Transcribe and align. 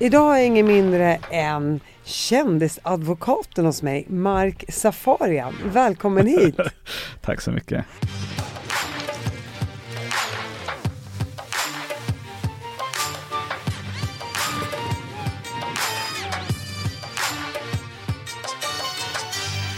Idag 0.00 0.30
jag 0.36 0.46
ingen 0.46 0.66
mindre 0.66 1.18
än 1.30 1.80
kändisadvokaten 2.04 3.64
hos 3.66 3.82
mig, 3.82 4.06
Mark 4.08 4.64
Safarian. 4.68 5.54
Välkommen 5.72 6.26
hit! 6.26 6.56
Tack 7.20 7.40
så 7.40 7.50
mycket. 7.50 7.84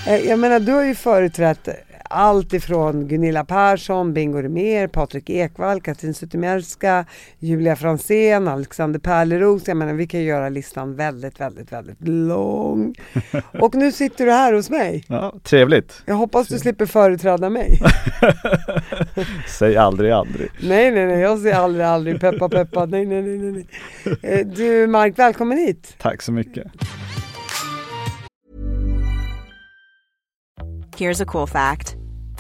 Eh, 0.07 0.16
Jag 0.29 0.39
menar, 0.39 0.61
du 0.61 0.73
har 0.73 0.84
ju 0.84 0.95
företrätt 0.95 1.68
allt 2.11 2.53
ifrån 2.53 3.09
Gunilla 3.09 3.45
Persson, 3.45 4.13
Bingo 4.13 4.39
Rimér, 4.39 4.87
Patrik 4.89 5.31
Ekwall, 5.31 5.81
Katrin 5.81 6.15
Zytomierska, 6.15 7.05
Julia 7.39 7.77
Fransén, 7.77 8.49
Alexander 8.49 9.01
Pärleros. 9.01 9.69
Jag 9.69 9.77
menar, 9.77 9.93
vi 9.93 10.07
kan 10.07 10.23
göra 10.23 10.48
listan 10.48 10.97
väldigt, 10.97 11.41
väldigt, 11.41 11.73
väldigt 11.73 12.09
lång. 12.09 12.95
Och 13.61 13.75
nu 13.75 13.93
sitter 13.93 14.27
du 14.27 14.33
här 14.33 14.53
hos 14.53 14.70
mig. 14.70 15.05
Ja, 15.09 15.34
trevligt. 15.43 16.03
Jag 16.07 16.15
hoppas 16.15 16.48
du 16.48 16.59
slipper 16.59 16.87
företräda 16.87 17.51
mig. 17.51 17.81
Säg 19.59 19.77
aldrig 19.77 20.12
aldrig. 20.12 20.51
Nej, 20.62 20.91
nej, 20.91 21.06
nej, 21.06 21.20
jag 21.20 21.39
säger 21.39 21.56
aldrig, 21.56 21.87
aldrig 21.87 22.20
peppa, 22.20 22.48
peppa. 22.48 22.87
Nej, 22.87 23.06
nej, 23.06 23.23
nej, 23.23 23.39
nej. 23.53 23.67
Eh, 24.23 24.47
Du, 24.47 24.87
Mark, 24.87 25.19
välkommen 25.19 25.59
hit. 25.59 25.95
Tack 25.98 26.23
så 26.23 26.33
mycket. 26.33 26.67
Here's 30.97 31.23
a 31.23 31.27
cool 31.27 31.47
fact 31.47 32.00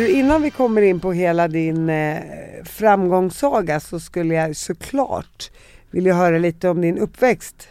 Du, 0.00 0.08
innan 0.08 0.42
vi 0.42 0.50
kommer 0.50 0.82
in 0.82 1.00
på 1.00 1.12
hela 1.12 1.48
din 1.48 1.90
eh, 1.90 2.16
framgångssaga 2.64 3.80
så 3.80 4.00
skulle 4.00 4.34
jag 4.34 4.56
såklart 4.56 5.50
vilja 5.90 6.14
höra 6.14 6.38
lite 6.38 6.68
om 6.68 6.80
din 6.80 6.98
uppväxt. 6.98 7.68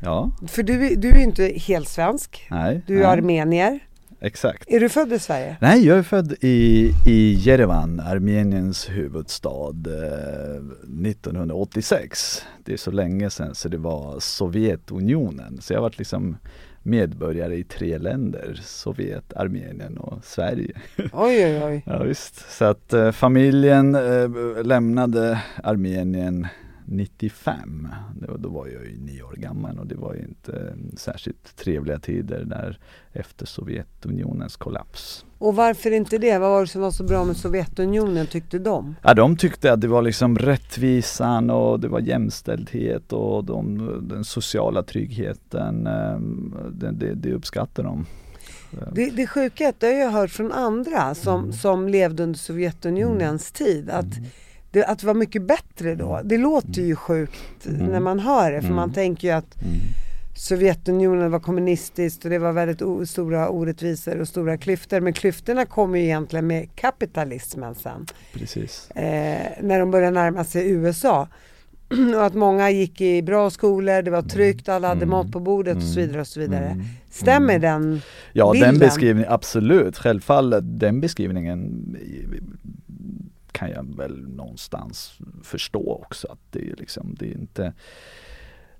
Ja, 0.00 0.30
För 0.48 0.62
du, 0.62 0.94
du 0.96 1.08
är 1.08 1.16
ju 1.16 1.22
inte 1.22 1.44
helt 1.56 1.88
svensk. 1.88 2.46
nej. 2.50 2.82
Du 2.86 2.94
är 2.94 2.98
nej. 2.98 3.06
armenier. 3.06 3.80
Exakt. 4.20 4.64
Är 4.70 4.80
du 4.80 4.88
född 4.88 5.12
i 5.12 5.18
Sverige? 5.18 5.56
Nej, 5.60 5.86
jag 5.86 5.98
är 5.98 6.02
född 6.02 6.34
i, 6.40 6.90
i 7.06 7.32
Jerevan, 7.34 8.00
Armeniens 8.00 8.90
huvudstad, 8.90 9.74
eh, 9.86 10.62
1986. 11.10 12.42
Det 12.64 12.72
är 12.72 12.76
så 12.76 12.90
länge 12.90 13.30
sedan 13.30 13.54
så 13.54 13.68
det 13.68 13.78
var 13.78 14.20
Sovjetunionen. 14.20 15.58
Så 15.60 15.72
jag 15.72 15.80
varit 15.80 15.98
liksom 15.98 16.36
medborgare 16.82 17.56
i 17.56 17.64
tre 17.64 17.98
länder, 17.98 18.60
Sovjet, 18.62 19.32
Armenien 19.36 19.98
och 19.98 20.24
Sverige. 20.24 20.74
Oj, 20.96 21.44
oj, 21.44 21.62
oj. 21.64 21.82
Ja, 21.86 22.02
visst. 22.02 22.50
Så 22.50 22.64
att 22.64 22.92
eh, 22.92 23.12
familjen 23.12 23.94
eh, 23.94 24.64
lämnade 24.64 25.42
Armenien 25.62 26.46
95. 26.92 27.88
Det 28.20 28.30
var, 28.30 28.38
då 28.38 28.48
var 28.48 28.66
jag 28.66 28.84
ju 28.84 28.98
nio 28.98 29.22
år 29.22 29.32
gammal 29.36 29.78
och 29.78 29.86
det 29.86 29.94
var 29.94 30.14
ju 30.14 30.20
inte 30.20 30.74
särskilt 30.96 31.56
trevliga 31.56 31.98
tider 31.98 32.44
där 32.44 32.78
efter 33.12 33.46
Sovjetunionens 33.46 34.56
kollaps. 34.56 35.24
Och 35.38 35.56
varför 35.56 35.90
inte 35.90 36.18
det? 36.18 36.38
Vad 36.38 36.50
var 36.50 36.60
det 36.60 36.66
som 36.66 36.80
var 36.80 36.90
så 36.90 37.04
bra 37.04 37.24
med 37.24 37.36
Sovjetunionen 37.36 38.26
tyckte 38.26 38.58
de? 38.58 38.94
Ja, 39.02 39.14
de 39.14 39.36
tyckte 39.36 39.72
att 39.72 39.80
det 39.80 39.88
var 39.88 40.02
liksom 40.02 40.38
rättvisan 40.38 41.50
och 41.50 41.80
det 41.80 41.88
var 41.88 42.00
jämställdhet 42.00 43.12
och 43.12 43.44
de, 43.44 43.78
den 44.08 44.24
sociala 44.24 44.82
tryggheten. 44.82 45.86
eh, 45.86 46.18
Det, 46.72 46.90
det, 46.92 47.14
det 47.14 47.32
uppskattar 47.32 47.82
de. 47.82 48.06
Det, 48.92 49.10
det 49.10 49.26
sjuka 49.26 49.64
är 49.64 49.68
att 49.68 49.80
det 49.80 49.86
har 49.86 49.92
jag 49.94 50.10
hört 50.10 50.30
från 50.30 50.52
andra 50.52 51.14
som, 51.14 51.52
som 51.52 51.88
levde 51.88 52.22
under 52.22 52.38
Sovjetunionens 52.38 53.52
tid. 53.52 53.90
Att 53.90 54.14
det, 54.72 54.84
att 54.84 54.98
det 54.98 55.06
var 55.06 55.14
mycket 55.14 55.42
bättre 55.42 55.94
då. 55.94 56.20
Det 56.24 56.38
låter 56.38 56.82
ju 56.82 56.96
sjukt 56.96 57.42
när 57.64 58.00
man 58.00 58.18
hör 58.18 58.52
det 58.52 58.62
för 58.62 58.72
man 58.74 58.92
tänker 58.92 59.28
ju 59.28 59.34
att 59.34 59.56
Sovjetunionen 60.36 61.30
var 61.30 61.40
kommunistiskt 61.40 62.24
och 62.24 62.30
det 62.30 62.38
var 62.38 62.52
väldigt 62.52 63.08
stora 63.08 63.48
orättvisor 63.48 64.20
och 64.20 64.28
stora 64.28 64.56
klyftor. 64.56 65.00
Men 65.00 65.12
klyftorna 65.12 65.66
kom 65.66 65.96
ju 65.96 66.02
egentligen 66.02 66.46
med 66.46 66.68
kapitalismen 66.74 67.74
sen. 67.74 68.06
Precis. 68.32 68.90
Eh, 68.90 69.40
när 69.60 69.78
de 69.78 69.90
började 69.90 70.14
närma 70.14 70.44
sig 70.44 70.70
USA. 70.70 71.28
och 72.16 72.24
att 72.26 72.34
många 72.34 72.70
gick 72.70 73.00
i 73.00 73.22
bra 73.22 73.50
skolor, 73.50 74.02
det 74.02 74.10
var 74.10 74.22
tryggt, 74.22 74.68
alla 74.68 74.88
hade 74.88 75.06
mat 75.06 75.32
på 75.32 75.40
bordet 75.40 75.76
och 75.76 75.82
så 75.82 76.00
vidare. 76.00 76.20
och 76.20 76.26
så 76.26 76.40
vidare. 76.40 76.84
Stämmer 77.10 77.58
den 77.58 78.00
Ja, 78.32 78.52
bilden? 78.52 78.70
den 78.70 78.78
beskrivningen, 78.78 79.32
absolut. 79.32 79.98
Självfallet, 79.98 80.64
den 80.80 81.00
beskrivningen 81.00 81.96
kan 83.52 83.70
jag 83.70 83.96
väl 83.96 84.28
någonstans 84.28 85.18
förstå 85.42 86.02
också 86.02 86.28
att 86.28 86.38
det 86.50 86.70
är 86.70 86.76
liksom, 86.76 87.14
det 87.18 87.26
är 87.26 87.34
inte 87.34 87.72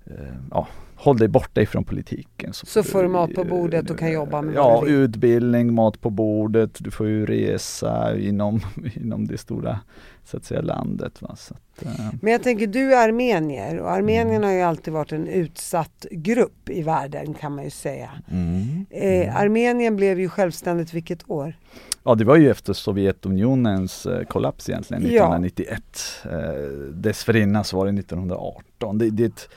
eh, 0.05 0.35
Ja, 0.51 0.67
håll 0.95 1.17
dig 1.17 1.27
borta 1.27 1.61
ifrån 1.61 1.83
politiken. 1.83 2.53
Så 2.53 2.83
får 2.83 3.03
du 3.03 3.09
mat 3.09 3.33
på 3.33 3.43
bordet 3.43 3.89
och 3.89 3.99
kan 3.99 4.11
jobba 4.11 4.41
med 4.41 4.55
Ja, 4.55 4.87
utbildning, 4.87 5.73
mat 5.73 6.01
på 6.01 6.09
bordet, 6.09 6.71
du 6.79 6.91
får 6.91 7.07
ju 7.07 7.25
resa 7.25 8.17
inom, 8.19 8.59
inom 8.95 9.27
det 9.27 9.37
stora 9.37 9.79
så 10.25 10.37
att 10.37 10.45
säga 10.45 10.61
landet. 10.61 11.21
Va? 11.21 11.35
Så 11.35 11.53
att, 11.53 11.85
eh, 11.85 12.09
Men 12.21 12.31
jag 12.31 12.43
tänker, 12.43 12.67
du 12.67 12.93
är 12.93 13.07
armenier 13.07 13.79
och 13.79 13.91
Armenien 13.91 14.43
har 14.43 14.51
ju 14.51 14.61
alltid 14.61 14.93
varit 14.93 15.11
en 15.11 15.27
utsatt 15.27 16.05
grupp 16.11 16.69
i 16.69 16.81
världen 16.81 17.33
kan 17.33 17.55
man 17.55 17.63
ju 17.63 17.69
säga. 17.69 18.09
mm. 18.31 18.85
Eh, 18.89 19.35
Armenien 19.37 19.95
blev 19.95 20.19
ju 20.19 20.29
självständigt 20.29 20.93
vilket 20.93 21.29
år? 21.29 21.57
Ja 22.05 22.15
det 22.15 22.23
var 22.23 22.35
ju 22.35 22.51
efter 22.51 22.73
Sovjetunionens 22.73 24.05
eh, 24.05 24.23
kollaps 24.25 24.69
egentligen, 24.69 25.03
Ja. 25.03 25.07
1991. 25.09 25.83
Eh, 26.31 26.69
dessförinnan 26.93 27.63
så 27.63 27.77
var 27.77 27.85
det 27.85 27.99
1918. 27.99 28.97
Det, 28.97 29.09
det, 29.09 29.49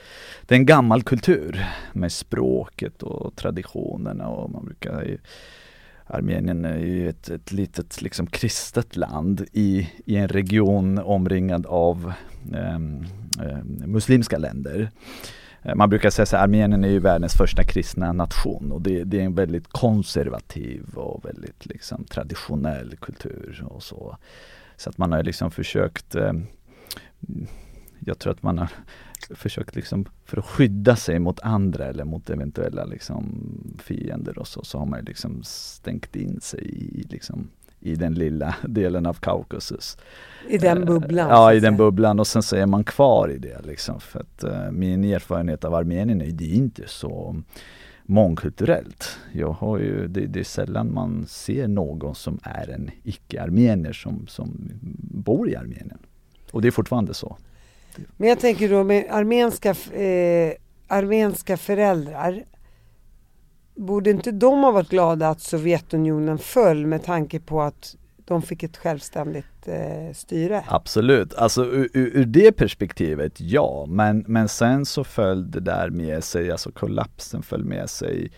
det 0.45 0.55
är 0.55 0.59
en 0.59 0.65
gammal 0.65 1.03
kultur 1.03 1.65
med 1.93 2.11
språket 2.11 3.03
och 3.03 3.35
traditionerna 3.35 4.27
och 4.27 4.51
man 4.51 4.65
brukar 4.65 5.03
ju 5.03 5.17
Armenien 6.09 6.65
är 6.65 6.77
ju 6.77 7.09
ett, 7.09 7.29
ett 7.29 7.51
litet 7.51 8.01
liksom 8.01 8.27
kristet 8.27 8.95
land 8.95 9.45
i, 9.53 9.89
i 10.05 10.15
en 10.15 10.27
region 10.27 10.99
omringad 10.99 11.65
av 11.65 12.13
ehm, 12.53 13.05
ehm, 13.41 13.83
muslimska 13.85 14.37
länder. 14.37 14.91
Eh, 15.67 15.75
man 15.75 15.89
brukar 15.89 16.09
säga 16.09 16.23
att 16.23 16.33
Armenien 16.33 16.83
är 16.83 16.89
ju 16.89 16.99
världens 16.99 17.33
första 17.33 17.63
kristna 17.63 18.13
nation 18.13 18.71
och 18.71 18.81
det, 18.81 19.03
det 19.03 19.19
är 19.19 19.23
en 19.23 19.35
väldigt 19.35 19.67
konservativ 19.67 20.83
och 20.95 21.25
väldigt 21.25 21.65
liksom 21.65 22.03
traditionell 22.03 22.95
kultur 22.95 23.65
och 23.69 23.83
så. 23.83 24.17
Så 24.77 24.89
att 24.89 24.97
man 24.97 25.11
har 25.11 25.23
liksom 25.23 25.51
försökt 25.51 26.15
eh, 26.15 26.33
Jag 27.99 28.19
tror 28.19 28.33
att 28.33 28.43
man 28.43 28.57
har 28.57 28.69
försökt 29.35 29.75
liksom 29.75 30.05
för 30.25 30.37
att 30.37 30.45
skydda 30.45 30.95
sig 30.95 31.19
mot 31.19 31.39
andra 31.39 31.85
eller 31.85 32.03
mot 32.03 32.29
eventuella 32.29 32.85
liksom 32.85 33.25
fiender 33.83 34.39
och 34.39 34.47
så, 34.47 34.63
så 34.63 34.79
har 34.79 34.85
man 34.85 35.03
liksom 35.03 35.43
stängt 35.43 36.15
in 36.15 36.41
sig 36.41 36.61
i 36.61 37.03
liksom 37.09 37.49
i 37.87 37.95
den 37.95 38.13
lilla 38.13 38.55
delen 38.63 39.05
av 39.05 39.13
Kaukasus. 39.13 39.97
I 40.47 40.57
den 40.57 40.77
Eh, 40.77 40.85
bubblan? 40.85 41.29
Ja, 41.29 41.53
i 41.53 41.59
den 41.59 41.77
bubblan 41.77 42.19
och 42.19 42.27
sen 42.27 42.43
så 42.43 42.55
är 42.55 42.65
man 42.65 42.83
kvar 42.83 43.31
i 43.31 43.37
det 43.37 43.61
liksom. 43.63 43.99
För 43.99 44.19
att 44.19 44.43
eh, 44.43 44.71
min 44.71 45.03
erfarenhet 45.03 45.65
av 45.65 45.75
Armenien 45.75 46.21
är 46.21 46.31
det 46.31 46.45
är 46.45 46.55
inte 46.55 46.83
så 46.87 47.35
mångkulturellt. 48.03 49.19
Jag 49.31 49.51
har 49.51 49.77
ju, 49.77 50.07
det, 50.07 50.25
det 50.25 50.39
är 50.39 50.43
sällan 50.43 50.93
man 50.93 51.25
ser 51.27 51.67
någon 51.67 52.15
som 52.15 52.39
är 52.43 52.69
en 52.69 52.91
icke-armenier 53.03 53.93
som, 53.93 54.27
som 54.27 54.71
bor 55.11 55.49
i 55.49 55.55
Armenien. 55.55 55.97
Och 56.51 56.61
det 56.61 56.67
är 56.67 56.71
fortfarande 56.71 57.13
så. 57.13 57.37
Men 58.17 58.29
jag 58.29 58.39
tänker 58.39 58.69
då 58.69 58.83
med 58.83 59.05
armenska, 59.09 59.69
eh, 59.69 60.53
armenska 60.87 61.57
föräldrar. 61.57 62.43
Borde 63.77 64.09
inte 64.09 64.31
de 64.31 64.63
ha 64.63 64.71
varit 64.71 64.89
glada 64.89 65.29
att 65.29 65.41
Sovjetunionen 65.41 66.37
föll 66.37 66.85
med 66.85 67.03
tanke 67.03 67.39
på 67.39 67.61
att 67.61 67.95
de 68.25 68.41
fick 68.41 68.63
ett 68.63 68.77
självständigt 68.77 69.67
eh, 69.67 70.13
styre? 70.13 70.63
Absolut, 70.67 71.33
alltså 71.33 71.65
ur, 71.65 71.89
ur, 71.93 72.25
det 72.25 72.51
perspektivet 72.51 73.41
ja, 73.41 73.85
men, 73.89 74.25
men 74.27 74.47
sen 74.47 74.85
så 74.85 75.03
föll 75.03 75.51
det 75.51 75.59
där 75.59 75.89
med 75.89 76.23
sig, 76.23 76.51
alltså 76.51 76.71
kollapsen 76.71 77.43
föll 77.43 77.63
med 77.63 77.89
sig 77.89 78.31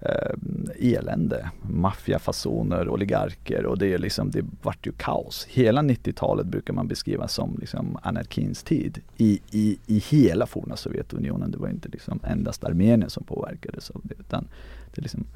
eh, 0.00 0.92
elände, 0.94 1.50
maffiafasoner, 1.62 2.88
oligarker 2.88 3.66
och 3.66 3.78
det 3.78 3.92
är 3.92 3.98
liksom, 3.98 4.30
det 4.30 4.44
vart 4.62 4.86
ju 4.86 4.92
kaos. 4.92 5.46
Hela 5.50 5.82
90-talet 5.82 6.46
brukar 6.46 6.74
man 6.74 6.88
beskriva 6.88 7.28
som 7.28 7.56
liksom 7.60 7.98
anarkins 8.02 8.62
tid 8.62 9.00
i, 9.16 9.40
i, 9.50 9.78
i 9.86 9.98
hela 9.98 10.46
forna 10.46 10.76
Sovjetunionen. 10.76 11.50
Det 11.50 11.58
var 11.58 11.68
inte 11.68 11.88
liksom 11.88 12.20
endast 12.24 12.64
Armenien 12.64 13.10
som 13.10 13.24
påverkades 13.24 13.90
av 13.90 14.00
det 14.04 14.14
utan 14.18 14.48
det 14.98 15.02
liksom 15.02 15.26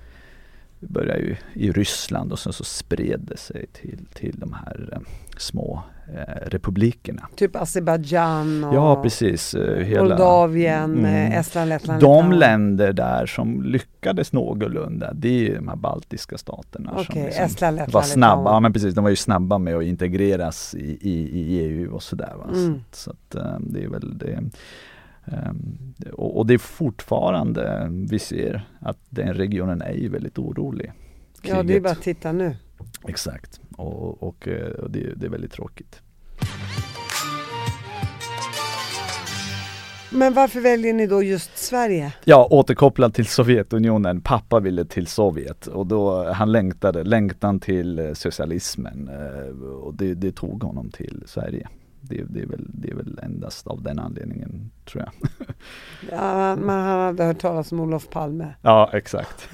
började 0.88 1.20
ju 1.20 1.37
i 1.55 1.73
Ryssland 1.73 2.32
och 2.32 2.38
sen 2.38 2.53
så 2.53 2.64
spred 2.64 3.20
det 3.20 3.37
sig 3.37 3.67
till, 3.73 4.06
till 4.14 4.35
de 4.38 4.53
här 4.53 4.88
eh, 4.93 4.99
små 5.37 5.82
eh, 6.14 6.49
republikerna. 6.49 7.29
Typ 7.37 7.56
Azerbajdzjan 7.56 8.64
och 8.64 8.75
ja, 8.75 9.03
precis, 9.03 9.55
eh, 9.55 9.85
hela, 9.85 10.03
Moldavien, 10.03 10.99
mm, 10.99 11.32
Estland, 11.32 11.69
Lettland. 11.69 12.00
De 12.00 12.17
Lettland. 12.17 12.38
länder 12.38 12.93
där 12.93 13.26
som 13.26 13.62
lyckades 13.62 14.32
någorlunda, 14.32 15.12
det 15.12 15.49
är 15.49 15.55
de 15.55 15.69
här 15.69 15.76
baltiska 15.76 16.38
staterna. 16.38 16.93
Okay, 16.93 17.25
liksom 17.25 17.44
Estland, 17.44 17.76
Lettland, 17.76 17.93
var 17.93 18.03
snabba, 18.03 18.50
ja 18.50 18.61
men 18.61 18.73
precis, 18.73 18.94
de 18.94 19.05
var 19.05 19.11
ju 19.11 19.17
snabba 19.17 19.59
med 19.59 19.76
att 19.76 19.85
integreras 19.85 20.75
i, 20.75 20.99
i, 21.00 21.41
i 21.41 21.59
EU 21.59 21.94
och 21.94 22.03
sådär. 22.03 22.35
Va? 22.38 22.44
Mm. 22.53 22.81
Så, 22.91 23.05
så 23.05 23.11
att, 23.11 23.61
det 23.61 23.85
är 23.85 23.88
väl 23.88 24.19
det 24.19 24.43
Um, 25.25 25.95
och, 26.13 26.39
och, 26.39 26.47
det 26.47 26.55
är 26.55 26.59
fortfarande, 26.59 27.89
vi 28.11 28.19
ser 28.19 28.69
att 28.81 28.99
den 29.09 29.35
regionen 29.35 29.83
är 29.83 29.93
ju 29.95 30.09
väldigt 30.09 30.39
orolig. 30.39 30.93
Kriget. 31.43 31.57
Ja, 31.57 31.63
det 31.63 31.77
är 31.77 31.81
bara 31.81 31.93
att 31.93 32.03
titta 32.03 32.33
nu. 32.33 32.57
Exakt, 33.09 33.61
och, 33.77 34.23
och, 34.23 34.49
eh, 34.49 34.71
och 34.71 34.91
det, 34.91 35.15
det, 35.17 35.27
är 35.27 35.31
väldigt 35.31 35.53
tråkigt. 35.53 36.01
Men 40.11 40.35
varför 40.35 40.61
väljer 40.61 40.93
ni 40.93 41.07
då 41.07 41.23
just 41.23 41.59
Sverige? 41.59 42.13
Ja, 42.25 42.49
återkopplat 42.51 43.15
till 43.15 43.27
Sovjetunionen. 43.27 44.21
Pappa 44.21 44.61
ville 44.61 44.85
till 44.85 45.07
Sovjet 45.07 45.67
och 45.67 45.87
då 45.87 46.33
han 46.33 46.53
längtade, 46.53 47.05
längtan 47.05 47.61
till 47.61 47.99
eh, 47.99 48.13
socialismen 48.13 49.09
eh, 49.09 49.65
och 49.65 49.95
det, 49.95 50.15
det 50.15 50.33
tog 50.33 50.63
honom 50.63 50.91
till 50.91 51.23
Sverige 51.27 51.69
det, 52.02 52.25
det, 52.28 52.40
är 52.40 52.46
väl, 52.46 52.66
det 52.69 52.90
är 52.90 52.94
väl 52.94 53.20
endast 53.22 53.66
av 53.66 53.82
den 53.82 53.99
anledningen 53.99 54.70
tror 54.84 55.04
jag. 55.04 55.31
ja, 56.10 56.56
men 56.56 56.81
han 56.81 57.00
hade 57.00 57.25
hört 57.25 57.38
talas 57.40 57.72
om 57.72 57.81
Olof 57.81 58.08
Palme. 58.10 58.54
Ja, 58.62 58.90
exakt. 58.93 59.49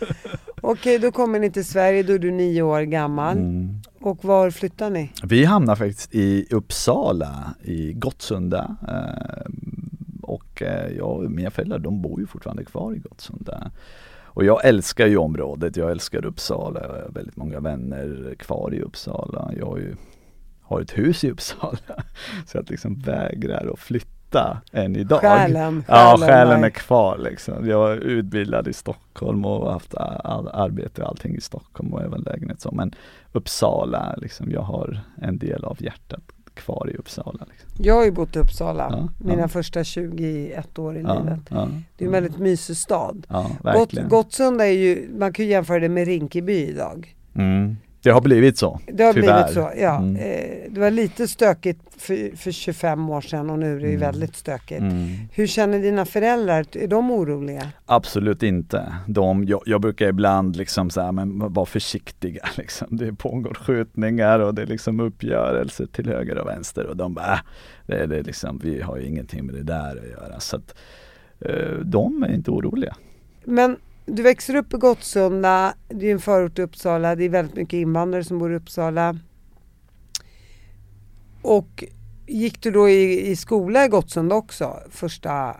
Okej, 0.60 0.98
då 0.98 1.12
kommer 1.12 1.38
ni 1.38 1.50
till 1.50 1.64
Sverige, 1.64 2.02
då 2.02 2.12
är 2.12 2.18
du 2.18 2.30
nio 2.30 2.62
år 2.62 2.82
gammal. 2.82 3.36
Mm. 3.36 3.68
Och 4.00 4.24
var 4.24 4.50
flyttar 4.50 4.90
ni? 4.90 5.12
Vi 5.22 5.44
hamnar 5.44 5.76
faktiskt 5.76 6.14
i 6.14 6.46
Uppsala, 6.50 7.54
i 7.62 7.92
Gottsunda. 7.92 8.76
Eh, 8.88 9.52
och 10.22 10.62
eh, 10.62 10.96
jag, 10.96 11.30
mina 11.30 11.50
föräldrar 11.50 11.78
de 11.78 12.02
bor 12.02 12.20
ju 12.20 12.26
fortfarande 12.26 12.64
kvar 12.64 12.94
i 12.94 12.98
Gottsunda. 12.98 13.70
Och 14.34 14.44
jag 14.44 14.64
älskar 14.64 15.06
ju 15.06 15.16
området, 15.16 15.76
jag 15.76 15.90
älskar 15.90 16.26
Uppsala, 16.26 16.80
jag 16.80 16.88
har 16.88 17.10
väldigt 17.10 17.36
många 17.36 17.60
vänner 17.60 18.34
kvar 18.38 18.74
i 18.74 18.80
Uppsala. 18.80 19.52
Jag 19.58 19.66
har 19.66 19.78
ju 19.78 19.94
har 20.72 20.80
ett 20.80 20.98
hus 20.98 21.24
i 21.24 21.30
Uppsala. 21.30 21.78
Så 22.46 22.56
jag 22.58 22.70
liksom 22.70 22.94
vägrar 22.94 23.70
att 23.72 23.78
flytta 23.78 24.60
än 24.72 24.96
idag. 24.96 25.20
Själen, 25.20 25.84
ja, 25.88 26.16
själen 26.20 26.64
är 26.64 26.70
kvar 26.70 27.18
liksom. 27.18 27.68
Jag 27.68 27.92
är 27.92 27.96
utbildad 27.96 28.68
i 28.68 28.72
Stockholm 28.72 29.44
och 29.44 29.72
haft 29.72 29.94
arbete 29.94 31.02
och 31.02 31.08
allting 31.08 31.36
i 31.36 31.40
Stockholm 31.40 31.94
och 31.94 32.02
även 32.02 32.20
lägenhet 32.20 32.60
så. 32.60 32.70
Men 32.72 32.94
Uppsala, 33.32 34.14
liksom, 34.16 34.50
jag 34.50 34.62
har 34.62 35.00
en 35.22 35.38
del 35.38 35.64
av 35.64 35.82
hjärtat 35.82 36.22
kvar 36.54 36.90
i 36.90 36.96
Uppsala. 36.96 37.46
Liksom. 37.50 37.84
Jag 37.84 37.94
har 37.94 38.04
ju 38.04 38.10
bott 38.10 38.36
i 38.36 38.38
Uppsala 38.38 38.88
ja, 38.90 39.08
mina 39.18 39.40
ja. 39.40 39.48
första 39.48 39.84
21 39.84 40.78
år 40.78 40.96
i 40.96 41.02
ja, 41.02 41.18
livet. 41.18 41.40
det 41.96 42.04
är 42.04 42.06
en 42.06 42.12
väldigt 42.12 42.38
mysig 42.38 42.76
stad. 42.76 43.26
Gott, 43.62 43.92
Gottsunda 43.92 44.66
är 44.66 44.72
ju, 44.72 45.08
man 45.18 45.32
kan 45.32 45.44
ju 45.44 45.50
jämföra 45.50 45.80
det 45.80 45.88
med 45.88 46.06
Rinkeby 46.06 46.66
idag. 46.66 47.16
Mm. 47.34 47.76
Det 48.02 48.10
har 48.10 48.20
blivit 48.20 48.58
så. 48.58 48.80
Det 48.86 49.04
har 49.04 49.12
tyvärr. 49.12 49.42
blivit 49.42 49.54
så, 49.54 49.70
ja. 49.76 49.98
Mm. 49.98 50.16
Eh, 50.16 50.72
det 50.72 50.80
var 50.80 50.90
lite 50.90 51.28
stökigt 51.28 51.80
för, 51.96 52.36
för 52.36 52.50
25 52.50 53.10
år 53.10 53.20
sedan 53.20 53.50
och 53.50 53.58
nu 53.58 53.76
är 53.76 53.80
det 53.80 53.86
mm. 53.86 54.00
väldigt 54.00 54.36
stökigt. 54.36 54.80
Mm. 54.80 55.08
Hur 55.32 55.46
känner 55.46 55.78
dina 55.78 56.04
föräldrar? 56.04 56.66
Är 56.72 56.88
de 56.88 57.10
oroliga? 57.10 57.72
Absolut 57.86 58.42
inte. 58.42 58.94
De, 59.06 59.44
jag, 59.44 59.62
jag 59.66 59.80
brukar 59.80 60.08
ibland 60.08 60.56
liksom 60.56 60.90
så 60.90 61.12
men 61.12 61.52
var 61.52 61.64
försiktiga 61.64 62.48
liksom. 62.56 62.88
Det 62.90 63.12
pågår 63.12 63.54
skjutningar 63.54 64.38
och 64.38 64.54
det 64.54 64.62
är 64.62 64.66
liksom 64.66 65.00
uppgörelser 65.00 65.86
till 65.86 66.06
höger 66.06 66.38
och 66.38 66.48
vänster 66.48 66.86
och 66.86 66.96
de 66.96 67.14
bara, 67.14 67.32
äh, 67.32 67.38
det 67.86 67.94
är 67.94 68.06
det 68.06 68.22
liksom, 68.22 68.60
vi 68.64 68.80
har 68.80 68.96
ju 68.96 69.06
ingenting 69.06 69.46
med 69.46 69.54
det 69.54 69.62
där 69.62 69.96
att 70.02 70.10
göra. 70.10 70.40
Så 70.40 70.56
att, 70.56 70.74
eh, 71.40 71.78
de 71.84 72.22
är 72.22 72.34
inte 72.34 72.50
oroliga. 72.50 72.96
Men 73.44 73.76
du 74.06 74.22
växer 74.22 74.54
upp 74.54 74.74
i 74.74 74.76
Gottsunda, 74.76 75.74
det 75.88 76.06
är 76.08 76.12
en 76.12 76.20
förort 76.20 76.54
till 76.54 76.64
Uppsala, 76.64 77.16
det 77.16 77.24
är 77.24 77.28
väldigt 77.28 77.56
mycket 77.56 77.76
invandrare 77.76 78.24
som 78.24 78.38
bor 78.38 78.52
i 78.52 78.56
Uppsala. 78.56 79.18
Och 81.42 81.84
gick 82.26 82.62
du 82.62 82.70
då 82.70 82.88
i, 82.88 83.30
i 83.30 83.36
skola 83.36 83.84
i 83.84 83.88
Gottsunda 83.88 84.34
också, 84.34 84.76
första 84.90 85.56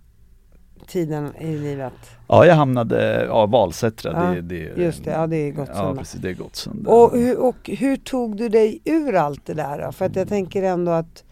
tiden 0.86 1.36
i 1.36 1.58
livet? 1.58 1.92
Ja, 2.28 2.46
jag 2.46 2.54
hamnade, 2.54 3.24
ja 3.24 3.46
Valsättra, 3.46 4.12
ja, 4.12 4.40
det, 4.40 4.40
det, 4.40 4.82
just 4.82 5.04
det, 5.04 5.10
ja 5.10 5.26
det 5.26 5.36
är 5.36 5.50
Gottsunda. 5.50 5.88
Ja, 5.88 5.94
precis, 5.94 6.20
det 6.20 6.30
är 6.30 6.34
Gottsunda. 6.34 6.90
Och, 6.90 7.12
och 7.48 7.68
hur 7.68 7.96
tog 7.96 8.36
du 8.36 8.48
dig 8.48 8.80
ur 8.84 9.14
allt 9.14 9.46
det 9.46 9.54
där 9.54 9.84
då? 9.84 9.92
För 9.92 10.04
att 10.04 10.16
jag 10.16 10.28
tänker 10.28 10.62
ändå 10.62 10.92
att 10.92 11.24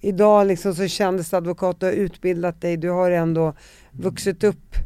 idag 0.00 0.46
liksom 0.46 0.74
så 0.74 0.88
kändes 0.88 1.34
advokat, 1.34 1.80
du 1.80 1.86
har 1.86 1.92
utbildat 1.92 2.60
dig, 2.60 2.76
du 2.76 2.90
har 2.90 3.10
ändå 3.10 3.54
vuxit 3.90 4.44
upp 4.44 4.76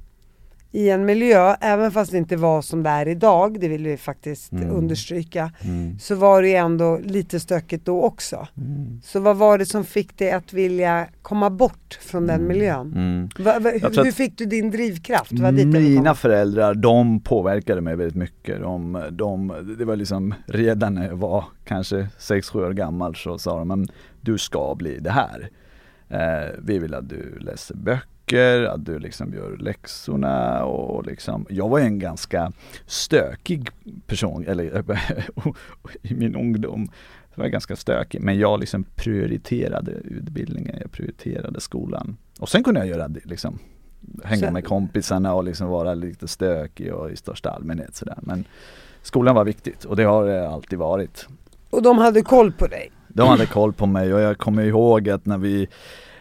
i 0.72 0.90
en 0.90 1.04
miljö, 1.04 1.54
även 1.60 1.90
fast 1.90 2.12
det 2.12 2.18
inte 2.18 2.36
var 2.36 2.62
som 2.62 2.82
det 2.82 2.90
är 2.90 3.08
idag, 3.08 3.60
det 3.60 3.68
vill 3.68 3.84
vi 3.84 3.96
faktiskt 3.96 4.52
mm. 4.52 4.70
understryka, 4.70 5.52
mm. 5.60 5.98
så 5.98 6.14
var 6.14 6.42
det 6.42 6.54
ändå 6.54 6.98
lite 7.04 7.40
stökigt 7.40 7.86
då 7.86 8.02
också. 8.02 8.48
Mm. 8.56 9.00
Så 9.04 9.20
vad 9.20 9.36
var 9.36 9.58
det 9.58 9.66
som 9.66 9.84
fick 9.84 10.18
dig 10.18 10.30
att 10.32 10.52
vilja 10.52 11.06
komma 11.22 11.50
bort 11.50 11.98
från 12.00 12.26
den 12.26 12.36
mm. 12.36 12.48
miljön? 12.48 12.92
Mm. 12.92 13.28
Va, 13.38 13.58
va, 13.58 13.70
hur, 13.70 14.04
hur 14.04 14.12
fick 14.12 14.38
du 14.38 14.44
din 14.44 14.70
drivkraft? 14.70 15.32
mina 15.32 16.14
föräldrar, 16.14 16.74
de 16.74 17.20
påverkade 17.20 17.80
mig 17.80 17.96
väldigt 17.96 18.16
mycket. 18.16 18.60
De, 18.60 19.04
de, 19.10 19.54
det 19.78 19.84
var 19.84 19.96
liksom 19.96 20.34
redan 20.46 20.94
när 20.94 21.06
jag 21.06 21.16
var 21.16 21.44
kanske 21.64 22.08
6-7 22.18 22.66
år 22.66 22.72
gammal 22.72 23.14
så 23.14 23.38
sa 23.38 23.58
de, 23.58 23.68
men 23.68 23.88
du 24.20 24.38
ska 24.38 24.74
bli 24.74 24.98
det 24.98 25.10
här. 25.10 25.50
Eh, 26.08 26.54
vi 26.62 26.78
vill 26.78 26.94
att 26.94 27.08
du 27.08 27.38
läser 27.40 27.74
böcker 27.74 28.09
böcker, 28.30 28.64
att 28.64 28.84
du 28.84 28.98
liksom 28.98 29.34
gör 29.34 29.56
läxorna 29.56 30.64
och 30.64 31.06
liksom, 31.06 31.46
jag 31.50 31.68
var 31.68 31.80
en 31.80 31.98
ganska 31.98 32.52
stökig 32.86 33.70
person, 34.06 34.44
eller 34.46 34.84
i 36.02 36.14
min 36.14 36.36
ungdom 36.36 36.88
var 37.34 37.44
jag 37.44 37.52
ganska 37.52 37.76
stökig, 37.76 38.20
men 38.20 38.38
jag 38.38 38.60
liksom 38.60 38.84
prioriterade 38.94 39.92
utbildningen, 39.92 40.76
jag 40.80 40.92
prioriterade 40.92 41.60
skolan. 41.60 42.16
Och 42.38 42.48
sen 42.48 42.64
kunde 42.64 42.80
jag 42.80 42.88
göra 42.88 43.08
det 43.08 43.20
liksom, 43.24 43.58
hänga 44.24 44.50
med 44.50 44.64
kompisarna 44.64 45.34
och 45.34 45.44
liksom 45.44 45.68
vara 45.68 45.94
lite 45.94 46.28
stökig 46.28 46.94
och 46.94 47.10
i 47.10 47.16
största 47.16 47.50
allmänhet 47.50 47.94
sådär. 47.94 48.18
Men 48.22 48.44
skolan 49.02 49.34
var 49.34 49.44
viktigt 49.44 49.84
och 49.84 49.96
det 49.96 50.04
har 50.04 50.26
det 50.26 50.48
alltid 50.48 50.78
varit. 50.78 51.28
Och 51.70 51.82
de 51.82 51.98
hade 51.98 52.22
koll 52.22 52.52
på 52.52 52.66
dig? 52.66 52.92
De 53.08 53.28
hade 53.28 53.46
koll 53.46 53.72
på 53.72 53.86
mig 53.86 54.14
och 54.14 54.20
jag 54.20 54.38
kommer 54.38 54.62
ihåg 54.62 55.08
att 55.08 55.26
när 55.26 55.38
vi 55.38 55.68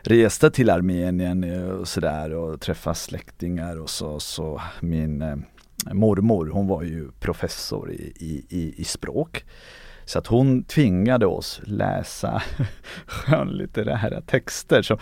reste 0.01 0.51
till 0.51 0.69
Armenien 0.69 1.43
eh, 1.43 1.69
och 1.69 1.87
sådär 1.87 2.33
och 2.33 2.61
träffa 2.61 2.93
släktingar 2.93 3.81
och 3.81 3.89
så, 3.89 4.19
så 4.19 4.61
min 4.79 5.21
eh, 5.21 5.35
mormor 5.93 6.49
hon 6.53 6.67
var 6.67 6.83
ju 6.83 7.11
professor 7.19 7.91
i, 7.91 8.13
i, 8.49 8.73
i, 8.77 8.83
språk. 8.83 9.45
Så 10.05 10.19
att 10.19 10.27
hon 10.27 10.63
tvingade 10.63 11.25
oss 11.25 11.61
läsa 11.63 12.43
skönlitterära 13.05 14.21
texter. 14.21 14.81
Så 14.81 14.97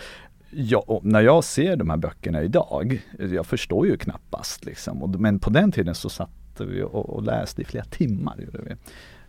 jag, 0.50 1.00
när 1.02 1.20
jag 1.20 1.44
ser 1.44 1.76
de 1.76 1.90
här 1.90 1.96
böckerna 1.96 2.42
idag, 2.42 3.02
jag 3.18 3.46
förstår 3.46 3.86
ju 3.86 3.96
knappast 3.96 4.64
liksom. 4.64 5.14
men 5.18 5.38
på 5.38 5.50
den 5.50 5.72
tiden 5.72 5.94
så 5.94 6.08
satt 6.08 6.30
vi 6.58 6.82
och, 6.82 7.10
och 7.10 7.22
läste 7.22 7.62
i 7.62 7.64
flera 7.64 7.84
timmar. 7.84 8.36
Gjorde 8.38 8.62
vi. 8.62 8.74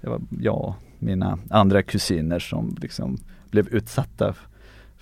Det 0.02 0.10
var 0.10 0.22
jag 0.42 0.66
och 0.66 0.76
mina 1.00 1.40
andra 1.50 1.84
kusiner 1.84 2.40
som 2.40 2.76
liksom 2.82 3.18
blev 3.52 3.68
utsatta 3.68 4.36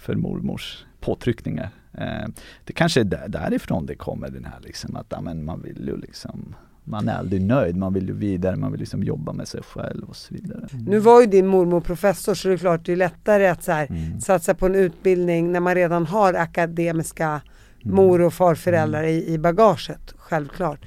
för 0.08 0.16
mormors 0.16 0.86
påtryckningar. 1.00 1.70
Eh, 1.94 2.28
det 2.66 2.74
kanske 2.74 3.00
är 3.00 3.04
där, 3.04 3.28
därifrån 3.28 3.86
det 3.86 3.96
kommer 3.96 4.30
den 4.30 4.46
här 4.46 4.60
liksom 4.64 4.96
att 4.96 5.14
amen, 5.14 5.46
man 5.46 5.62
vill 5.62 5.88
ju 5.88 5.98
liksom 5.98 6.56
man 6.84 7.10
är 7.10 7.14
aldrig 7.18 7.42
nöjd, 7.42 7.76
man 7.76 7.94
vill 7.94 8.08
ju 8.08 8.14
vidare, 8.14 8.56
man 8.56 8.72
vill 8.72 8.80
liksom 8.80 9.04
jobba 9.04 9.34
med 9.34 9.48
sig 9.48 9.62
själv 9.64 10.04
och 10.10 10.16
så 10.16 10.34
vidare. 10.34 10.68
Nu 10.88 11.00
var 11.00 11.22
ju 11.22 11.28
din 11.28 11.48
mormor 11.48 11.82
professor 11.82 12.34
så 12.34 12.48
det 12.48 12.54
är 12.54 12.58
klart 12.58 12.86
det 12.86 12.92
är 12.92 12.96
lättare 12.96 13.48
att 13.48 13.64
så 13.64 13.72
här, 13.72 13.88
Mm. 13.90 14.22
satsa 14.22 14.54
på 14.54 14.66
en 14.66 14.76
utbildning 14.76 15.52
när 15.52 15.60
man 15.60 15.76
redan 15.76 16.06
har 16.06 16.34
akademiska 16.34 17.42
Mm. 17.84 17.96
mor 17.96 18.22
och 18.22 18.34
farföräldrar 18.34 19.04
i, 19.04 19.34
i 19.34 19.38
bagaget, 19.38 20.14
självklart. 20.18 20.80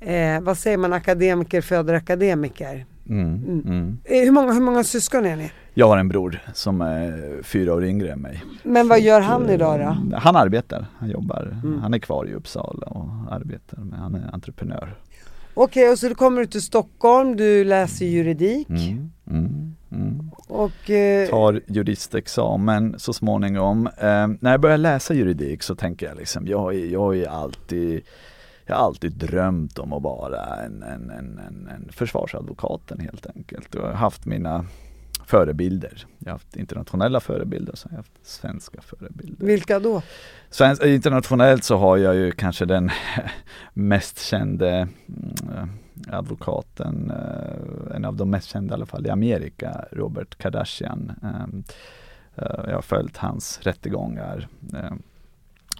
Mm. 0.00 0.36
Eh, 0.38 0.44
vad 0.44 0.58
säger 0.58 0.76
man, 0.78 0.92
akademiker 0.92 1.60
föder 1.60 1.94
akademiker. 1.94 2.86
Mm. 3.08 3.44
Mm. 3.64 3.98
Eh, 4.04 4.20
hur, 4.24 4.30
många, 4.30 4.52
hur 4.52 4.60
många 4.60 4.84
syskon 4.84 5.26
är 5.26 5.36
ni? 5.36 5.50
Jag 5.78 5.88
har 5.88 5.96
en 5.98 6.08
bror 6.08 6.38
som 6.54 6.80
är 6.80 7.42
fyra 7.42 7.74
år 7.74 7.84
yngre 7.84 8.12
än 8.12 8.18
mig. 8.20 8.44
Men 8.62 8.88
vad 8.88 9.00
gör 9.00 9.20
han 9.20 9.50
idag 9.50 9.80
då? 9.80 10.16
Han 10.16 10.36
arbetar, 10.36 10.86
han 10.98 11.08
jobbar, 11.10 11.58
Mm. 11.64 11.78
han 11.80 11.94
är 11.94 11.98
kvar 11.98 12.28
i 12.28 12.34
Uppsala 12.34 12.86
och 12.86 13.08
arbetar, 13.34 13.78
men 13.78 13.98
han 13.98 14.14
är 14.14 14.34
entreprenör. 14.34 14.94
Okej, 15.54 15.88
och 15.90 15.98
så 15.98 16.14
kommer 16.14 16.40
du 16.40 16.46
till 16.46 16.62
Stockholm, 16.62 17.36
du 17.36 17.64
läser 17.64 18.06
juridik 18.06 18.68
Mm. 18.68 19.10
Mm. 19.30 19.74
Mm. 19.92 20.30
och 20.48 20.90
eh, 20.90 21.28
tar 21.30 21.60
juristexamen 21.66 22.94
så 22.98 23.12
småningom. 23.12 23.86
Eh, 23.86 24.26
när 24.40 24.50
jag 24.50 24.60
börjar 24.60 24.78
läsa 24.78 25.14
juridik 25.14 25.62
så 25.62 25.74
tänker 25.74 26.06
jag 26.06 26.16
liksom, 26.16 26.46
jag, 26.46 26.74
jag 26.74 27.16
är 27.18 27.28
alltid 27.28 28.02
jag 28.66 28.76
har 28.76 28.82
alltid 28.86 29.12
drömt 29.12 29.78
om 29.78 29.92
att 29.92 30.02
vara 30.02 30.44
en, 30.64 30.82
en, 30.82 31.10
en, 31.10 31.38
en, 31.48 31.68
en 31.76 31.88
försvarsadvokaten 31.92 33.00
helt 33.00 33.26
enkelt. 33.36 33.74
Och 33.74 33.80
jag 33.82 33.86
har 33.88 33.94
haft 33.94 34.26
mina 34.26 34.64
förebilder. 35.26 36.06
Jag 36.18 36.26
har 36.28 36.32
haft 36.32 36.56
internationella 36.56 37.20
förebilder 37.20 37.72
och 37.72 37.78
så 37.78 37.88
har 37.88 37.92
jag 37.92 37.98
haft 37.98 38.12
svenska 38.26 38.80
förebilder. 38.80 39.46
vilka 39.46 39.78
då? 39.80 40.02
Svensk, 40.50 40.84
internationellt 40.84 41.64
så 41.64 41.76
har 41.76 41.96
jag 41.96 42.14
ju 42.14 42.32
kanske 42.32 42.64
den 42.64 42.90
mest 43.74 44.18
kände 44.20 44.70
mm, 45.08 45.68
advokaten, 46.08 47.10
eh, 47.10 47.96
en 47.96 48.04
av 48.04 48.16
de 48.16 48.30
mest 48.30 48.48
kända 48.48 48.72
i 48.72 48.74
alla 48.74 48.86
fall 48.86 49.06
i 49.06 49.10
Amerika, 49.10 49.84
Robert 49.92 50.38
Kardashian. 50.38 51.12
Ehm, 51.22 51.64
eh, 52.36 52.64
Jag 52.68 52.74
har 52.74 52.82
följt 52.82 53.16
hans 53.16 53.58
rättegångar. 53.62 54.48
ehm, 54.74 55.02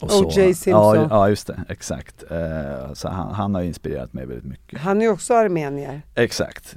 O.J. 0.00 0.54
Simpson. 0.54 0.72
Ja, 0.96 1.06
ja 1.10 1.28
just 1.28 1.46
det, 1.46 1.64
exakt. 1.68 2.24
Eh, 2.30 2.92
Så 2.94 3.08
han, 3.08 3.34
han 3.34 3.54
har 3.54 3.62
inspirerat 3.62 4.12
mig 4.12 4.26
väldigt 4.26 4.44
mycket. 4.44 4.80
Han 4.80 5.02
är 5.02 5.08
också 5.08 5.34
armenier. 5.34 6.02
Exakt, 6.14 6.76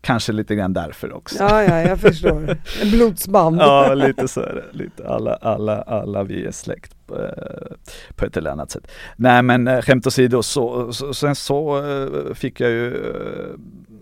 kanske 0.00 0.32
lite 0.32 0.54
grann 0.54 0.72
därför 0.72 1.12
också. 1.12 1.38
Ja, 1.38 1.62
ja, 1.62 1.80
jag 1.80 2.00
förstår. 2.00 2.58
En 2.82 2.90
blodsband. 2.90 3.56
Ja, 3.60 3.94
lite 3.94 4.28
så 4.28 4.40
är 4.40 4.54
det. 4.54 4.78
Lite 4.78 5.08
alla, 5.08 5.34
alla, 5.34 5.82
alla 5.82 6.22
vi 6.22 6.46
är 6.46 6.50
släkt 6.50 6.94
eh, 7.10 7.76
på 8.16 8.24
ett 8.24 8.36
eller 8.36 8.50
annat 8.50 8.70
sätt. 8.70 8.90
Nej 9.16 9.42
men 9.42 9.68
eh, 9.68 9.80
skämt 9.80 10.06
åsido, 10.06 10.42
så, 10.42 10.92
så, 10.92 11.14
sen 11.14 11.34
så 11.34 11.84
eh, 11.86 12.34
fick 12.34 12.60
jag 12.60 12.70
ju 12.70 13.02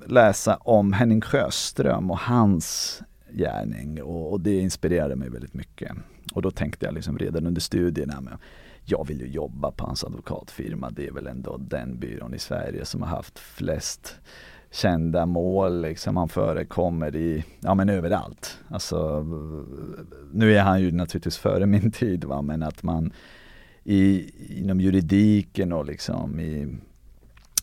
läsa 0.06 0.56
om 0.56 0.92
Henning 0.92 1.20
Sjöström 1.20 2.10
och 2.10 2.18
hans 2.18 3.00
gärning 3.30 4.02
och, 4.02 4.32
och 4.32 4.40
det 4.40 4.58
inspirerade 4.58 5.16
mig 5.16 5.30
väldigt 5.30 5.54
mycket. 5.54 5.92
Och 6.34 6.42
då 6.42 6.50
tänkte 6.50 6.86
jag 6.86 6.94
liksom 6.94 7.18
redan 7.18 7.46
under 7.46 7.60
studierna, 7.60 8.20
men 8.20 8.38
jag 8.84 9.06
vill 9.06 9.20
ju 9.20 9.26
jobba 9.26 9.70
på 9.70 9.86
hans 9.86 10.04
advokatfirma. 10.04 10.90
Det 10.90 11.06
är 11.06 11.12
väl 11.12 11.26
ändå 11.26 11.56
den 11.56 11.98
byrån 11.98 12.34
i 12.34 12.38
Sverige 12.38 12.84
som 12.84 13.02
har 13.02 13.08
haft 13.08 13.38
flest 13.38 14.20
kända 14.70 15.26
mål 15.26 15.82
liksom. 15.82 16.16
Han 16.16 16.28
förekommer 16.28 17.16
i, 17.16 17.44
ja 17.60 17.74
men 17.74 17.88
överallt. 17.88 18.58
Alltså, 18.68 19.26
nu 20.32 20.56
är 20.56 20.62
han 20.62 20.80
ju 20.80 20.92
naturligtvis 20.92 21.36
före 21.36 21.66
min 21.66 21.90
tid 21.92 22.24
va, 22.24 22.42
men 22.42 22.62
att 22.62 22.82
man 22.82 23.12
i, 23.84 24.30
inom 24.60 24.80
juridiken 24.80 25.72
och 25.72 25.84
liksom 25.84 26.40
i, 26.40 26.78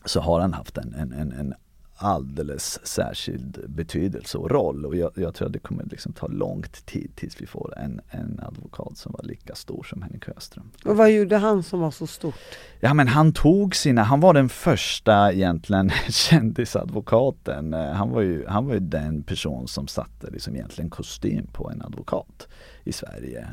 så 0.04 0.20
har 0.20 0.40
han 0.40 0.52
haft 0.52 0.78
en, 0.78 0.94
en, 0.94 1.12
en, 1.12 1.32
en 1.32 1.54
alldeles 1.96 2.86
särskild 2.86 3.64
betydelse 3.68 4.38
och 4.38 4.50
roll 4.50 4.86
och 4.86 4.96
jag, 4.96 5.10
jag 5.14 5.34
tror 5.34 5.46
att 5.46 5.52
det 5.52 5.58
kommer 5.58 5.84
liksom 5.84 6.12
ta 6.12 6.26
lång 6.26 6.62
tid 6.84 7.10
tills 7.14 7.40
vi 7.40 7.46
får 7.46 7.78
en, 7.78 8.00
en 8.10 8.40
advokat 8.42 8.96
som 8.98 9.12
var 9.12 9.24
lika 9.24 9.54
stor 9.54 9.82
som 9.82 10.02
Henrik 10.02 10.24
Sjöström. 10.24 10.70
Och 10.84 10.96
vad 10.96 11.10
gjorde 11.12 11.36
han 11.36 11.62
som 11.62 11.80
var 11.80 11.90
så 11.90 12.06
stort? 12.06 12.34
Ja 12.80 12.94
men 12.94 13.08
han 13.08 13.32
tog 13.32 13.76
sina, 13.76 14.02
han 14.02 14.20
var 14.20 14.34
den 14.34 14.48
första 14.48 15.32
egentligen 15.32 15.90
kändisadvokaten. 16.08 17.74
Eh, 17.74 17.92
Han 17.92 18.10
var 18.10 18.20
ju, 18.20 18.46
han 18.46 18.66
var 18.66 18.74
ju 18.74 18.80
den 18.80 19.22
person 19.22 19.68
som 19.68 19.88
satte 19.88 20.30
liksom 20.30 20.54
egentligen 20.56 20.90
kostym 20.90 21.46
på 21.52 21.70
en 21.70 21.82
advokat 21.82 22.48
i 22.84 22.92
Sverige. 22.92 23.48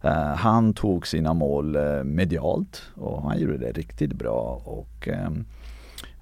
Eh, 0.00 0.34
han 0.36 0.74
tog 0.74 1.06
sina 1.06 1.34
mål 1.34 1.76
eh, 1.76 2.04
medialt 2.04 2.82
och 2.94 3.22
han 3.22 3.38
gjorde 3.40 3.58
det 3.58 3.72
riktigt 3.72 4.12
bra 4.12 4.62
och 4.64 5.08
ehm, 5.08 5.44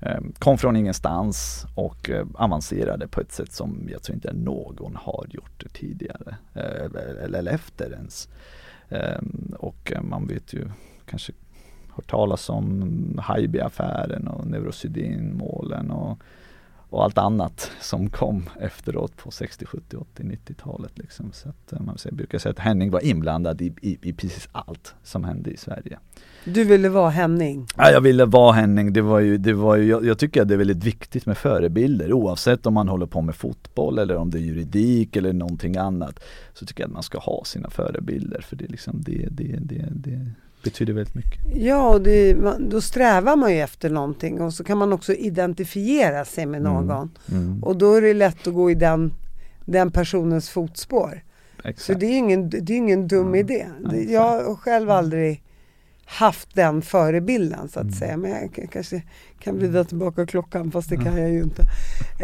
Ehm, 0.03 0.33
kom 0.39 0.59
från 0.59 0.77
ingenstans 0.77 1.67
och 1.75 2.11
eh, 2.11 2.27
avancerade 2.35 3.09
på 3.09 3.21
ett 3.21 3.33
sätt 3.33 3.53
som 3.53 3.89
jag 3.93 4.03
tror 4.03 4.15
inte 4.15 4.33
någon 4.33 4.97
har 4.97 5.27
gjort 5.31 5.65
tidigare 5.73 6.37
eh, 6.55 7.25
eller, 7.25 7.53
efter 7.53 7.93
ens. 7.93 8.29
Ehm, 8.89 9.55
och 9.59 9.93
eh, 9.93 10.03
man 10.03 10.27
vet 10.27 10.53
ju 10.53 10.69
kanske 11.07 11.33
hört 11.89 12.11
talas 12.11 12.49
om 12.49 13.21
Haijby-affären 13.23 14.29
och 14.29 14.47
Neurosedynmålen 14.47 15.91
och, 15.91 16.19
och 16.93 17.05
allt 17.05 17.19
annat 17.19 17.71
som 17.81 18.11
kom 18.11 18.49
efteråt 18.61 19.17
på 19.17 19.31
60, 19.31 19.67
70, 19.67 19.97
80, 19.97 20.23
90-talet. 20.23 20.99
Liksom. 20.99 21.33
Så 21.33 21.49
att, 21.49 21.73
eh, 21.73 21.81
man 21.81 21.97
brukar 22.13 22.39
säga 22.39 22.51
att 22.51 22.59
Henning 22.59 22.91
var 22.91 23.05
inblandad 23.05 23.63
i, 23.63 23.75
i, 23.83 23.99
i 24.03 24.13
precis 24.13 24.49
allt 24.53 24.95
som 25.03 25.25
hände 25.25 25.51
i 25.51 25.57
Sverige. 25.57 25.99
Du 26.45 26.65
ville 26.65 26.89
vara 26.89 27.11
Henning. 27.11 27.67
Ja, 27.77 27.91
jag 27.91 28.01
ville 28.01 28.25
vara 28.25 28.53
Henning, 28.53 28.93
det 28.93 29.03
var 29.03 29.21
ju, 29.21 29.39
det 29.39 29.53
var 29.53 29.77
ju 29.77 29.85
jag, 29.85 30.05
jag 30.05 30.19
tycker 30.19 30.43
att 30.43 30.49
det 30.49 30.55
är 30.55 30.59
väldigt 30.59 30.85
viktigt 30.85 31.27
med 31.27 31.39
förebilder 31.39 32.13
oavsett 32.13 32.67
om 32.67 32.75
man 32.75 32.89
håller 32.89 33.07
på 33.07 33.23
med 33.23 33.35
fotboll 33.35 33.99
eller 33.99 34.17
om 34.17 34.31
det 34.31 34.39
är 34.39 34.43
juridik 34.43 35.17
eller 35.17 35.33
någonting 35.33 35.77
annat. 35.77 36.25
Så 36.55 36.67
tycker 36.67 36.83
jag 36.83 36.89
att 36.89 36.95
man 36.95 37.03
ska 37.03 37.19
ha 37.19 37.45
sina 37.45 37.71
förebilder 37.71 38.41
för 38.41 38.57
det, 38.57 38.65
är 38.65 38.69
liksom, 38.69 39.03
det, 39.03 39.29
det, 39.31 39.59
det, 39.61 39.89
det 39.91 40.31
betyder 40.63 40.93
väldigt 40.93 41.15
mycket. 41.15 41.41
Ja, 41.55 41.89
och 41.89 42.01
det, 42.03 42.37
då 42.59 42.81
strävar 42.81 43.37
man 43.37 43.53
ju 43.55 43.61
efter 43.61 43.91
någonting 43.91 44.41
och 44.41 44.55
så 44.55 44.65
kan 44.65 44.79
man 44.79 44.93
också 44.93 45.15
identifiera 45.15 46.25
sig 46.25 46.47
med 46.47 46.61
Mm. 46.61 46.73
någon. 46.87 47.11
Mm, 47.31 47.65
Och 47.65 47.77
då 47.77 47.95
är 47.95 48.03
det 48.03 48.15
lätt 48.15 48.47
att 48.47 48.55
gå 48.55 48.71
i 48.71 48.75
den, 48.75 49.13
den 49.65 49.91
personens 49.91 50.51
fotspår. 50.51 51.23
Så 51.63 51.69
exakt. 51.69 52.01
det 52.01 52.07
är 52.07 52.19
ingen, 52.19 52.51
det 52.51 52.73
är 52.73 52.77
ingen 52.77 53.09
dum 53.09 53.35
Ja, 53.35 53.41
idé. 53.41 53.67
exakt. 53.87 54.11
Jag 54.11 54.45
har 54.45 54.55
själv 54.57 54.91
aldrig 54.91 55.43
haft 56.05 56.55
den 56.55 56.83
förebilden 56.83 57.69
så 57.69 57.79
att 57.81 57.83
Mm. 57.85 57.95
säga. 57.95 58.17
Men 58.17 58.31
jag 58.31 58.69
kanske 58.73 59.03
kan 59.39 59.59
vrida 59.59 59.85
tillbaka 59.85 60.27
klockan 60.27 60.71
fast 60.71 60.91
det 60.91 60.97
kan 60.97 61.17
jag 61.21 61.31
ju 61.31 61.43
inte. 61.43 61.63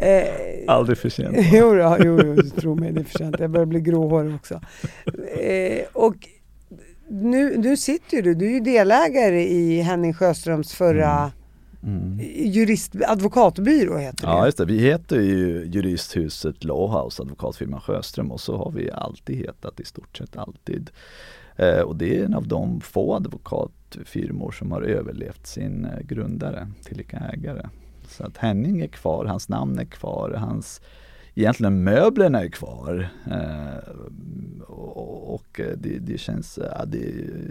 Eh, 0.03 0.75
Aldrig 0.75 0.99
för 0.99 1.09
sent. 1.09 1.37
jo, 1.53 1.75
jo, 2.05 2.21
jo, 2.25 2.43
tro 2.61 2.75
mig 2.75 2.93
det 2.93 3.01
är 3.01 3.05
för 3.05 3.19
sent. 3.19 3.37
Jag 3.41 3.51
börjar 3.51 3.67
bli 3.67 3.81
gråhårig 3.81 4.35
också. 4.35 4.61
Eh, 5.41 5.85
och 5.93 6.15
nu, 7.11 7.57
nu 7.59 7.77
sitter 7.77 8.23
du, 8.23 8.35
du 8.35 8.47
är 8.47 8.51
ju 8.51 8.61
delägare 8.61 9.43
i 9.43 9.81
Henning 9.81 10.15
Sjöströms 10.15 10.73
förra 10.73 11.33
Mm. 11.83 12.21
jurist, 12.37 12.93
advokatbyrå 13.07 13.99
heter 13.99 14.27
det. 14.27 14.33
Ja 14.33 14.45
just 14.47 14.59
det, 14.59 14.65
vi 14.65 14.79
heter 14.79 15.21
ju 15.21 15.65
Juristhuset 15.67 16.65
Lawhouse, 16.65 17.23
advokatfirman 17.23 17.81
Sjöström 17.81 18.33
och 18.33 18.41
så 18.41 18.57
har 18.57 18.71
vi 18.71 18.91
alltid 18.91 19.37
hetat 19.37 19.81
i 19.81 19.85
stort 19.85 20.17
sett 20.17 20.37
alltid. 20.37 20.91
Eh, 21.57 21.81
och 21.81 21.97
det 21.97 22.19
är 22.19 22.25
en 22.25 22.35
av 22.35 22.49
de 22.49 22.81
få 22.81 23.15
advokatfirmor 23.15 24.51
som 24.51 24.73
har 24.73 24.83
överlevt 24.83 25.47
sin 25.47 25.85
eh, 25.85 26.01
grundare, 26.01 26.69
tillika 26.85 27.17
ägare. 27.19 27.69
Så 28.09 28.25
att 28.25 28.37
Henning 28.37 28.81
är 28.81 28.89
kvar, 28.89 29.25
hans 29.25 29.49
namn 29.49 29.79
är 29.79 29.85
kvar, 29.85 30.31
hans 30.31 30.81
Egentligen 31.39 31.85
möblerna 31.85 32.45
är 32.45 32.49
kvar 32.49 33.09
eh, 33.27 33.93
och, 34.67 35.61
eh, 35.61 35.77
det, 35.77 35.99
det 35.99 36.19
känns, 36.19 36.59
ja, 36.63 36.85
det, 36.85 36.99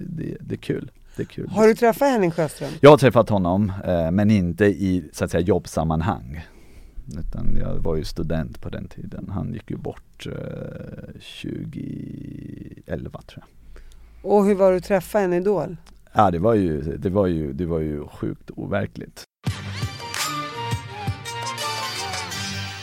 det, 0.08 0.38
det 0.40 0.56
är 0.56 0.60
kul. 0.60 0.92
Det 1.16 1.24
är 1.24 1.28
kul. 1.28 1.50
Har 1.50 1.68
du 1.68 1.76
träffat 1.76 2.08
Henning 2.08 2.32
Sjöström? 2.32 2.70
Jag 2.82 2.90
har 2.90 2.98
träffat 2.98 3.30
honom 3.30 3.74
men 3.86 4.16
men 4.16 4.32
inte 4.32 4.66
i 4.66 5.10
så 5.14 5.26
att 5.26 5.32
säga 5.32 5.42
jobbsammanhang. 5.42 6.46
Utan 7.20 7.58
jag 7.60 7.76
var 7.76 7.96
ju 7.96 8.04
student 8.04 8.62
på 8.62 8.70
den 8.70 8.88
tiden. 8.88 9.30
Han 9.34 9.54
gick 9.54 9.72
ju 9.72 9.78
bort 9.78 10.28
eh, 10.28 10.34
2011 11.42 13.22
tror 13.22 13.44
jag. 13.44 14.32
Och 14.32 14.46
hur 14.46 14.56
var 14.56 14.72
det 14.72 14.78
att 14.78 14.84
träffa 14.84 15.20
en 15.20 15.34
idol? 15.34 15.78
Ja 16.14 16.32
det 16.32 16.40
var 16.40 16.54
ju, 16.54 16.82
det 16.98 17.10
var 17.10 17.28
ju, 17.28 17.54
det 17.54 17.66
var 17.66 17.80
ju 17.80 18.08
sjukt 18.08 18.52
overkligt. 18.56 19.24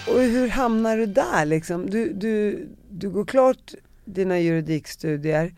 Och 0.09 0.21
hur 0.21 0.49
hamnar 0.49 0.97
du 0.97 1.07
där 1.07 1.47
liksom? 1.47 1.91
Du, 1.91 2.13
du, 2.13 2.67
du 2.91 3.11
går 3.11 3.25
klart 3.25 3.75
dina 4.05 4.39
juridikstudier 4.41 5.55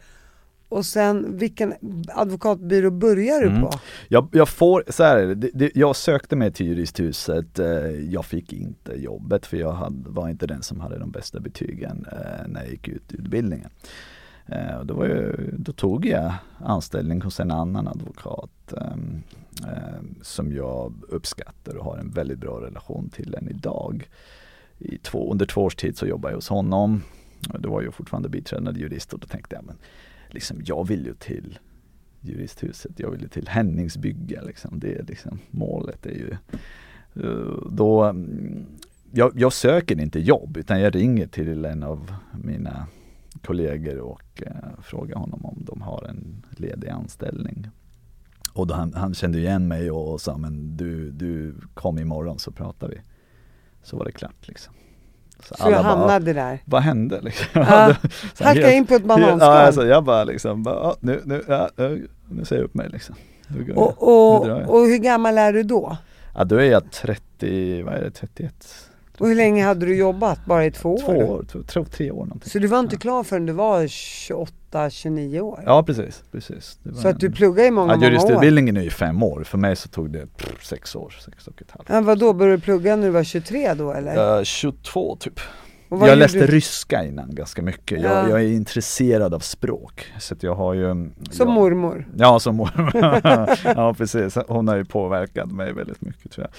och 0.68 0.86
sen 0.86 1.38
vilken 1.38 1.74
advokatbyrå 2.08 2.90
börjar 2.90 3.40
du 3.40 3.46
Mm. 3.48 3.62
på? 3.62 3.70
Jag, 4.08 4.28
jag 4.32 4.48
får, 4.48 4.84
så 4.88 5.02
här 5.04 5.16
är 5.16 5.26
det, 5.26 5.34
det, 5.34 5.50
det, 5.54 5.70
jag 5.74 5.96
sökte 5.96 6.36
mig 6.36 6.52
till 6.52 6.66
juristhuset, 6.66 7.58
eh, 7.58 7.66
jag 7.90 8.24
fick 8.24 8.52
inte 8.52 8.92
jobbet 8.92 9.46
för 9.46 9.56
jag 9.56 9.72
hade, 9.72 10.10
var 10.10 10.28
inte 10.28 10.46
den 10.46 10.62
som 10.62 10.80
hade 10.80 10.98
de 10.98 11.10
bästa 11.10 11.40
betygen 11.40 12.06
eh, 12.12 12.48
när 12.48 12.60
jag 12.60 12.70
gick 12.70 12.88
ut 12.88 13.12
utbildningen. 13.12 13.70
Eh, 14.46 14.84
då, 14.84 14.94
var 14.94 15.36
då 15.58 15.72
tog 15.72 16.06
jag 16.06 16.34
anställning 16.58 17.22
hos 17.22 17.40
en 17.40 17.50
annan 17.50 17.88
advokat 17.88 18.72
eh, 18.72 20.02
som 20.22 20.52
jag 20.52 20.94
uppskattar 21.08 21.76
och 21.76 21.84
har 21.84 21.98
en 21.98 22.10
väldigt 22.10 22.38
bra 22.38 22.60
relation 22.60 23.08
till 23.08 23.34
än 23.34 23.48
idag. 23.48 24.08
I 24.78 24.98
två, 24.98 25.32
under 25.32 25.46
två 25.46 25.62
års 25.62 25.76
tid 25.76 25.96
så 25.96 26.06
jobbade 26.06 26.32
jag 26.32 26.36
hos 26.36 26.48
honom. 26.48 27.02
Då 27.58 27.70
var 27.70 27.82
jag 27.82 27.94
fortfarande 27.94 28.28
biträdande 28.28 28.80
jurist 28.80 29.12
och 29.12 29.20
då 29.20 29.26
tänkte 29.26 29.56
jag 29.56 29.64
men 29.64 29.76
liksom, 30.30 30.62
jag 30.64 30.88
vill 30.88 31.06
ju 31.06 31.14
till 31.14 31.58
juristhuset, 32.20 32.92
jag 32.96 33.10
vill 33.10 33.22
ju 33.22 33.28
till 33.28 33.48
Henningsbygge 33.48 34.42
liksom. 34.46 34.80
Det 34.80 34.94
är 34.94 35.02
liksom 35.02 35.38
målet 35.50 36.06
är 36.06 36.10
ju 36.10 36.36
eh, 37.14 37.70
då 37.70 38.04
mm, 38.04 38.66
jag, 39.12 39.32
jag, 39.34 39.52
söker 39.52 40.00
inte 40.00 40.20
jobb 40.20 40.56
utan 40.56 40.80
jag 40.80 40.94
ringer 40.94 41.26
till 41.26 41.64
en 41.64 41.82
av 41.82 42.14
mina 42.44 42.86
kollegor 43.46 43.98
och 43.98 44.42
eh, 44.46 44.52
frågar 44.82 45.16
honom 45.16 45.44
om 45.44 45.56
de 45.58 45.82
har 45.82 46.06
en 46.08 46.46
ledig 46.50 46.88
anställning. 46.88 47.68
Och 48.52 48.70
han, 48.70 48.94
han 48.94 49.14
kände 49.14 49.38
igen 49.38 49.68
mig 49.68 49.90
och 49.90 50.20
sa 50.20 50.36
men 50.36 50.76
du, 50.76 51.10
du 51.10 51.54
kom 51.74 51.98
imorgon 51.98 52.38
så 52.38 52.50
pratar 52.50 52.88
vi. 52.88 53.00
Så 53.82 53.96
var 53.96 54.04
det 54.04 54.12
klart 54.12 54.48
liksom. 54.48 54.74
Så, 55.42 55.54
så 55.54 55.70
jag 55.70 55.82
hamnade 55.82 56.34
bara, 56.34 56.34
där? 56.34 56.62
Vad 56.64 56.82
hände 56.82 57.20
liksom? 57.20 57.46
Ja, 57.52 57.94
Hacka 58.40 58.72
in 58.72 58.86
på 58.86 58.94
ett 58.94 59.04
bananskal? 59.04 59.40
Ja, 59.40 59.66
alltså, 59.66 59.86
jag 59.86 60.04
bara 60.04 60.24
liksom, 60.24 60.62
bara, 60.62 60.94
nu, 61.00 61.22
nu, 61.24 61.44
ja, 61.48 61.70
nu 62.28 62.44
säger 62.44 62.62
jag 62.62 62.64
upp 62.64 62.74
mig 62.74 62.88
liksom. 62.88 63.14
Och, 63.74 64.02
och, 64.02 64.46
och 64.46 64.86
hur 64.86 64.98
gammal 64.98 65.38
är 65.38 65.52
du 65.52 65.62
då? 65.62 65.96
Ja 66.34 66.44
då 66.44 66.56
är 66.56 66.70
jag 66.70 66.92
30, 66.92 67.82
vad 67.82 67.94
är 67.94 68.02
det, 68.02 68.10
31 68.10 68.66
och 69.18 69.28
hur 69.28 69.34
länge 69.34 69.64
hade 69.64 69.86
du 69.86 69.96
jobbat? 69.96 70.46
Bara 70.46 70.66
i 70.66 70.70
två 70.70 70.94
år? 70.94 70.98
Två 70.98 71.12
år, 71.12 71.44
två, 71.66 71.84
tre 71.84 72.10
år 72.10 72.24
någonting. 72.24 72.50
Så 72.50 72.58
du 72.58 72.66
var 72.66 72.80
inte 72.80 72.96
klar 72.96 73.22
förrän 73.24 73.46
du 73.46 73.52
var 73.52 73.86
28, 73.86 74.90
29 74.90 75.40
år? 75.40 75.62
Ja 75.66 75.82
precis, 75.82 76.22
precis. 76.32 76.78
Så 77.02 77.08
att 77.08 77.20
du 77.20 77.30
pluggade 77.30 77.68
i 77.68 77.70
många, 77.70 77.92
ja, 77.92 77.96
många 77.96 78.06
år? 78.06 78.12
Juristutbildningen 78.12 78.76
är 78.76 78.82
ju 78.82 78.90
fem 78.90 79.22
år, 79.22 79.44
för 79.44 79.58
mig 79.58 79.76
så 79.76 79.88
tog 79.88 80.10
det 80.10 80.26
pff, 80.36 80.66
sex 80.66 80.96
år, 80.96 81.14
sex 81.24 81.48
och 81.48 81.62
ett 81.62 81.70
halvt. 81.70 81.88
Ja, 81.88 82.00
vad 82.00 82.18
då 82.18 82.32
började 82.32 82.56
du 82.56 82.62
plugga 82.62 82.96
när 82.96 83.06
du 83.06 83.12
var 83.12 83.24
23 83.24 83.74
då 83.74 83.92
eller? 83.92 84.38
Uh, 84.38 84.44
22 84.44 85.16
typ. 85.20 85.40
Jag 85.88 86.18
läste 86.18 86.38
du? 86.38 86.46
ryska 86.46 87.04
innan 87.04 87.34
ganska 87.34 87.62
mycket. 87.62 88.02
Ja. 88.02 88.10
Jag, 88.10 88.30
jag, 88.30 88.40
är 88.40 88.52
intresserad 88.52 89.34
av 89.34 89.40
språk. 89.40 90.12
Så 90.18 90.34
jag 90.40 90.54
har 90.54 90.74
ju 90.74 90.88
Som 90.88 91.12
jag, 91.38 91.48
mormor? 91.48 92.08
Ja, 92.16 92.40
som 92.40 92.56
mormor. 92.56 93.20
ja, 93.76 93.94
precis. 93.94 94.38
Hon 94.48 94.68
har 94.68 94.76
ju 94.76 94.84
påverkat 94.84 95.52
mig 95.52 95.72
väldigt 95.72 96.00
mycket 96.00 96.32
tror 96.32 96.46
jag. 96.46 96.54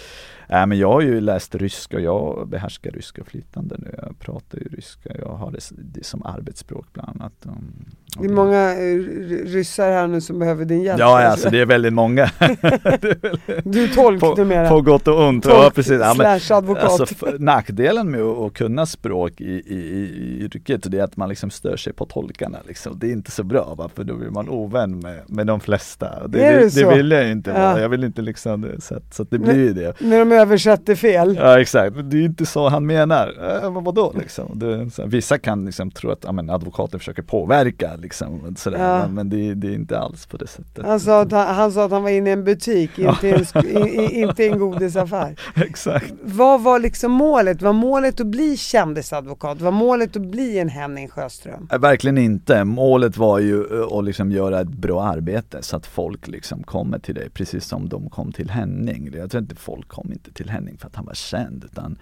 Äh, 0.50 0.66
men 0.66 0.77
jag 0.77 0.92
har 0.92 1.01
ju 1.01 1.22
läst 1.22 1.56
ryska, 1.56 2.00
jag 2.00 2.48
behärskar 2.48 2.92
ryska 2.92 3.24
flytande 3.24 3.75
nu. 3.80 3.96
Jag 3.98 4.20
pratar 4.20 4.58
ju 4.58 4.63
ryska, 4.63 5.10
jag 5.20 5.30
har 5.30 5.51
det, 5.51 5.60
det 5.77 6.06
som 6.06 6.25
arbetsspråk 6.25 6.86
bland 6.94 7.10
annat. 7.10 7.34
Um, 7.42 7.86
det 8.20 8.25
är 8.25 8.30
många 8.30 8.75
uh, 8.75 9.06
ryssar 9.46 9.92
här 9.92 10.08
nu 10.08 10.22
som 10.22 10.39
behöver 10.39 10.66
din 10.66 10.82
hjälp. 10.82 11.00
Ja, 11.00 11.24
alltså 11.24 11.50
det 11.50 11.60
är 11.60 11.66
väldigt 11.66 11.94
många. 11.94 12.24
är 12.39 13.62
du 13.63 13.84
är 13.84 13.88
tolk 13.88 14.20
på, 14.22 14.36
numera. 14.36 14.70
På 14.70 14.82
gott 14.82 15.08
och 15.08 15.27
ont. 15.27 15.44
Tolk 15.44 15.56
ja, 15.56 15.72
precis. 15.75 16.01
Ja, 16.01 16.16
men, 16.18 16.39
advokat. 16.50 16.84
Alltså, 16.84 17.25
nackdelen 17.39 18.12
med 18.12 18.22
att, 18.22 18.54
kunna 18.54 18.86
språk 18.86 19.42
i, 19.42 19.54
i, 19.54 19.75
i 19.75 20.44
yrket 20.44 20.92
det 20.92 21.00
är 21.00 21.04
att 21.04 21.18
man 21.18 21.30
liksom 21.30 21.50
stör 21.50 21.77
sig 21.77 21.94
på 21.94 22.06
tolkarna. 22.06 22.58
Liksom. 22.68 23.00
Det 23.00 23.08
är 23.08 23.12
inte 23.12 23.32
så 23.32 23.44
bra, 23.44 23.75
va? 23.77 23.89
för 23.96 24.04
då 24.04 24.16
blir 24.16 24.30
man 24.30 24.50
ovän 24.50 25.00
med, 25.00 25.22
med 25.27 25.48
de 25.48 25.60
flesta. 25.60 26.27
Det, 26.27 26.46
är 26.46 26.60
det, 26.60 26.75
det, 26.75 26.84
det 26.84 26.96
vill 26.96 27.12
jag 27.12 27.32
inte 27.32 27.51
vara. 27.51 27.82
Jag 27.82 27.89
vill 27.89 28.04
inte 28.04 28.22
liksom, 28.22 28.72
så, 28.80 29.00
så 29.12 29.24
det 29.24 29.39
blir 29.39 29.56
ju 29.56 29.74
det. 29.74 30.01
När 30.01 30.20
de 30.20 30.32
översätter 30.38 30.96
fel. 30.96 31.36
Ja 31.36 31.62
exakt, 31.62 31.96
det 32.03 32.17
är 32.17 32.25
inte 32.25 32.46
så 32.46 32.70
han 32.70 32.86
menar. 32.86 33.34
Äh, 33.63 33.82
vadå 33.82 34.13
liksom? 34.20 34.60
Det, 34.60 34.89
så, 34.89 35.06
vissa 35.06 35.38
kan 35.38 35.65
liksom 35.65 35.91
tro 35.91 36.12
att 36.12 36.24
ja, 36.24 36.53
advokaten 36.53 37.00
försöker 37.00 37.22
påverka 37.22 37.96
liksom, 37.96 38.56
sådär. 38.58 38.79
Ja. 38.79 39.00
men, 39.00 39.13
men 39.13 39.29
det, 39.29 39.53
det, 39.53 39.67
är 39.67 39.75
inte 39.75 40.00
alls 40.00 40.25
på 40.25 40.38
det 40.38 40.48
sättet. 40.48 40.86
Han 40.86 41.00
sa 41.00 41.22
att 41.22 41.32
han, 41.32 41.56
han 41.56 41.72
sa 41.72 41.86
att 41.86 41.91
han 41.91 42.03
var 42.03 42.10
inne 42.10 42.29
i 42.29 42.34
en 42.34 42.44
butik, 42.44 43.00
inte, 43.00 43.29
en, 43.29 43.65
i, 43.88 44.22
inte 44.22 44.48
en 44.48 44.60
godisaffär. 44.60 45.36
exakt. 45.56 46.13
Vad 46.24 46.63
var 46.63 46.79
liksom 46.79 47.12
målet? 47.12 47.62
Var 47.62 47.74
målet 47.74 48.20
att 48.20 48.27
bli 48.27 48.58
kändisadvokat? 48.58 49.62
Var 49.62 49.72
målet 49.72 50.15
att 50.15 50.22
bli 50.22 50.60
en 50.60 50.70
Henning 50.70 51.08
Sjöström? 51.08 51.67
Äh, 51.72 51.79
verkligen 51.79 52.17
inte. 52.17 52.63
Målet 52.63 53.17
var 53.17 53.39
ju 53.39 53.84
att 53.98 54.03
liksom 54.03 54.32
göra 54.32 54.60
ett 54.60 54.67
bra 54.67 55.03
arbete 55.03 55.58
så 55.62 55.77
att 55.77 55.86
folk 55.86 56.27
liksom 56.27 56.63
kommer 56.63 57.00
till 57.00 57.15
dig 57.15 57.29
precis 57.29 57.65
som 57.65 57.90
de 57.90 58.09
kom 58.09 58.31
till 58.31 58.50
Henning. 58.50 59.11
Jag 59.16 59.31
tror 59.31 59.42
inte 59.42 59.55
folk 59.55 59.88
kom 59.88 60.11
inte 60.11 60.26
till 60.33 60.50
Henning 60.50 60.77
för 60.77 60.87
att 60.87 60.96
han 60.96 61.05
var 61.05 61.13
känd 61.13 61.63
utan 61.63 61.98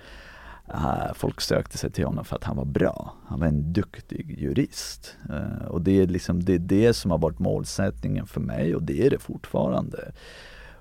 uh, 0.73 1.13
folk 1.13 1.41
sökte 1.41 1.77
sig 1.77 1.91
till 1.91 2.05
honom 2.05 2.25
för 2.25 2.35
att 2.35 2.43
han 2.43 2.57
var 2.57 2.65
bra. 2.65 3.13
Han 3.27 3.39
var 3.39 3.47
en 3.47 3.73
duktig 3.73 4.39
jurist. 4.39 5.15
Uh, 5.29 5.65
och 5.67 5.81
det 5.81 6.01
är, 6.01 6.07
liksom, 6.07 6.43
det 6.43 6.53
är 6.53 6.59
det 6.59 6.93
som 6.93 7.11
har 7.11 7.17
varit 7.17 7.39
målsättningen 7.39 8.27
för 8.27 8.41
mig 8.41 8.75
och 8.75 8.83
det 8.83 9.05
är 9.05 9.09
det 9.09 9.19
fortfarande. 9.19 10.11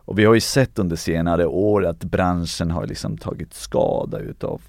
Och 0.04 0.18
vi 0.18 0.24
har 0.24 0.34
ju 0.34 0.40
sett 0.40 0.78
under 0.78 0.96
senare 0.96 1.46
år 1.46 1.86
att 1.86 2.04
branschen 2.04 2.70
har 2.70 2.86
liksom 2.86 3.18
tagit 3.18 3.54
skada 3.54 4.18
utav 4.18 4.62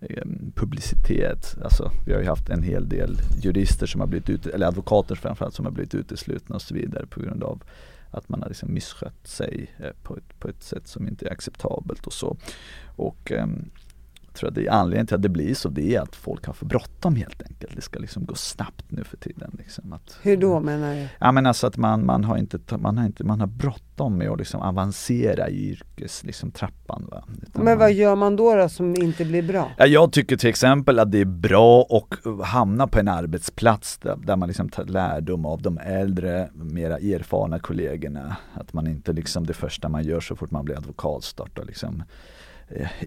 eh, 0.00 0.24
publicitet. 0.54 1.56
Alltså, 1.64 1.90
vi 2.06 2.12
har 2.12 2.20
ju 2.20 2.26
haft 2.26 2.48
en 2.48 2.62
hel 2.62 2.88
del 2.88 3.16
jurister 3.42 3.86
som 3.86 4.00
har 4.00 4.08
blivit 4.08 4.30
ut, 4.30 4.46
eller 4.46 4.66
advokater 4.66 5.14
framförallt 5.14 5.54
som 5.54 5.64
har 5.64 5.72
blivit 5.72 5.94
uteslutna 5.94 6.54
och 6.54 6.62
så 6.62 6.74
vidare 6.74 7.06
på 7.06 7.20
grund 7.20 7.42
av 7.42 7.62
att 8.12 8.28
man 8.28 8.42
har 8.42 8.48
liksom 8.48 8.74
misskött 8.74 9.26
sig 9.26 9.74
eh, 9.78 9.92
på 10.02 10.16
ett, 10.16 10.38
på 10.38 10.48
ett 10.48 10.62
sätt 10.62 10.86
som 10.86 11.08
inte 11.08 11.26
är 11.26 11.32
acceptabelt 11.32 12.06
och 12.06 12.12
så. 12.12 12.36
Och 12.96 13.32
ehm, 13.32 13.70
tror 14.34 14.48
att 14.48 14.54
det 14.54 14.66
är 14.66 14.70
anledningen 14.70 15.06
till 15.06 15.16
att 15.16 15.22
det 15.22 15.28
blir 15.28 15.54
så, 15.54 15.68
det 15.68 15.94
är 15.94 16.00
att 16.00 16.16
folk 16.16 16.46
har 16.46 16.54
för 16.54 16.66
bråttom 16.66 17.16
helt 17.16 17.42
enkelt. 17.42 17.76
Det 17.76 17.82
ska 17.82 17.98
liksom 17.98 18.24
gå 18.26 18.34
snabbt 18.34 18.84
nu 18.88 19.04
för 19.04 19.16
tiden. 19.16 19.56
Liksom, 19.58 19.92
att, 19.92 20.18
Hur 20.22 20.36
då 20.36 20.60
menar 20.60 20.94
du? 20.94 21.08
Ja 21.20 21.32
men 21.32 21.46
alltså 21.46 21.66
att 21.66 21.76
man, 21.76 22.06
man 22.06 22.24
har 22.24 22.36
inte, 22.36 22.58
man 22.78 22.98
har 22.98 23.06
inte, 23.06 23.24
man 23.24 23.40
har 23.40 23.46
bråttom 23.46 24.18
med 24.18 24.30
att 24.30 24.38
liksom 24.38 24.60
avancera 24.60 25.48
i 25.48 25.70
yrkestrappan. 25.70 27.10
Liksom, 27.40 27.64
men 27.64 27.78
vad 27.78 27.88
man, 27.88 27.96
gör 27.96 28.16
man 28.16 28.36
då, 28.36 28.54
då 28.54 28.68
som 28.68 28.96
inte 28.96 29.24
blir 29.24 29.42
bra? 29.42 29.70
Ja, 29.78 29.86
jag 29.86 30.12
tycker 30.12 30.36
till 30.36 30.50
exempel 30.50 30.98
att 30.98 31.12
det 31.12 31.20
är 31.20 31.24
bra 31.24 31.86
att 31.90 32.46
hamna 32.46 32.86
på 32.86 32.98
en 32.98 33.08
arbetsplats 33.08 33.98
där, 33.98 34.16
där 34.16 34.36
man 34.36 34.48
liksom 34.48 34.68
tar 34.68 34.84
lärdom 34.84 35.46
av 35.46 35.62
de 35.62 35.78
äldre, 35.78 36.48
mera 36.54 36.96
erfarna 36.96 37.58
kollegorna. 37.58 38.36
Att 38.54 38.72
man 38.72 38.86
inte 38.86 39.12
liksom 39.12 39.46
det 39.46 39.54
första 39.54 39.88
man 39.88 40.04
gör 40.04 40.20
så 40.20 40.36
fort 40.36 40.50
man 40.50 40.64
blir 40.64 40.76
advokat 40.76 41.24
startar 41.24 41.64
liksom 41.64 42.02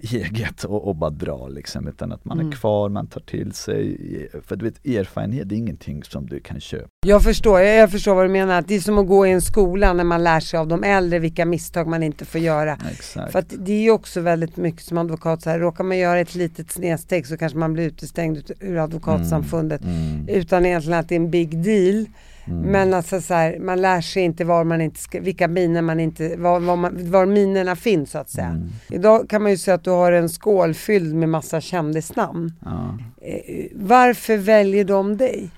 eget 0.02 0.64
och, 0.64 0.88
och 0.88 0.96
bara 0.96 1.10
dra 1.10 1.48
liksom 1.48 1.88
utan 1.88 2.12
att 2.12 2.26
man 2.26 2.40
mm. 2.40 2.52
är 2.52 2.56
kvar, 2.56 2.90
man 2.90 3.08
tar 3.08 3.22
till 3.22 3.52
sig. 3.52 3.98
För 4.44 4.56
du 4.56 4.66
vet 4.66 4.86
erfarenhet 4.86 5.52
är 5.52 5.56
ingenting 5.56 6.04
som 6.04 6.26
du 6.26 6.40
kan 6.40 6.60
köpa. 6.60 6.88
Jag 7.06 7.24
förstår, 7.24 7.62
jag 7.62 7.92
förstår 7.92 8.16
vad 8.16 8.26
du 8.26 8.30
menar. 8.30 8.64
Det 8.68 8.76
är 8.76 8.80
som 8.80 8.98
att 8.98 9.08
gå 9.08 9.28
i 9.28 9.32
en 9.32 9.42
skola 9.42 9.94
när 9.94 10.04
man 10.04 10.24
lär 10.24 10.40
sig 10.40 10.60
av 10.60 10.68
de 10.68 10.84
äldre 10.84 11.20
vilka 11.20 11.46
misstag 11.46 11.88
man 11.88 12.04
inte 12.04 12.26
får 12.26 12.42
göra. 12.42 12.78
Exakt. 12.92 13.32
För 13.32 13.40
att 13.40 13.54
det 13.58 13.74
är 13.74 13.82
ju 13.82 13.92
också 13.92 14.22
väldigt 14.22 14.58
mycket 14.58 14.82
som 14.82 14.98
advokat 14.98 15.42
så 15.42 15.50
här, 15.50 15.60
råkar 15.60 15.84
man 15.84 15.98
göra 15.98 16.20
ett 16.20 16.36
litet 16.36 16.72
snedsteg 16.72 17.28
så 17.28 17.38
kanske 17.38 17.58
man 17.58 17.74
blir 17.74 17.88
utestängd 17.88 18.52
ur 18.60 18.78
advokatsamfundet 18.78 19.84
mm. 19.84 19.96
Mm. 19.96 20.30
utan 20.30 20.66
egentligen 20.66 21.00
att 21.00 21.10
det 21.10 21.16
är 21.16 21.20
en 21.20 21.32
big 21.32 21.64
deal. 21.64 22.06
Mm. 22.48 22.60
Men 22.60 22.94
alltså 22.94 23.22
så 23.22 23.34
här, 23.34 23.60
man 23.60 23.82
lär 23.82 24.02
sig 24.02 24.24
inte 24.24 24.46
var 24.46 24.64
man 24.64 24.82
inte 24.82 25.00
ska, 25.00 25.22
vilka 25.22 25.48
miner 25.48 25.82
man 25.82 26.00
inte, 26.00 26.36
var, 26.38 26.60
var, 26.60 26.76
man, 26.76 27.12
var 27.12 27.26
minerna 27.26 27.76
finns 27.76 28.12
så 28.12 28.18
att 28.18 28.30
säga. 28.30 28.48
Mm. 28.48 28.70
Idag 28.90 29.30
kan 29.30 29.42
man 29.42 29.52
ju 29.52 29.58
säga 29.58 29.76
att 29.76 29.84
du 29.84 29.90
har 29.90 30.12
en 30.12 30.30
skål 30.30 30.74
fylld 30.74 31.16
med 31.16 31.30
massa 31.30 31.62
kändisnamn. 31.62 32.54
Ja. 32.66 32.98
Eh, 33.22 33.66
varför 33.74 34.38
väljer 34.38 34.84
de 34.84 35.18
dig? 35.18 35.50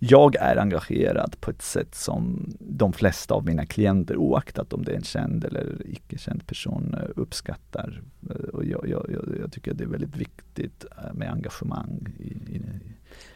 Jag 0.00 0.36
är 0.36 0.56
engagerad 0.56 1.40
på 1.40 1.50
ett 1.50 1.62
sätt 1.62 1.94
som 1.94 2.52
de 2.60 2.92
flesta 2.92 3.34
av 3.34 3.44
mina 3.44 3.66
klienter, 3.66 4.16
oaktat 4.16 4.72
om 4.72 4.84
det 4.84 4.92
är 4.92 4.96
en 4.96 5.04
känd 5.04 5.44
eller 5.44 5.76
icke-känd 5.84 6.46
person, 6.46 6.94
eh, 6.94 7.08
uppskattar. 7.16 8.02
Eh, 8.30 8.36
och 8.36 8.64
jag, 8.64 8.88
jag, 8.88 9.06
jag, 9.40 9.52
tycker 9.52 9.74
det 9.74 9.84
är 9.84 9.88
väldigt 9.88 10.16
viktigt 10.16 10.84
med 11.12 11.32
engagemang. 11.32 12.08
I, 12.18 12.54
i, 12.56 12.60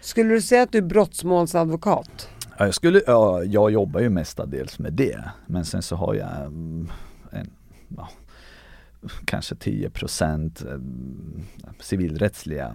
Skulle 0.01 0.35
du 0.35 0.43
säga 0.43 0.63
att 0.63 0.73
du 0.73 0.79
är 0.79 0.83
brottsmålsadvokat? 0.83 2.29
Ja, 2.63 2.67
jag, 2.67 2.75
skulle, 2.75 3.03
ja, 3.07 3.45
jag 3.45 3.71
jobbar 3.71 4.01
ju 4.01 4.09
mestadels 4.09 4.79
med 4.79 4.93
det. 4.93 5.25
Men 5.47 5.65
sen 5.65 5.83
så 5.83 5.97
har 5.97 6.15
jag 6.15 6.37
mm, 6.37 6.89
en, 7.31 7.51
ja, 7.97 8.09
kanske 9.25 9.55
10 9.55 9.91
procent 9.91 10.63
eh, 10.63 10.79
civilrättsliga 11.81 12.73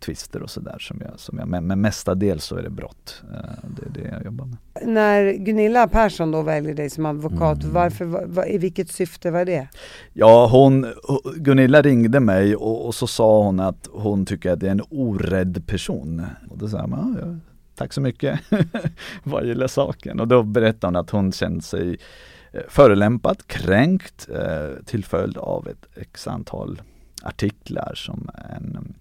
tvister 0.00 0.42
och 0.42 0.50
sådär. 0.50 0.76
Som 0.78 1.02
jag, 1.04 1.20
som 1.20 1.38
jag, 1.38 1.48
men, 1.48 1.66
men 1.66 1.80
mestadels 1.80 2.44
så 2.44 2.56
är 2.56 2.62
det 2.62 2.70
brott. 2.70 3.22
Eh, 3.32 3.68
det 3.76 4.00
är 4.00 4.04
det 4.04 4.10
jag 4.10 4.24
jobbar 4.24 4.46
med. 4.46 4.56
När 4.82 5.32
Gunilla 5.32 5.88
Persson 5.88 6.30
då 6.30 6.42
väljer 6.42 6.74
dig 6.74 6.90
som 6.90 7.06
advokat, 7.06 7.62
mm. 7.62 7.74
varför, 7.74 8.04
var, 8.04 8.50
i 8.50 8.58
vilket 8.58 8.90
syfte 8.90 9.30
var 9.30 9.44
det? 9.44 9.68
Ja, 10.12 10.46
hon, 10.46 10.86
Gunilla 11.36 11.82
ringde 11.82 12.20
mig 12.20 12.56
och, 12.56 12.86
och, 12.86 12.94
så 12.94 13.06
sa 13.06 13.42
hon 13.42 13.60
att 13.60 13.88
hon 13.92 14.26
tycker 14.26 14.52
att 14.52 14.60
det 14.60 14.66
är 14.66 14.70
en 14.70 14.82
orädd 14.90 15.66
person. 15.66 16.26
Och 16.50 16.58
då 16.58 16.68
sa 16.68 16.78
jag, 16.78 16.90
ja, 16.90 17.26
tack 17.74 17.92
så 17.92 18.00
mycket, 18.00 18.40
vad 19.22 19.46
gäller 19.46 19.66
saken. 19.66 20.20
Och 20.20 20.28
då 20.28 20.42
berättade 20.42 20.86
hon 20.86 20.96
att 20.96 21.10
hon 21.10 21.32
kände 21.32 21.62
sig 21.62 21.98
eh, 22.52 22.62
förolämpad, 22.68 23.46
kränkt 23.46 24.28
eh, 24.28 24.84
till 24.84 25.04
följd 25.04 25.38
av 25.38 25.68
ett 25.68 25.86
x 25.94 26.26
antal 26.26 26.82
artiklar 27.22 27.92
som 27.94 28.30
en, 28.50 28.94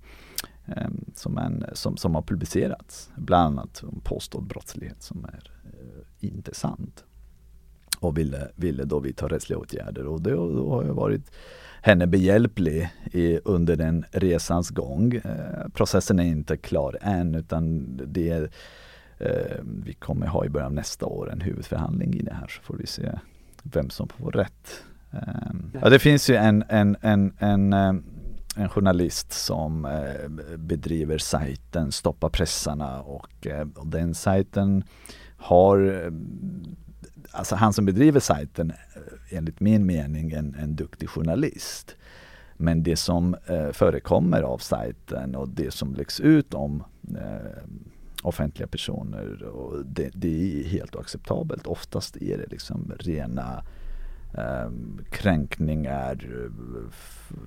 eh, 0.65 0.89
som, 1.15 1.37
en, 1.37 1.65
som, 1.73 1.97
som 1.97 2.15
har 2.15 2.21
publicerats. 2.21 3.11
Bland 3.15 3.59
annat 3.59 3.83
om 3.83 4.01
påstådd 4.03 4.43
brottslighet 4.43 5.01
som 5.01 5.25
är 5.25 5.51
eh, 5.63 6.27
inte 6.27 6.53
sant. 6.53 7.03
Och 7.99 8.17
ville, 8.17 8.51
ville 8.55 8.83
då 8.83 8.99
vidta 8.99 9.27
rättsliga 9.27 9.59
åtgärder 9.59 10.07
och 10.07 10.21
då, 10.21 10.51
då 10.55 10.69
har 10.69 10.83
jag 10.83 10.93
varit 10.93 11.31
henne 11.85 12.07
behjälplig 12.07 12.89
i, 13.11 13.39
under 13.45 13.75
den 13.75 14.05
resans 14.11 14.69
gång. 14.69 15.13
Eh, 15.13 15.69
processen 15.73 16.19
är 16.19 16.23
inte 16.23 16.57
klar 16.57 16.97
än 17.01 17.35
utan 17.35 17.87
det 18.07 18.29
är, 18.29 18.49
eh, 19.17 19.57
vi 19.85 19.93
kommer 19.93 20.27
ha 20.27 20.45
i 20.45 20.49
början 20.49 20.67
av 20.67 20.73
nästa 20.73 21.05
år 21.05 21.31
en 21.31 21.41
huvudförhandling 21.41 22.13
i 22.13 22.21
det 22.21 22.33
här 22.33 22.47
så 22.47 22.61
får 22.61 22.77
vi 22.77 22.87
se 22.87 23.11
vem 23.63 23.89
som 23.89 24.07
får 24.07 24.31
rätt. 24.31 24.83
Eh, 25.11 25.79
ja, 25.81 25.89
det 25.89 25.99
finns 25.99 26.29
ju 26.29 26.35
en, 26.35 26.63
en, 26.69 26.97
en, 27.01 27.33
en 27.39 27.73
eh, 27.73 27.93
en 28.55 28.69
journalist 28.69 29.33
som 29.33 29.85
eh, 29.85 30.57
bedriver 30.57 31.17
sajten 31.17 31.91
Stoppa 31.91 32.29
pressarna 32.29 33.01
och, 33.01 33.47
eh, 33.47 33.67
och 33.75 33.87
den 33.87 34.13
sajten 34.13 34.83
har 35.37 36.11
alltså 37.33 37.55
han 37.55 37.73
som 37.73 37.85
bedriver 37.85 38.19
sajten 38.19 38.71
eh, 38.71 39.37
enligt 39.37 39.59
min 39.59 39.85
mening 39.85 40.31
en, 40.31 40.55
en 40.55 40.75
duktig 40.75 41.09
journalist. 41.09 41.95
Men 42.57 42.83
det 42.83 42.95
som 42.95 43.35
eh, 43.45 43.71
förekommer 43.71 44.41
av 44.41 44.57
sajten 44.57 45.35
och 45.35 45.49
det 45.49 45.73
som 45.73 45.93
läggs 45.93 46.19
ut 46.19 46.53
om 46.53 46.83
eh, 47.17 47.63
offentliga 48.23 48.67
personer, 48.67 49.43
och 49.43 49.85
det, 49.85 50.09
det, 50.13 50.59
är 50.59 50.67
helt 50.67 50.95
oacceptabelt. 50.95 51.67
Oftast 51.67 52.17
är 52.17 52.37
det 52.37 52.47
liksom 52.47 52.91
rena 52.99 53.63
ehm, 54.37 54.99
eh, 54.99 55.11
kränkningar, 55.11 56.27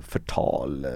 förtal 0.01 0.87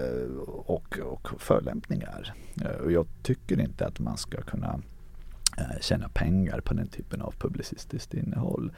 och, 0.47 0.99
och 0.99 1.29
förolämpningar. 1.39 2.35
Eh, 2.65 2.85
och 2.85 2.93
jag 2.93 3.07
tycker 3.23 3.61
inte 3.61 3.87
att 3.87 3.99
man 3.99 4.17
ska 4.17 4.41
kunna 4.41 4.81
Eh, 4.81 5.00
Eh, 5.61 5.81
tjäna 5.81 6.09
pengar 6.09 6.61
på 6.61 6.75
den 6.75 6.89
typen 6.89 7.23
av 7.23 7.35
publicistiskt 7.39 8.15
innehåll. 8.15 8.73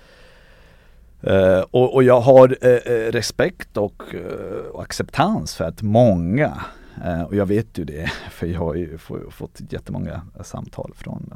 Uh, 1.30 1.60
och, 1.70 1.94
och, 1.94 2.02
jag 2.02 2.20
har 2.20 2.48
uh, 2.48 3.10
respekt 3.12 3.76
och, 3.76 4.02
uh, 4.14 4.66
och, 4.72 4.82
acceptans 4.82 5.54
för 5.54 5.64
att 5.64 5.82
många, 5.82 6.62
och 7.26 7.36
jag 7.36 7.46
vet 7.46 7.78
ju 7.78 7.84
det, 7.84 8.12
för 8.30 8.46
jag 8.46 8.60
har 8.60 8.74
ju 8.74 8.98
fått 9.30 9.60
jättemånga 9.68 10.22
samtal 10.42 10.92
från, 10.94 11.32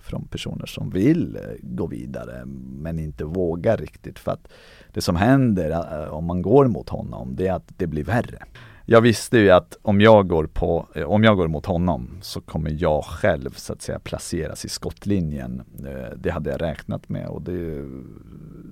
från 0.00 0.26
personer 0.26 0.66
som 0.66 0.90
vill 0.90 1.38
gå 1.62 1.86
vidare 1.86 2.42
men 2.80 2.98
inte 2.98 3.24
vågar 3.24 3.76
riktigt 3.76 4.18
för 4.18 4.32
att 4.32 4.48
det 4.92 5.00
som 5.00 5.16
händer 5.16 6.08
om 6.10 6.24
man 6.24 6.42
går 6.42 6.66
mot 6.66 6.88
honom 6.88 7.36
det 7.36 7.46
är 7.46 7.52
att 7.52 7.72
det 7.76 7.86
blir 7.86 8.04
värre 8.04 8.38
jag 8.88 9.00
visste 9.00 9.38
ju 9.38 9.50
att 9.50 9.78
om 9.82 10.00
jag 10.00 10.28
går 10.28 10.46
på, 10.46 10.88
eh, 10.94 11.10
om 11.10 11.24
jag 11.24 11.36
går 11.36 11.48
mot 11.48 11.66
honom 11.66 12.18
så 12.22 12.40
kommer 12.40 12.76
jag 12.78 13.04
själv 13.04 13.50
så 13.50 13.72
att 13.72 13.82
säga 13.82 13.98
placeras 13.98 14.64
i 14.64 14.68
skottlinjen. 14.68 15.62
Eh, 15.86 16.16
det 16.16 16.30
hade 16.30 16.50
jag 16.50 16.62
räknat 16.62 17.08
med 17.08 17.28
och 17.28 17.42
det, 17.42 17.84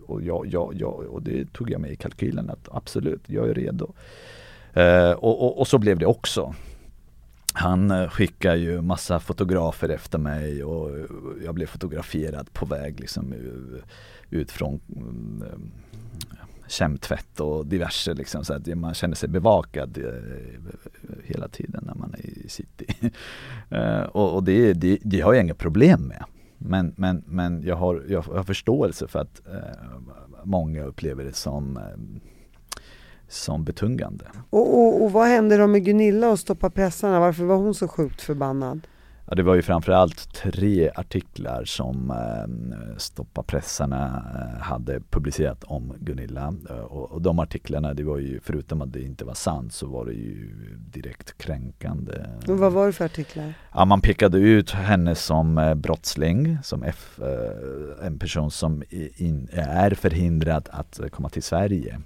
och 0.07 0.23
jag, 0.23 0.47
jag, 0.47 0.75
jag, 0.75 0.95
och 0.95 1.23
det 1.23 1.53
tog 1.53 1.71
jag 1.71 1.81
med 1.81 1.91
i 1.91 1.97
kalkylen 1.97 2.51
att 2.51 2.69
absolut, 2.73 3.23
jag 3.27 3.49
är 3.49 3.55
redo. 3.55 3.95
Eh, 4.73 5.11
och, 5.11 5.45
och, 5.45 5.59
och 5.59 5.69
så 5.69 5.79
blev 5.79 5.99
det 5.99 6.07
också. 6.07 6.55
Han 7.53 8.09
skickar 8.11 8.55
ju 8.55 8.81
massa 8.81 9.21
fotografer 9.21 9.89
efter 9.89 10.19
mig 10.19 10.65
och 10.65 10.91
jag 11.45 11.55
blev 11.55 11.67
fotograferad 11.67 12.53
på 12.53 12.67
väg 12.67 13.01
liksom 13.01 13.35
ut 14.31 14.51
från 14.51 14.81
mm, 14.97 15.45
kemtvätt 16.75 17.41
och 17.41 17.67
diverse 17.67 18.15
liksom, 18.15 18.45
så 18.45 18.55
att 18.55 18.67
man 18.67 18.95
känner 18.95 19.15
sig 19.15 19.29
bevakad 19.29 19.99
eh, 19.99 21.15
hela 21.25 21.49
tiden 21.49 21.85
när 21.87 21.95
man 21.95 22.15
är 22.15 22.27
i 22.27 22.49
city. 22.49 22.87
Eh, 23.71 24.03
och, 24.03 24.35
och 24.35 24.45
det, 24.45 24.73
det, 24.73 24.99
det, 25.03 25.21
har 25.21 25.35
jag 25.35 25.45
inga 25.45 25.55
problem 25.55 26.01
med. 26.03 26.25
Men, 26.59 26.95
men, 26.97 27.25
men 27.27 27.63
jag, 27.63 27.77
har, 27.77 28.05
jag 28.09 28.23
har 28.23 28.43
förståelse 28.43 29.09
för 29.09 29.19
att 29.19 29.43
eh, 29.47 29.99
många 30.45 30.85
upplever 30.85 31.25
det 31.25 31.33
som 31.33 31.77
eh, 31.77 31.83
som 33.29 33.65
betungande. 33.65 34.25
Och, 34.51 34.79
och, 34.79 35.03
och 35.05 35.13
vad 35.13 35.29
hände 35.29 35.57
då 35.57 35.67
med 35.67 35.85
Gunilla 35.85 36.31
och 36.31 36.39
stoppa 36.39 36.71
pressarna? 36.71 37.21
Varför 37.21 37.45
var 37.45 37.57
hon 37.57 37.75
så 37.75 37.89
sjukt 37.89 38.23
förbannad? 38.23 38.81
Ja, 39.35 39.37
det 39.37 39.43
var 39.43 39.55
ju 39.55 39.63
framförallt 39.63 40.33
tre 40.33 40.91
artiklar 40.95 41.65
som 41.65 42.11
eh, 42.11 42.97
Stoppa 42.97 43.43
pressarna 43.43 44.23
eh, 44.35 44.63
hade 44.63 45.01
publicerat 45.11 45.65
om 45.65 45.95
Gunilla. 46.01 46.55
Eh, 46.71 46.77
och, 46.77 47.13
och, 47.13 47.23
de 47.23 47.39
artiklarna, 47.39 47.95
det 47.95 48.05
var 48.05 48.19
ju 48.19 48.41
förutom 48.41 48.83
att 48.83 48.93
det 48.93 49.03
inte 49.03 49.25
var 49.25 49.35
sant 49.35 49.73
så 49.73 49.87
var 49.87 50.07
det 50.07 50.13
ju 50.13 50.51
direkt 50.79 51.39
kränkande. 51.39 52.13
Och 52.49 52.59
vad 52.59 52.73
var 52.73 52.87
det 52.87 52.93
för 52.93 53.05
artiklar? 53.05 53.55
Ja, 53.75 53.85
man 53.85 54.01
pekade 54.01 54.39
ut 54.39 54.71
henne 54.71 55.15
som 55.15 55.59
eh, 55.59 55.75
brottsling, 55.75 56.59
som 56.63 56.83
F, 56.83 57.21
en 58.03 58.19
person 58.19 58.51
som 58.51 58.83
in, 59.17 59.49
är 59.53 59.91
förhindrad 59.91 60.69
att 60.73 61.01
komma 61.11 61.29
till 61.29 61.43
Sverige. 61.43 62.01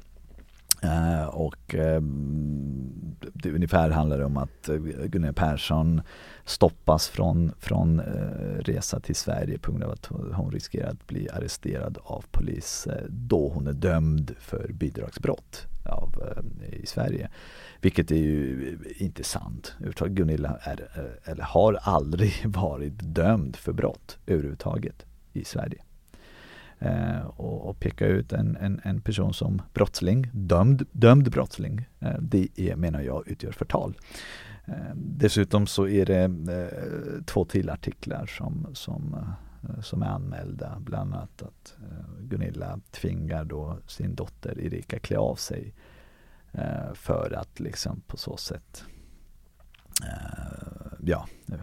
Uh, 0.84 1.26
och 1.26 1.74
uh, 1.74 2.00
det 3.34 3.52
ungefär 3.52 3.90
handlar 3.90 4.18
det 4.18 4.24
om 4.24 4.36
att 4.36 4.68
eh, 4.68 4.76
Gunilla 4.76 5.32
Persson 5.32 6.02
stoppas 6.44 7.08
från, 7.08 7.52
från 7.58 8.00
uh, 8.00 8.58
resa 8.58 9.00
till 9.00 9.14
Sverige 9.14 9.58
på 9.58 9.70
grund 9.70 9.84
av 9.84 9.90
att 9.90 10.06
hon 10.32 10.52
riskerar 10.52 10.90
att 10.90 11.06
bli 11.06 11.28
arresterad 11.28 11.98
av 12.02 12.24
polis 12.30 12.88
då 13.08 13.48
hon 13.48 13.66
är 13.66 13.72
dömd 13.72 14.34
för 14.38 14.68
bidragsbrott 14.72 15.66
av, 15.84 16.22
i 16.72 16.86
Sverige. 16.86 17.30
Vilket 17.80 18.10
är 18.10 18.16
ju 18.16 18.78
inte 18.98 19.24
sant. 19.24 19.76
Gunilla 20.06 20.58
är, 20.60 21.08
eller 21.24 21.42
har 21.42 21.78
aldrig 21.82 22.32
varit 22.44 23.14
dömd 23.14 23.56
för 23.56 23.72
brott 23.72 24.18
överhuvudtaget 24.26 25.06
i 25.32 25.44
Sverige 25.44 25.82
eh, 26.78 27.20
och, 27.20 27.68
och, 27.68 27.80
peka 27.80 28.06
ut 28.06 28.32
en, 28.32 28.56
en, 28.56 28.80
en, 28.84 29.00
person 29.00 29.34
som 29.34 29.62
brottsling, 29.74 30.30
dömd, 30.32 30.86
dömd 30.92 31.30
brottsling. 31.30 31.88
Eh, 32.00 32.18
det 32.20 32.48
är, 32.56 32.76
menar 32.76 33.00
jag 33.00 33.28
utgör 33.28 33.52
förtal. 33.52 33.98
Eh, 34.64 34.94
dessutom 34.94 35.66
så 35.66 35.88
är 35.88 36.06
det 36.06 36.22
eh, 36.24 37.24
två 37.24 37.44
till 37.44 37.70
artiklar 37.70 38.26
som, 38.26 38.66
som, 38.72 39.16
eh, 39.62 39.80
som 39.80 40.02
är 40.02 40.06
anmälda. 40.06 40.76
Bland 40.80 41.14
annat 41.14 41.42
att 41.42 41.76
eh, 41.82 42.22
Gunilla 42.22 42.80
tvingar 42.90 43.44
då 43.44 43.78
sin 43.86 44.14
dotter 44.14 44.60
Erika 44.60 44.98
klä 44.98 45.18
av 45.18 45.34
sig 45.36 45.74
eh, 46.52 46.94
för 46.94 47.32
att 47.32 47.60
liksom 47.60 48.00
på 48.06 48.16
så 48.16 48.36
sätt 48.36 48.84
eh, 50.02 50.92
ja, 51.00 51.28
eh, 51.48 51.58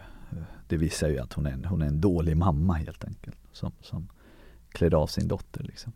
det 0.68 0.78
visar 0.78 1.10
ju 1.10 1.20
att 1.20 1.34
hon 1.34 1.46
är 1.46 1.52
en, 1.52 1.66
hon 1.66 1.82
är 1.82 1.88
en 1.88 2.02
dålig 2.02 2.38
mamma 2.38 2.74
helt 2.74 3.04
enkelt. 3.06 3.38
Som, 3.52 3.72
som 3.82 4.08
klädde 4.76 4.98
av 4.98 5.08
sin 5.08 5.28
dotter. 5.28 5.64
Liksom. 5.64 5.94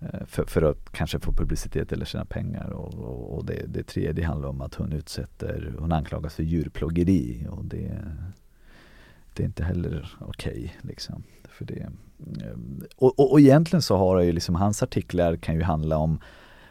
Eh, 0.00 0.26
för, 0.26 0.44
för, 0.44 0.62
att 0.62 0.92
kanske 0.92 1.20
få 1.20 1.32
publicitet 1.32 1.92
eller 1.92 2.04
tjäna 2.04 2.24
pengar. 2.24 2.70
Och, 2.70 2.94
och, 2.94 3.38
och, 3.38 3.44
det, 3.44 3.66
det 3.66 3.82
tredje 3.82 4.26
handlar 4.26 4.48
om 4.48 4.60
att 4.60 4.74
hon 4.74 4.92
utsätter, 4.92 5.74
hon 5.78 5.92
anklagas 5.92 6.34
för 6.34 6.42
djurplågeri 6.42 7.46
och 7.50 7.64
det, 7.64 8.00
det 9.34 9.42
är 9.42 9.46
inte 9.46 9.64
heller 9.64 10.16
okej. 10.20 10.52
Okay, 10.52 10.90
liksom. 10.90 11.22
För 11.48 11.64
det, 11.64 11.80
eh, 11.80 12.56
och, 12.96 13.18
och, 13.18 13.32
och 13.32 13.40
egentligen 13.40 13.82
så 13.82 13.96
har 13.96 14.20
ju 14.20 14.32
liksom, 14.32 14.54
hans 14.54 14.82
artiklar 14.82 15.36
kan 15.36 15.54
ju 15.54 15.62
handla 15.62 15.96
om 15.96 16.20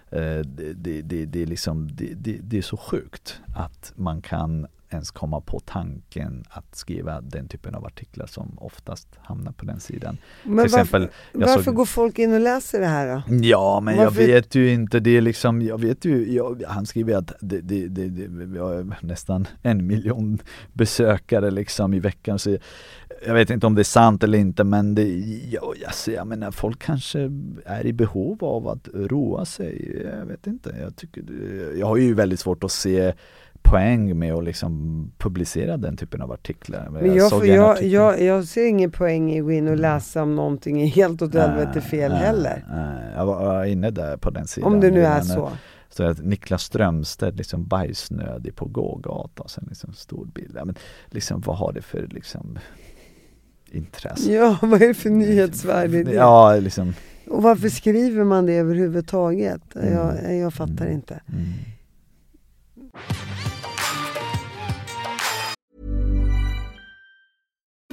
eh, 0.09 0.19
det, 0.19 0.73
det, 0.73 1.01
det, 1.01 1.25
det, 1.25 1.41
är 1.41 1.45
liksom, 1.45 1.95
det, 1.95 2.13
det, 2.13 2.39
det 2.41 2.57
är 2.57 2.61
så 2.61 2.77
sjukt 2.77 3.41
att 3.55 3.93
man 3.95 4.21
kan 4.21 4.67
ens 4.95 5.12
komma 5.12 5.41
på 5.41 5.60
tanken 5.60 6.43
att 6.49 6.75
skriva 6.75 7.21
den 7.21 7.47
typen 7.47 7.75
av 7.75 7.86
artiklar 7.86 8.25
som 8.27 8.58
oftast 8.58 9.08
hamnar 9.21 9.51
på 9.51 9.65
den 9.65 9.79
sidan. 9.79 10.17
Men 10.43 10.58
Till 10.58 10.65
exempel, 10.65 11.10
varför 11.32 11.63
såg... 11.63 11.75
går 11.75 11.86
folk 11.86 12.19
in 12.19 12.34
och 12.34 12.39
läser 12.39 12.79
det 12.79 12.86
här 12.86 13.08
då? 13.08 13.36
Ja, 13.36 13.79
men 13.79 13.97
varför... 13.97 14.21
jag 14.21 14.27
vet 14.27 14.56
ju 14.56 14.73
inte, 14.73 14.99
det 14.99 15.17
är 15.17 15.21
liksom, 15.21 15.62
jag 15.62 15.82
vet 15.82 16.06
ju, 16.06 16.34
jag, 16.34 16.63
han 16.67 16.86
skriver 16.86 17.15
att 17.15 17.34
det, 17.39 17.62
det, 17.62 17.88
det, 17.88 18.10
det, 18.10 18.27
vi 18.27 18.60
har 18.60 18.95
nästan 19.01 19.47
en 19.62 19.88
miljon 19.88 20.39
besökare 20.73 21.51
liksom 21.51 21.93
i 21.93 21.99
veckan. 21.99 22.39
Så 22.39 22.58
jag 23.25 23.34
vet 23.34 23.49
inte 23.49 23.67
om 23.67 23.75
det 23.75 23.82
är 23.82 23.84
sant 23.84 24.23
eller 24.23 24.38
inte 24.38 24.63
men 24.63 24.95
det, 24.95 25.03
ja, 25.51 25.73
alltså, 25.88 26.12
jag 26.12 26.27
menar 26.27 26.51
folk 26.51 26.79
kanske 26.79 27.32
är 27.65 27.86
i 27.86 27.93
behov 27.93 28.43
av 28.43 28.67
att 28.67 28.88
roa 28.93 29.45
sig. 29.45 30.03
Jag 30.19 30.25
vet 30.25 30.47
inte, 30.47 30.75
jag 30.82 30.95
tycker, 30.95 31.23
jag 31.79 31.88
har 31.88 31.97
ju 31.97 32.13
väldigt 32.13 32.39
svårt 32.39 32.63
att 32.63 32.71
se 32.71 33.13
poäng 33.63 34.19
med 34.19 34.34
att 34.34 34.43
liksom 34.43 35.12
publicera 35.17 35.78
den 35.78 35.97
typen 35.97 36.21
av 36.21 36.32
artiklar. 36.32 36.89
Men 36.89 37.15
jag, 37.15 37.32
jag, 37.32 37.47
jag, 37.47 37.71
artikel. 37.71 37.91
jag, 37.91 38.21
jag, 38.21 38.45
ser 38.45 38.65
ingen 38.65 38.91
poäng 38.91 39.32
i 39.32 39.39
att 39.39 39.45
gå 39.45 39.52
in 39.52 39.67
och 39.67 39.73
mm. 39.73 39.82
läsa 39.82 40.23
om 40.23 40.36
någonting 40.36 40.82
är 40.82 40.88
helt 40.88 41.21
åt 41.21 41.34
helvete 41.34 41.82
fel 41.82 42.12
äh, 42.12 42.17
heller. 42.17 42.65
Äh, 42.71 43.17
jag 43.17 43.26
var 43.26 43.65
inne 43.65 43.91
där 43.91 44.17
på 44.17 44.30
den 44.30 44.47
sidan. 44.47 44.73
Om 44.73 44.80
det 44.80 44.91
nu 44.91 45.06
är 45.06 45.21
så. 45.21 45.52
Så 45.89 46.04
att 46.04 46.26
Niklas 46.26 46.63
Strömstedt 46.63 47.38
liksom 47.38 47.67
bajsnödig 47.67 48.56
på 48.56 48.65
gågata 48.65 49.43
och 49.43 49.52
sen 49.52 49.65
liksom 49.69 49.93
stor 49.93 50.26
bild. 50.26 50.56
Ja, 50.56 50.65
men 50.65 50.76
liksom 51.06 51.41
vad 51.41 51.58
har 51.58 51.73
det 51.73 51.82
för 51.82 52.08
liksom 52.08 52.60
intresse? 53.71 54.32
Ja, 54.32 54.58
vad 54.62 54.82
är 54.82 54.88
det 54.88 54.93
för 54.93 55.10
nyhetsvärde 55.10 55.97
i 55.97 56.04
det? 56.04 56.13
Ja, 56.13 56.56
liksom. 56.56 56.93
Och 57.28 57.43
varför 57.43 57.69
skriver 57.69 58.23
man 58.23 58.45
det 58.45 58.54
överhuvudtaget? 58.54 59.76
Mm. 59.76 59.93
Jag, 59.93 60.38
jag 60.38 60.54
fattar 60.54 60.86
mm. 60.86 60.93
inte. 60.93 61.21
Mm. 61.28 61.54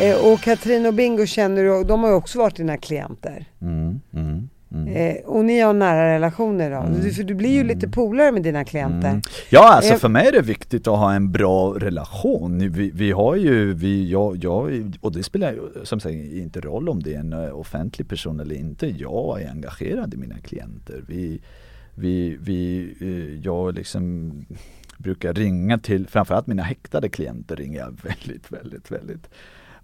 Eh, 0.00 0.32
och 0.32 0.40
Katrin 0.40 0.86
och 0.86 0.94
Bingo 0.94 1.26
känner 1.26 1.64
du, 1.64 1.84
de 1.84 2.02
har 2.02 2.10
ju 2.10 2.16
också 2.16 2.38
varit 2.38 2.56
dina 2.56 2.76
klienter. 2.76 3.44
Mm, 3.60 4.00
mm, 4.12 4.48
mm. 4.72 4.88
Eh, 4.96 5.16
och 5.24 5.44
ni 5.44 5.60
har 5.60 5.72
nära 5.72 6.14
relationer 6.14 6.70
då? 6.70 7.02
Du, 7.02 7.12
för 7.12 7.22
du 7.22 7.34
blir 7.34 7.50
ju 7.50 7.64
lite 7.64 7.88
polare 7.88 8.32
med 8.32 8.42
dina 8.42 8.64
klienter. 8.64 9.08
Mm. 9.08 9.22
Ja 9.50 9.72
alltså 9.72 9.92
Eh, 9.92 9.98
för 9.98 10.08
mig 10.08 10.26
är 10.26 10.32
det 10.32 10.42
viktigt 10.42 10.86
att 10.86 10.98
ha 10.98 11.14
en 11.14 11.32
bra 11.32 11.74
relation. 11.78 12.72
Vi, 12.72 12.90
vi 12.94 13.10
har 13.10 13.36
ju, 13.36 13.74
vi, 13.74 14.10
jag, 14.10 14.36
jag, 14.36 14.92
och 15.00 15.12
det 15.12 15.22
spelar 15.22 15.52
ju 15.52 15.84
som 15.84 16.00
sagt 16.00 16.14
inte 16.14 16.60
roll 16.60 16.88
om 16.88 17.02
det 17.02 17.14
är 17.14 17.18
en 17.18 17.52
offentlig 17.52 18.08
person 18.08 18.40
eller 18.40 18.54
inte. 18.54 18.86
Jag 18.86 19.42
är 19.42 19.50
engagerad 19.50 20.14
i 20.14 20.16
mina 20.16 20.38
klienter. 20.38 21.04
Vi, 21.08 21.40
vi, 21.94 22.36
vi, 22.40 23.40
jag 23.44 23.74
liksom 23.74 24.32
brukar 24.98 25.34
ringa 25.34 25.78
till, 25.78 26.06
framförallt 26.08 26.46
mina 26.46 26.62
häktade 26.62 27.08
klienter 27.08 27.56
ringer 27.56 27.78
jag 27.78 27.98
väldigt, 28.02 28.52
väldigt, 28.52 28.90
väldigt 28.90 29.28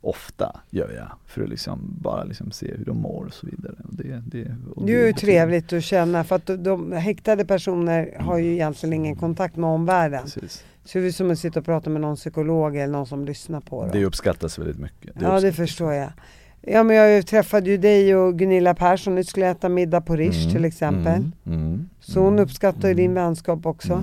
ofta 0.03 0.61
gör 0.71 0.91
jag 0.97 1.09
för 1.27 1.43
att 1.43 1.49
liksom 1.49 1.97
bara 2.01 2.25
liksom 2.25 2.51
se 2.51 2.75
hur 2.79 2.85
de 2.85 2.97
mår 2.99 3.25
och 3.25 3.33
så 3.35 3.47
vidare. 3.47 3.75
Det, 3.91 4.23
det, 4.27 4.57
och 4.77 4.87
Det 4.87 4.93
är 4.95 5.07
ju 5.07 5.13
det- 5.13 5.19
trevligt 5.19 5.73
att 5.73 5.83
känna 5.85 6.25
för 6.25 6.37
att 6.37 6.47
de, 6.47 6.57
de 6.63 6.93
häktade 6.93 7.45
personer 7.45 8.17
har 8.21 8.39
ju 8.39 8.53
egentligen 8.53 8.93
ingen 8.93 9.17
kontakt 9.17 9.57
med 9.57 9.71
omvärlden. 9.71 10.23
Precis. 10.23 10.65
Så 10.85 10.99
det 10.99 11.07
är 11.07 11.11
som 11.11 11.31
att 11.31 11.39
sitta 11.39 11.59
och 11.61 11.65
prata 11.65 11.91
med 11.91 12.01
någon 12.01 12.17
psykolog 12.17 12.77
eller 12.77 12.93
någon 12.93 13.07
som 13.07 13.25
lyssnar 13.25 13.61
på 13.61 13.83
dem. 13.83 13.91
Det 13.93 14.05
uppskattas 14.05 14.59
väldigt 14.59 14.79
mycket. 14.79 15.11
ja 15.21 15.41
det 15.41 15.53
förstår 15.53 15.93
jag. 15.93 16.13
Ja 16.65 16.83
men 16.83 16.97
jag 16.97 17.27
träffade 17.27 17.71
ju 17.71 17.77
dig 17.77 18.17
och 18.17 18.39
Gunilla 18.39 18.75
Persson, 18.75 19.15
ni 19.15 19.25
skulle 19.25 19.51
äta 19.51 19.69
middag 19.69 20.01
på 20.01 20.17
Rish 20.17 20.43
Mm, 20.43 20.53
till 20.55 20.65
exempel. 20.65 21.21
Mm, 21.47 21.59
mm, 21.59 21.89
Så 22.01 22.21
hon 22.21 22.33
mm, 22.33 22.45
uppskattar 22.45 22.89
ju 22.89 22.95
din 22.95 23.15
vänskap 23.15 23.67
också. 23.67 24.03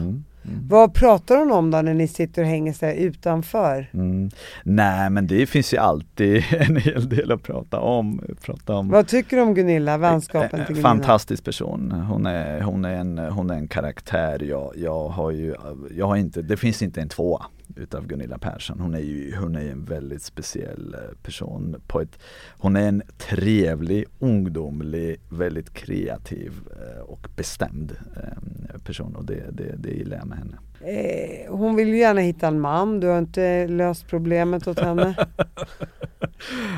Mm. 0.50 0.68
Vad 0.68 0.94
pratar 0.94 1.38
hon 1.38 1.52
om 1.52 1.72
då 1.72 1.82
när 1.82 1.94
ni 1.94 2.08
sitter 2.08 2.42
och 2.42 2.48
hänger 2.48 2.76
här 2.82 2.94
utanför? 2.94 3.90
Mm. 3.94 4.30
Nej 4.64 5.10
men 5.10 5.28
det 5.28 5.46
finns 5.46 5.74
ju 5.74 5.78
alltid 5.78 6.44
en 6.60 6.76
hel 6.76 7.10
del 7.10 7.32
att 7.32 7.44
prata 7.44 7.80
om. 7.80 8.22
Prata 8.42 8.76
om. 8.76 8.90
Vad 8.90 9.08
tycker 9.08 9.38
du 9.38 9.44
om 9.44 9.54
Gunilla, 9.54 9.98
vänskapen 9.98 10.50
till 10.50 10.60
Eh, 10.60 10.68
Gunilla? 10.68 10.90
Fantastisk 10.90 11.44
person. 11.44 11.92
Hon 11.92 12.26
är, 12.26 12.62
hon 12.62 12.86
är, 12.86 12.96
en, 12.96 13.18
hon 13.18 13.50
är 13.50 13.56
en 13.56 13.68
karaktär. 13.68 14.44
Jag, 14.44 14.74
jag 14.76 15.08
har 15.08 15.32
ju, 15.32 15.56
jag 15.98 16.08
har 16.08 16.16
inte, 16.16 16.42
det 16.42 16.58
finns 16.58 16.82
inte 16.82 17.02
en 17.02 17.10
tvåa 17.10 17.46
utav 17.76 18.08
Gunilla 18.08 18.38
Persson. 18.38 18.80
Hon 18.80 18.96
är 18.96 19.00
ju 19.00 19.36
hon 19.36 19.56
är 19.56 19.72
en 19.72 19.86
väldigt 19.86 20.22
speciell 20.22 20.94
eh, 20.94 21.18
person. 21.24 21.82
På 21.88 22.02
ett, 22.02 22.20
hon 22.58 22.76
är 22.76 22.88
en 22.88 23.02
trevlig, 23.18 24.06
ungdomlig, 24.20 25.20
väldigt 25.30 25.74
kreativ 25.74 26.54
eh, 26.72 27.02
och 27.02 27.28
bestämd 27.36 27.98
eh, 28.16 28.80
person 28.84 29.16
och 29.16 29.26
det, 29.26 29.44
det, 29.52 29.76
det 29.78 29.92
gillar 29.92 30.18
jag 30.18 30.28
med 30.28 30.38
henne. 30.38 30.58
Eh, 30.82 31.52
hon 31.52 31.76
vill 31.76 31.88
ju 31.88 31.98
gärna 31.98 32.22
hitta 32.22 32.48
en 32.48 32.60
man, 32.60 33.00
du 33.00 33.08
har 33.08 33.18
inte 33.20 33.68
löst 33.68 34.08
problemet 34.08 34.68
åt 34.68 34.80
henne. 34.80 35.16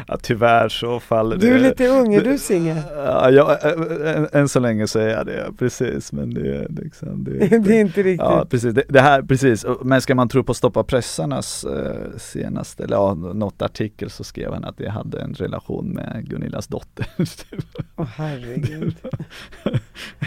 Ja, 0.08 0.18
tyvärr 0.22 0.70
så 0.70 1.00
faller 1.00 1.38
Du 1.38 1.48
är 1.48 1.54
det 1.54 1.60
lite 1.60 1.88
ung, 1.88 2.14
är 2.14 2.22
du 2.24 2.38
singel? 2.38 2.78
Ja, 2.96 3.30
ja, 3.32 3.58
ä- 3.62 3.76
ä- 4.06 4.28
än 4.34 4.50
så 4.50 4.60
länge 4.60 4.88
så 4.88 5.00
är 5.00 5.08
jag 5.08 5.26
det, 5.26 5.52
precis 5.58 6.12
men 6.12 6.34
det 6.34 6.56
är 6.56 6.68
liksom 6.70 7.24
det, 7.24 7.32
Det 7.60 7.76
är 7.78 7.82
inte 7.82 8.04
riktigt. 8.04 8.20
Ja 8.20 8.46
precis, 8.50 8.74
det, 8.74 8.84
det 8.90 9.02
här 9.02 9.22
precis, 9.22 9.66
men 9.84 10.02
ska 10.02 10.16
man 10.16 10.30
tro 10.30 10.44
på 10.44 10.54
Stoppa 10.54 10.84
pressarnas 10.84 11.64
eh, 11.64 12.18
senaste, 12.18 12.84
eller 12.84 12.96
ja, 12.96 13.14
något 13.14 13.62
artikel 13.62 14.10
så 14.10 14.24
skrev 14.24 14.54
han 14.54 14.64
att 14.66 14.80
jag 14.80 14.92
hade 14.92 15.22
en 15.22 15.34
relation 15.34 15.90
med 15.90 16.26
Gunillas 16.30 16.68
dotter. 16.68 17.06
Åh 17.96 18.06
herregud. 18.16 18.96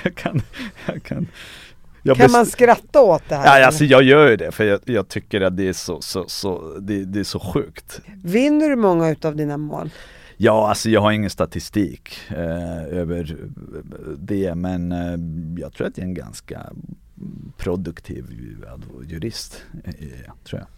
jag 0.04 0.14
kan, 0.14 0.40
jag 0.86 1.02
kan 1.02 1.26
jag 1.26 1.26
Kan 2.16 2.32
man 2.32 2.46
skratta 2.46 3.00
åt 3.00 3.22
det 3.28 3.34
här? 3.34 3.60
Ja, 3.60 3.66
alltså 3.66 3.84
jag 3.84 4.02
gör 4.02 4.30
ju 4.30 4.36
det 4.36 4.52
för 4.52 4.64
jag, 4.64 4.80
jag 4.84 5.08
tycker 5.08 5.40
att 5.40 5.56
det 5.56 5.68
är 5.68 5.72
så, 5.72 6.00
så, 6.00 6.24
så 6.28 6.78
det, 6.80 7.04
det 7.04 7.20
är 7.20 7.24
så 7.24 7.40
sjukt. 7.40 8.00
Vinner 8.24 8.68
du 8.68 8.76
många 8.76 9.10
utav 9.10 9.36
dina 9.36 9.56
mål? 9.56 9.90
Ja, 10.36 10.68
alltså 10.68 10.90
jag 10.90 11.00
har 11.00 11.12
ingen 11.12 11.30
statistik 11.30 12.18
eh, 12.28 12.84
över 12.84 13.36
det 14.18 14.54
men 14.54 14.92
eh, 14.92 15.62
jag 15.62 15.72
tror 15.72 15.86
att 15.86 15.98
jag 15.98 16.04
är 16.04 16.08
en 16.08 16.14
ganska 16.14 16.72
produktiv 17.56 18.24
jurist, 19.08 19.62
eh, 19.84 19.92
tror 20.44 20.60
jag. 20.60 20.68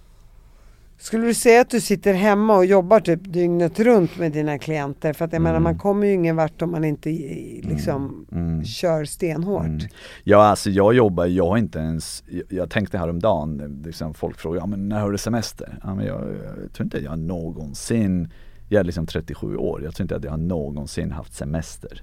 Skulle 0.98 1.26
du 1.26 1.34
säga 1.34 1.60
att 1.60 1.70
du 1.70 1.80
sitter 1.80 2.12
hemma 2.14 2.56
och 2.56 2.64
jobbar 2.66 3.00
typ 3.00 3.20
dygnet 3.32 3.80
runt 3.80 4.18
med 4.18 4.32
dina 4.32 4.58
klienter? 4.58 5.12
För 5.12 5.24
att 5.24 5.32
jag 5.32 5.42
menar 5.42 5.56
Mm. 5.56 5.62
man 5.62 5.78
kommer 5.78 6.06
ju 6.06 6.12
ingen 6.12 6.36
vart 6.36 6.62
om 6.62 6.70
man 6.70 6.84
inte 6.84 7.10
i- 7.10 7.62
liksom 7.68 8.26
Mm. 8.32 8.64
kör 8.64 9.04
stenhårt. 9.04 9.64
Mm. 9.66 9.80
Ja 10.24 10.44
alltså 10.44 10.70
jag 10.70 10.94
jobbar, 10.94 11.26
jag 11.26 11.46
har 11.46 11.56
inte 11.56 11.78
ens, 11.78 12.24
jag, 12.28 12.42
jag 12.48 12.70
tänkte 12.70 12.98
häromdagen, 12.98 13.82
liksom 13.84 14.14
folk 14.14 14.38
frågar, 14.38 14.60
ja 14.60 14.66
men 14.66 14.88
när 14.88 15.00
har 15.00 15.10
du 15.12 15.18
semester? 15.18 15.78
Ja, 15.82 15.94
men 15.94 16.06
jag, 16.06 16.22
jag 16.64 16.72
tror 16.72 16.84
inte 16.86 16.96
att 16.96 17.02
jag 17.02 17.18
någonsin, 17.18 18.32
jag 18.68 18.80
är 18.80 18.84
liksom 18.84 19.06
37 19.06 19.56
år, 19.56 19.82
jag 19.84 19.94
tror 19.94 20.04
inte 20.04 20.16
att 20.16 20.24
jag 20.24 20.30
har 20.30 20.38
någonsin 20.38 21.12
haft 21.12 21.34
semester. 21.34 22.02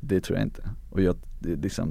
Det 0.00 0.20
tror 0.20 0.38
jag 0.38 0.46
inte. 0.46 0.62
Och 0.90 1.02
jag, 1.02 1.16
det, 1.40 1.56
liksom, 1.56 1.88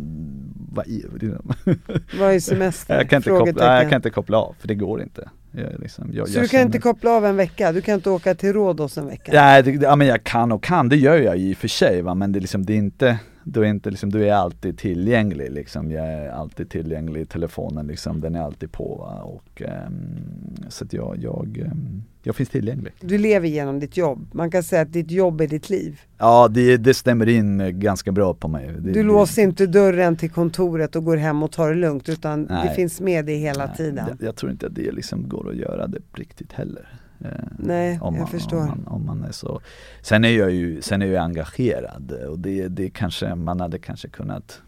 vad 0.72 0.88
är 0.88 1.20
liksom. 1.20 1.52
Vad 2.20 2.34
är 2.34 2.40
semester? 2.40 2.96
jag, 2.98 3.10
kan 3.10 3.18
inte 3.18 3.30
koppla, 3.30 3.82
jag 3.82 3.90
kan 3.90 3.96
inte 3.98 4.10
koppla 4.10 4.38
av, 4.38 4.56
för 4.60 4.68
det 4.68 4.76
går 4.76 5.02
inte. 5.02 5.30
Jag, 5.56 5.80
liksom, 5.80 6.10
jag, 6.14 6.28
Så 6.28 6.38
jag 6.38 6.44
du 6.44 6.48
kan 6.48 6.62
inte 6.62 6.80
koppla 6.80 7.12
av 7.12 7.26
en 7.26 7.36
vecka? 7.36 7.72
Du 7.72 7.82
kan 7.82 7.96
inte 7.96 8.10
åka 8.10 8.36
till 8.36 8.54
Rhodos 8.54 8.98
en 8.98 9.08
vecka? 9.08 9.32
Nej, 9.34 9.64
det, 9.64 9.72
ja, 9.72 9.96
men 9.96 10.08
jag 10.08 10.24
kan 10.24 10.52
och 10.52 10.64
kan, 10.64 10.90
det 10.90 10.96
gör 10.96 11.18
jag 11.18 11.38
i 11.38 11.54
och 11.54 11.58
för 11.58 11.68
sig 11.68 12.02
va, 12.02 12.16
men 12.16 12.32
det 12.32 12.40
liksom, 12.40 12.66
det 12.66 12.74
är 12.74 12.78
inte, 12.78 13.20
du 13.44 13.62
är 13.62 13.66
inte 13.66 13.90
liksom, 13.90 14.12
du 14.12 14.30
är 14.30 14.34
alltid 14.34 14.78
tillgänglig 14.78 15.52
liksom. 15.52 15.92
Jag 15.92 16.08
är 16.08 16.30
alltid 16.30 16.70
tillgänglig 16.70 17.22
i 17.22 17.26
telefonen 17.26 17.88
liksom, 17.88 18.22
den 18.22 18.36
är 18.36 18.42
alltid 18.42 18.72
på 18.72 18.96
va? 18.96 19.22
och 19.24 19.62
ehm, 19.62 20.56
så 20.70 20.86
att 20.86 20.94
jag, 20.94 21.18
jag, 21.22 21.58
ehm, 21.58 22.04
jag 22.26 22.36
finns 22.36 22.50
tillgänglig. 22.50 22.94
Du 23.02 23.18
lever 23.18 23.48
genom 23.48 23.80
ditt 23.80 23.98
jobb. 23.98 24.28
Man 24.34 24.52
kan 24.52 24.64
säga 24.64 24.82
att 24.82 24.94
ditt 24.94 25.12
jobb 25.12 25.42
är 25.42 25.48
ditt 25.48 25.70
liv. 25.70 26.02
Ja, 26.18 26.48
det, 26.48 26.78
det 26.78 26.94
stämmer 26.94 27.30
in 27.30 27.80
ganska 27.80 28.12
bra 28.12 28.34
på 28.34 28.48
mig. 28.48 28.68
Det, 28.68 28.80
Du 28.80 28.92
det- 28.94 29.04
låser 29.04 29.42
inte 29.42 29.66
dörren 29.68 30.16
till 30.16 30.30
kontoret 30.30 30.96
och 30.96 31.04
går 31.06 31.18
hem 31.18 31.44
och 31.44 31.52
tar 31.52 31.70
det 31.70 31.76
lugnt 31.76 32.10
utan 32.10 32.46
det 32.46 32.54
Nej. 32.54 32.76
finns 32.76 33.02
med 33.02 33.26
dig 33.26 33.38
hela 33.38 33.66
nej, 33.66 33.76
tiden. 33.78 34.18
Jag, 34.20 34.36
tror 34.36 34.52
inte 34.52 34.68
att 34.68 34.76
det 34.76 34.92
liksom 34.92 35.30
går 35.30 35.50
att 35.50 35.56
göra 35.56 35.88
det 35.88 36.00
riktigt 36.14 36.54
heller. 36.54 37.00
Eh, 37.22 37.28
Nej, 37.60 38.00
om 38.02 38.14
jag 38.16 38.22
man, 38.22 38.28
förstår. 38.30 38.58
Om 38.58 38.68
man, 38.68 38.88
om 38.88 39.06
man 39.06 39.24
är 39.24 39.32
så. 39.32 39.62
Sen 40.02 40.26
är 40.26 40.38
jag 40.38 40.52
ju, 40.52 40.82
sen 40.82 41.02
är 41.02 41.06
jag 41.06 41.24
engagerad 41.24 42.12
och 42.30 42.40
det, 42.40 42.68
det 42.68 42.90
kanske, 42.90 43.36
man 43.36 43.60
hade 43.60 43.80
kanske 43.80 44.08
kunnat 44.08 44.62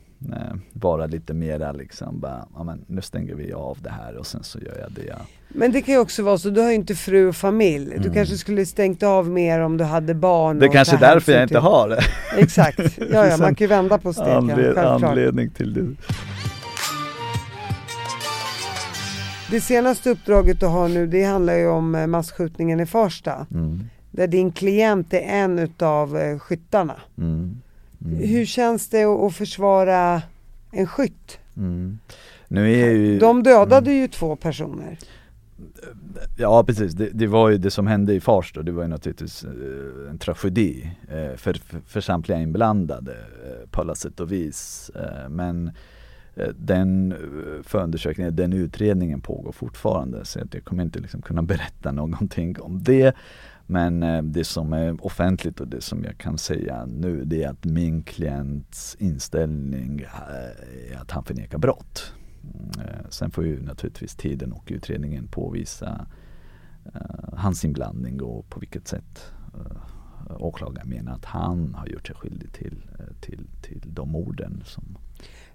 vara 0.74 1.06
lite 1.06 1.34
mera 1.34 1.72
liksom 1.72 2.20
bara, 2.20 2.48
ja 2.56 2.64
men 2.64 2.86
nu 2.88 3.02
stänger 3.02 3.36
vi 3.36 3.54
av 3.54 3.78
det 3.82 3.90
här 3.90 4.16
och 4.18 4.26
sen 4.28 4.44
så 4.44 4.60
gör 4.60 4.78
jag 4.80 4.92
det 4.92 5.16
Men 5.50 5.72
det 5.72 5.82
kan 5.82 5.94
ju 5.94 6.00
också 6.00 6.24
vara 6.24 6.38
så, 6.38 6.50
du 6.50 6.62
har 6.62 6.70
ju 6.70 6.76
inte 6.76 6.96
fru 6.96 7.28
och 7.28 7.36
familj. 7.36 7.86
Du 7.90 7.96
Mm. 7.96 8.14
kanske 8.14 8.38
skulle 8.38 8.66
stängt 8.66 9.04
av 9.04 9.30
mer 9.30 9.60
om 9.60 9.78
du 9.78 9.84
hade 9.84 10.14
barn. 10.14 10.60
Det 10.60 10.66
är 10.66 10.72
kanske 10.72 10.96
är 10.96 11.00
därför 11.00 11.32
jag 11.32 11.44
inte 11.44 11.60
har 11.60 11.90
det. 11.90 12.02
Exakt, 12.38 12.80
ja, 13.12 13.26
ja 13.28 13.38
man 13.38 13.56
kan 13.56 13.66
ju 13.66 13.68
vända 13.68 13.98
på 13.98 14.14
steken, 14.14 14.34
Anled, 14.52 14.78
anledning 14.78 15.50
till 15.50 15.74
det. 15.74 15.86
Det 19.52 19.62
senaste 19.62 20.10
uppdraget 20.10 20.60
du 20.60 20.66
har 20.66 20.88
nu, 20.90 21.08
det 21.08 21.24
handlar 21.24 21.54
ju 21.54 21.68
om 21.68 21.96
eh, 21.96 22.08
masskjutningen 22.08 22.80
i 22.80 22.86
Farsta. 22.86 23.46
Mm, 23.54 23.84
Där 24.12 24.28
din 24.28 24.52
klient 24.52 25.14
är 25.14 25.20
en 25.20 25.60
utav 25.60 26.18
eh, 26.18 26.40
skyttarna. 26.40 26.96
mm, 27.18 27.62
mm. 28.06 28.30
Hur 28.30 28.46
känns 28.46 28.90
det 28.90 29.04
att, 29.04 29.36
försvara 29.36 30.22
en 30.72 30.88
skytt? 30.88 31.40
Mm. 31.58 32.00
Nu 32.48 32.74
är 32.74 32.92
ju, 32.92 33.20
De 33.20 33.44
dödade 33.44 33.94
ju 33.94 34.08
två 34.08 34.36
personer. 34.36 34.98
Ja 36.38 36.64
precis, 36.64 36.94
det, 36.94 37.10
det, 37.14 37.28
var 37.28 37.50
ju 37.50 37.58
det 37.58 37.72
som 37.72 37.88
hände 37.88 38.14
i 38.14 38.20
Farsta, 38.20 38.62
det 38.62 38.72
var 38.72 38.84
ju 38.84 38.90
naturligtvis 38.90 39.44
eh, 39.44 40.10
en 40.10 40.18
tragedi 40.18 40.92
eh, 41.08 41.38
för, 41.38 41.54
för, 41.54 41.80
för 41.80 42.02
samtliga 42.02 42.40
inblandade 42.40 43.12
eh, 43.12 43.70
på 43.70 43.82
alla 43.82 43.96
sätt 43.96 44.20
och 44.20 44.32
vis. 44.32 44.92
Men 45.30 45.72
den 46.56 47.16
förundersökningen, 47.64 48.36
den 48.36 48.54
utredningen 48.54 49.22
pågår 49.22 49.52
fortfarande 49.52 50.26
så 50.26 50.40
jag 50.52 50.64
kommer 50.64 50.84
inte 50.84 51.00
liksom 51.00 51.22
kunna 51.22 51.42
berätta 51.42 51.92
någonting 51.92 52.60
om 52.60 52.84
det. 52.84 53.16
Men 53.68 54.04
eh, 54.04 54.24
det 54.24 54.44
som 54.44 54.74
är 54.74 55.06
offentligt 55.06 55.60
och 55.60 55.68
det 55.68 55.82
som 55.82 56.04
jag 56.04 56.18
kan 56.18 56.38
säga 56.38 56.86
nu 56.86 57.26
det 57.26 57.44
är 57.44 57.50
att 57.50 57.66
min 57.66 58.04
klients 58.04 58.96
inställning 59.00 60.06
är 60.92 60.98
att 61.02 61.12
han 61.12 61.24
förnekar 61.24 61.58
brott. 61.58 62.14
Mm, 62.44 62.88
eh, 62.88 63.10
sen 63.10 63.32
får 63.32 63.46
ju 63.46 63.64
naturligtvis 63.64 64.16
tiden 64.16 64.52
och 64.52 64.64
utredningen 64.68 65.28
påvisa 65.28 66.08
eh, 66.86 67.34
hans 67.34 67.66
inblandning 67.66 68.22
och 68.22 68.50
på 68.50 68.60
vilket 68.60 68.88
sätt 68.88 69.32
åklagaren 70.40 70.90
menar 70.90 71.14
att 71.14 71.26
han 71.26 71.76
har 71.76 71.88
gjort 71.88 72.08
sig 72.08 72.16
skyldig 72.16 72.54
till, 72.54 72.88
till, 73.22 73.48
till 73.62 73.82
de 73.86 74.12
morden. 74.12 74.64
Som... 74.66 74.98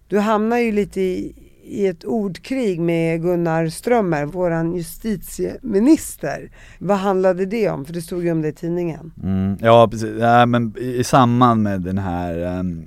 Du 0.09 0.19
hamnar 0.19 0.59
ju 0.59 0.73
lite 0.73 1.01
i, 1.01 1.50
i 1.63 1.87
ett 1.87 2.05
ordkrig 2.05 2.81
med 2.81 3.23
Gunnar 3.23 3.69
Strömmer, 3.69 4.25
våran 4.27 4.75
justitieminister. 4.75 6.51
Vad 6.79 6.97
handlade 6.97 7.47
det 7.47 7.69
om? 7.69 7.85
För 7.85 7.93
det 7.93 8.03
stod 8.03 8.25
ju 8.25 8.33
om 8.33 8.43
det 8.43 8.49
i 8.49 8.53
tidningen. 8.53 9.13
Mm, 9.23 9.57
ja, 9.61 9.89
precis. 9.89 10.17
Ja, 10.21 10.47
men 10.47 10.79
i, 10.79 11.05
samband 11.05 11.63
med 11.63 11.81
den 11.81 11.99
här 11.99 12.39
ehm, 12.39 12.61
um, 12.61 12.85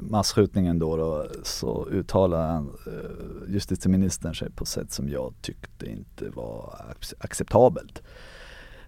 masskjutningen 0.00 0.78
då, 0.78 0.96
då 0.96 1.26
så 1.42 1.86
uttalade 1.90 2.58
uh, 2.58 3.52
justitieministern 3.54 4.34
sig 4.34 4.50
på 4.50 4.64
sätt 4.64 4.92
som 4.92 5.08
jag 5.08 5.34
tyckte 5.40 5.86
inte 5.86 6.30
var 6.34 6.74
acceptabelt. 7.18 8.02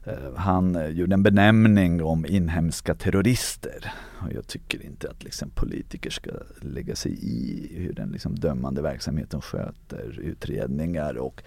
Uh, 0.06 0.36
han 0.36 0.76
uh, 0.76 0.88
gjorde 0.88 1.14
en 1.14 1.22
benämning 1.22 2.02
om 2.02 2.26
inhemska 2.26 2.94
terrorister 2.94 3.92
och 4.22 4.32
jag 4.32 4.46
tycker 4.46 4.84
inte 4.84 5.10
att 5.10 5.24
liksom, 5.24 5.50
politiker 5.50 6.10
ska 6.10 6.30
lägga 6.60 6.96
sig 6.96 7.12
i 7.12 7.68
hur 7.76 7.92
den 7.92 8.08
liksom, 8.12 8.34
dömande 8.34 8.82
verksamheten 8.82 9.40
sköter 9.40 10.20
utredningar 10.20 11.14
och 11.14 11.42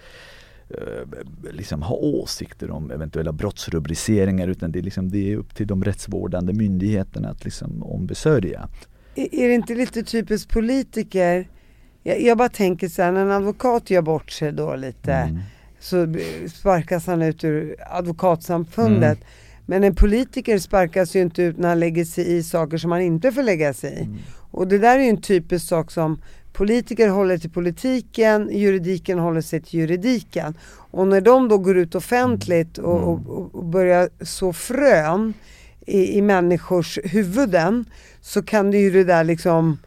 liksom 1.50 1.82
ha 1.82 1.94
åsikter 1.94 2.70
om 2.70 2.90
eventuella 2.90 3.32
brottsrubriceringar 3.32 4.48
utan 4.48 4.72
det 4.72 4.78
är, 4.78 4.82
liksom, 4.82 5.10
det 5.10 5.32
är 5.32 5.36
upp 5.36 5.54
till 5.54 5.66
de 5.66 5.84
rättsvårdande 5.84 6.52
myndigheterna 6.52 7.28
att 7.28 7.44
liksom 7.44 7.82
ombesörja 7.82 8.68
är 9.18 9.48
det 9.48 9.54
inte 9.54 9.74
lite 9.74 10.02
typiskt 10.02 10.50
politiker? 10.50 11.48
Jag, 12.02 12.22
jag, 12.22 12.38
bara 12.38 12.48
tänker 12.48 12.88
så 12.88 13.02
här, 13.02 13.12
när 13.12 13.20
en 13.20 13.30
advokat 13.30 13.90
gör 13.90 14.02
bort 14.02 14.30
sig 14.30 14.52
då 14.52 14.76
lite 14.76 15.12
mm. 15.12 15.40
Så 15.80 16.14
sparkas 16.54 17.06
han 17.06 17.22
ut 17.22 17.44
ur 17.44 17.76
advokatsamfundet. 17.90 19.18
Mm. 19.18 19.28
Men 19.66 19.84
en 19.84 19.94
politiker 19.94 20.58
sparkas 20.58 21.16
ju 21.16 21.20
inte 21.20 21.42
ut 21.42 21.58
när 21.58 21.68
han 21.68 21.80
lägger 21.80 22.04
sig 22.04 22.36
i 22.36 22.42
saker 22.42 22.78
som 22.78 22.92
han 22.92 23.00
inte 23.00 23.32
får 23.32 23.42
lägga 23.42 23.72
sig 23.72 23.92
i. 23.92 24.02
Mm. 24.02 24.18
Och 24.50 24.68
det 24.68 24.78
där 24.78 24.98
är 24.98 25.02
ju 25.02 25.08
en 25.08 25.22
typisk 25.22 25.68
sak 25.68 25.90
som 25.90 26.20
politiker 26.52 27.08
håller 27.08 27.38
till 27.38 27.50
politiken, 27.50 28.48
juridiken 28.52 29.18
håller 29.18 29.40
sig 29.40 29.60
till 29.60 29.80
juridiken. 29.80 30.54
Och 30.90 31.08
när 31.08 31.20
de 31.20 31.48
då 31.48 31.58
går 31.58 31.78
ut 31.78 31.94
offentligt 31.94 32.78
och, 32.78 33.00
och, 33.00 33.18
mm. 33.18 33.30
och 33.30 33.64
börjar 33.64 34.08
så 34.20 34.52
frön 34.52 35.34
i, 35.86 36.18
i 36.18 36.22
människors 36.22 36.98
huvuden 37.04 37.84
så 38.20 38.42
kan 38.42 38.70
det 38.70 38.78
ju 38.78 38.90
det 38.90 39.04
där 39.04 39.24
liksom 39.24 39.78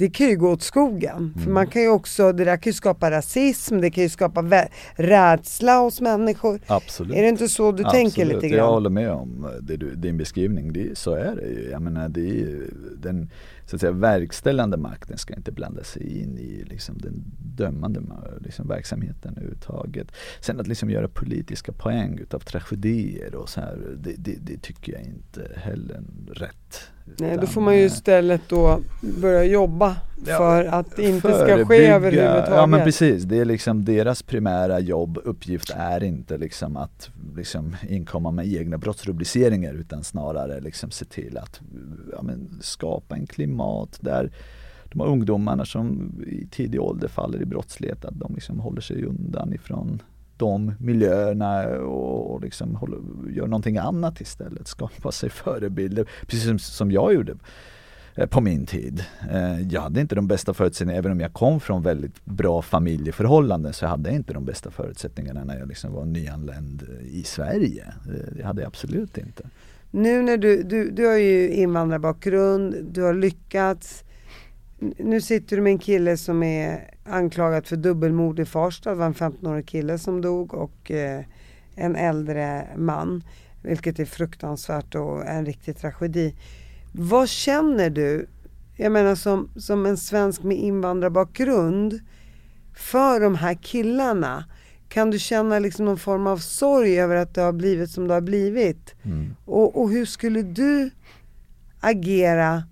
det 0.00 0.10
kan 0.10 0.28
ju 0.28 0.36
gå 0.36 0.50
åt 0.50 0.62
skogen. 0.62 1.16
Mm. 1.16 1.34
För 1.34 1.50
man 1.50 1.66
kan 1.66 1.82
ju 1.82 1.88
också, 1.88 2.32
det 2.32 2.44
där 2.44 2.56
kan 2.56 2.70
ju 2.70 2.74
skapa 2.74 3.10
rasism, 3.10 3.80
det 3.80 3.90
kan 3.90 4.02
ju 4.02 4.08
skapa 4.08 4.68
rädsla 4.94 5.78
hos 5.78 6.00
människor. 6.00 6.60
Absolut. 6.66 7.16
Är 7.16 7.22
det 7.22 7.28
inte 7.28 7.48
så 7.48 7.72
du 7.72 7.84
Absolut. 7.84 7.92
tänker 7.92 8.24
lite 8.24 8.48
grann? 8.48 8.58
Jag 8.58 8.72
håller 8.72 8.90
med 8.90 9.10
om 9.10 9.46
det 9.60 9.76
du, 9.76 9.94
din 9.94 10.16
beskrivning, 10.16 10.72
det, 10.72 10.98
så 10.98 11.14
är 11.14 11.36
det 11.36 11.46
ju. 11.46 11.68
Jag 11.70 11.82
menar 11.82 12.08
det 12.08 12.40
är 12.40 12.70
den 12.96 13.30
så 13.66 13.76
att 13.76 13.80
säga, 13.80 13.92
verkställande 13.92 14.76
makten 14.76 15.18
ska 15.18 15.34
inte 15.34 15.52
blanda 15.52 15.84
sig 15.84 16.22
in 16.22 16.38
i 16.38 16.64
liksom, 16.64 16.98
den 16.98 17.24
dömande 17.38 18.00
liksom, 18.40 18.68
verksamheten 18.68 19.32
överhuvudtaget. 19.32 20.12
Sen 20.40 20.60
att 20.60 20.66
liksom 20.66 20.90
göra 20.90 21.08
politiska 21.08 21.72
poäng 21.72 22.18
utav 22.18 22.38
tragedier 22.38 23.34
och 23.34 23.48
så 23.48 23.60
här, 23.60 23.78
det, 23.96 24.14
det, 24.18 24.36
det 24.40 24.62
tycker 24.62 24.92
jag 24.92 25.02
inte 25.02 25.52
heller 25.56 26.02
rätt. 26.32 26.90
Nej, 27.04 27.38
då 27.40 27.46
får 27.46 27.60
man 27.60 27.76
ju 27.76 27.82
istället 27.82 28.40
då 28.48 28.80
börja 29.00 29.44
jobba 29.44 29.96
för 30.24 30.64
ja, 30.64 30.70
att 30.70 30.96
det 30.96 31.02
inte 31.02 31.32
ska 31.32 31.64
ske 31.64 31.86
överhuvudtaget. 31.86 32.48
Ja 32.50 32.66
men 32.66 32.84
precis, 32.84 33.22
det 33.22 33.38
är 33.38 33.44
liksom 33.44 33.84
deras 33.84 34.22
primära 34.22 34.80
jobb, 34.80 35.18
uppgift 35.24 35.70
är 35.76 36.02
inte 36.02 36.38
liksom 36.38 36.76
att 36.76 37.10
liksom 37.36 37.76
inkomma 37.88 38.30
med 38.30 38.52
egna 38.52 38.78
brottsrubriceringar 38.78 39.74
utan 39.74 40.04
snarare 40.04 40.60
liksom 40.60 40.90
se 40.90 41.04
till 41.04 41.38
att 41.38 41.60
ja, 42.12 42.22
men, 42.22 42.58
skapa 42.60 43.16
en 43.16 43.26
klimat 43.26 43.98
där 44.00 44.30
de 44.84 45.00
här 45.00 45.06
ungdomarna 45.06 45.64
som 45.64 46.12
i 46.26 46.46
tidig 46.50 46.80
ålder 46.80 47.08
faller 47.08 47.42
i 47.42 47.44
brottslighet, 47.44 48.04
att 48.04 48.18
de 48.18 48.34
liksom 48.34 48.60
håller 48.60 48.80
sig 48.80 49.04
undan 49.04 49.52
ifrån 49.52 50.02
de 50.40 50.74
miljöerna 50.78 51.68
och, 51.68 52.34
och 52.34 52.40
liksom 52.40 52.76
håller, 52.76 52.98
gör 53.30 53.46
någonting 53.46 53.78
annat 53.78 54.20
istället. 54.20 54.68
Skapar 54.68 55.10
sig 55.10 55.30
förebilder, 55.30 56.06
precis 56.26 56.44
som, 56.44 56.58
som 56.58 56.90
jag 56.90 57.14
gjorde 57.14 57.34
eh, 58.14 58.26
på 58.26 58.40
min 58.40 58.66
tid. 58.66 59.04
Eh, 59.30 59.60
jag 59.60 59.80
hade 59.80 60.00
inte 60.00 60.14
de 60.14 60.26
bästa 60.26 60.54
förutsättningarna, 60.54 60.98
även 60.98 61.12
om 61.12 61.20
jag 61.20 61.32
kom 61.32 61.60
från 61.60 61.82
väldigt 61.82 62.24
bra 62.24 62.62
familjeförhållanden 62.62 63.72
så 63.72 63.86
hade 63.86 64.08
jag 64.08 64.16
inte 64.16 64.32
de 64.32 64.44
bästa 64.44 64.70
förutsättningarna 64.70 65.44
när 65.44 65.58
jag 65.58 65.68
liksom 65.68 65.92
var 65.92 66.04
nyanländ 66.04 66.82
eh, 66.82 67.06
i 67.06 67.22
Sverige. 67.22 67.84
Det 68.36 68.44
hade 68.44 68.62
jag 68.62 68.68
absolut 68.68 69.18
inte. 69.18 69.42
Nu 69.90 70.22
när 70.22 70.36
du, 70.36 70.62
du, 70.62 70.90
du 70.90 71.06
har 71.06 71.16
ju 71.16 71.48
invandrarbakgrund, 71.48 72.76
du 72.90 73.02
har 73.02 73.14
lyckats. 73.14 74.04
Nu 74.98 75.20
sitter 75.20 75.56
du 75.56 75.62
med 75.62 75.70
en 75.70 75.78
kille 75.78 76.16
som 76.16 76.42
är 76.42 76.90
anklagad 77.10 77.66
för 77.66 77.76
dubbelmord 77.76 78.40
i 78.40 78.44
Farsta. 78.44 78.90
Det 78.90 78.96
var 78.96 79.06
en 79.06 79.14
15-årig 79.14 79.66
kille 79.66 79.98
som 79.98 80.20
dog 80.20 80.54
och 80.54 80.90
eh, 80.90 81.24
en 81.74 81.96
äldre 81.96 82.66
man. 82.76 83.24
Vilket 83.62 83.98
är 83.98 84.04
fruktansvärt 84.04 84.94
och 84.94 85.26
en 85.26 85.46
riktig 85.46 85.76
tragedi. 85.76 86.34
Vad 86.92 87.28
känner 87.28 87.90
du, 87.90 88.26
jag 88.76 88.92
menar 88.92 89.14
som, 89.14 89.48
som 89.56 89.86
en 89.86 89.96
svensk 89.96 90.42
med 90.42 90.56
invandrarbakgrund, 90.56 92.00
för 92.76 93.20
de 93.20 93.34
här 93.34 93.54
killarna? 93.54 94.44
Kan 94.88 95.10
du 95.10 95.18
känna 95.18 95.58
liksom 95.58 95.84
någon 95.84 95.98
form 95.98 96.26
av 96.26 96.38
sorg 96.38 97.00
över 97.00 97.16
att 97.16 97.34
det 97.34 97.40
har 97.40 97.52
blivit 97.52 97.90
som 97.90 98.08
det 98.08 98.14
har 98.14 98.20
blivit? 98.20 98.94
Mm. 99.02 99.36
Och, 99.44 99.82
och 99.82 99.90
hur 99.90 100.06
skulle 100.06 100.42
du 100.42 100.90
agera 101.80 102.62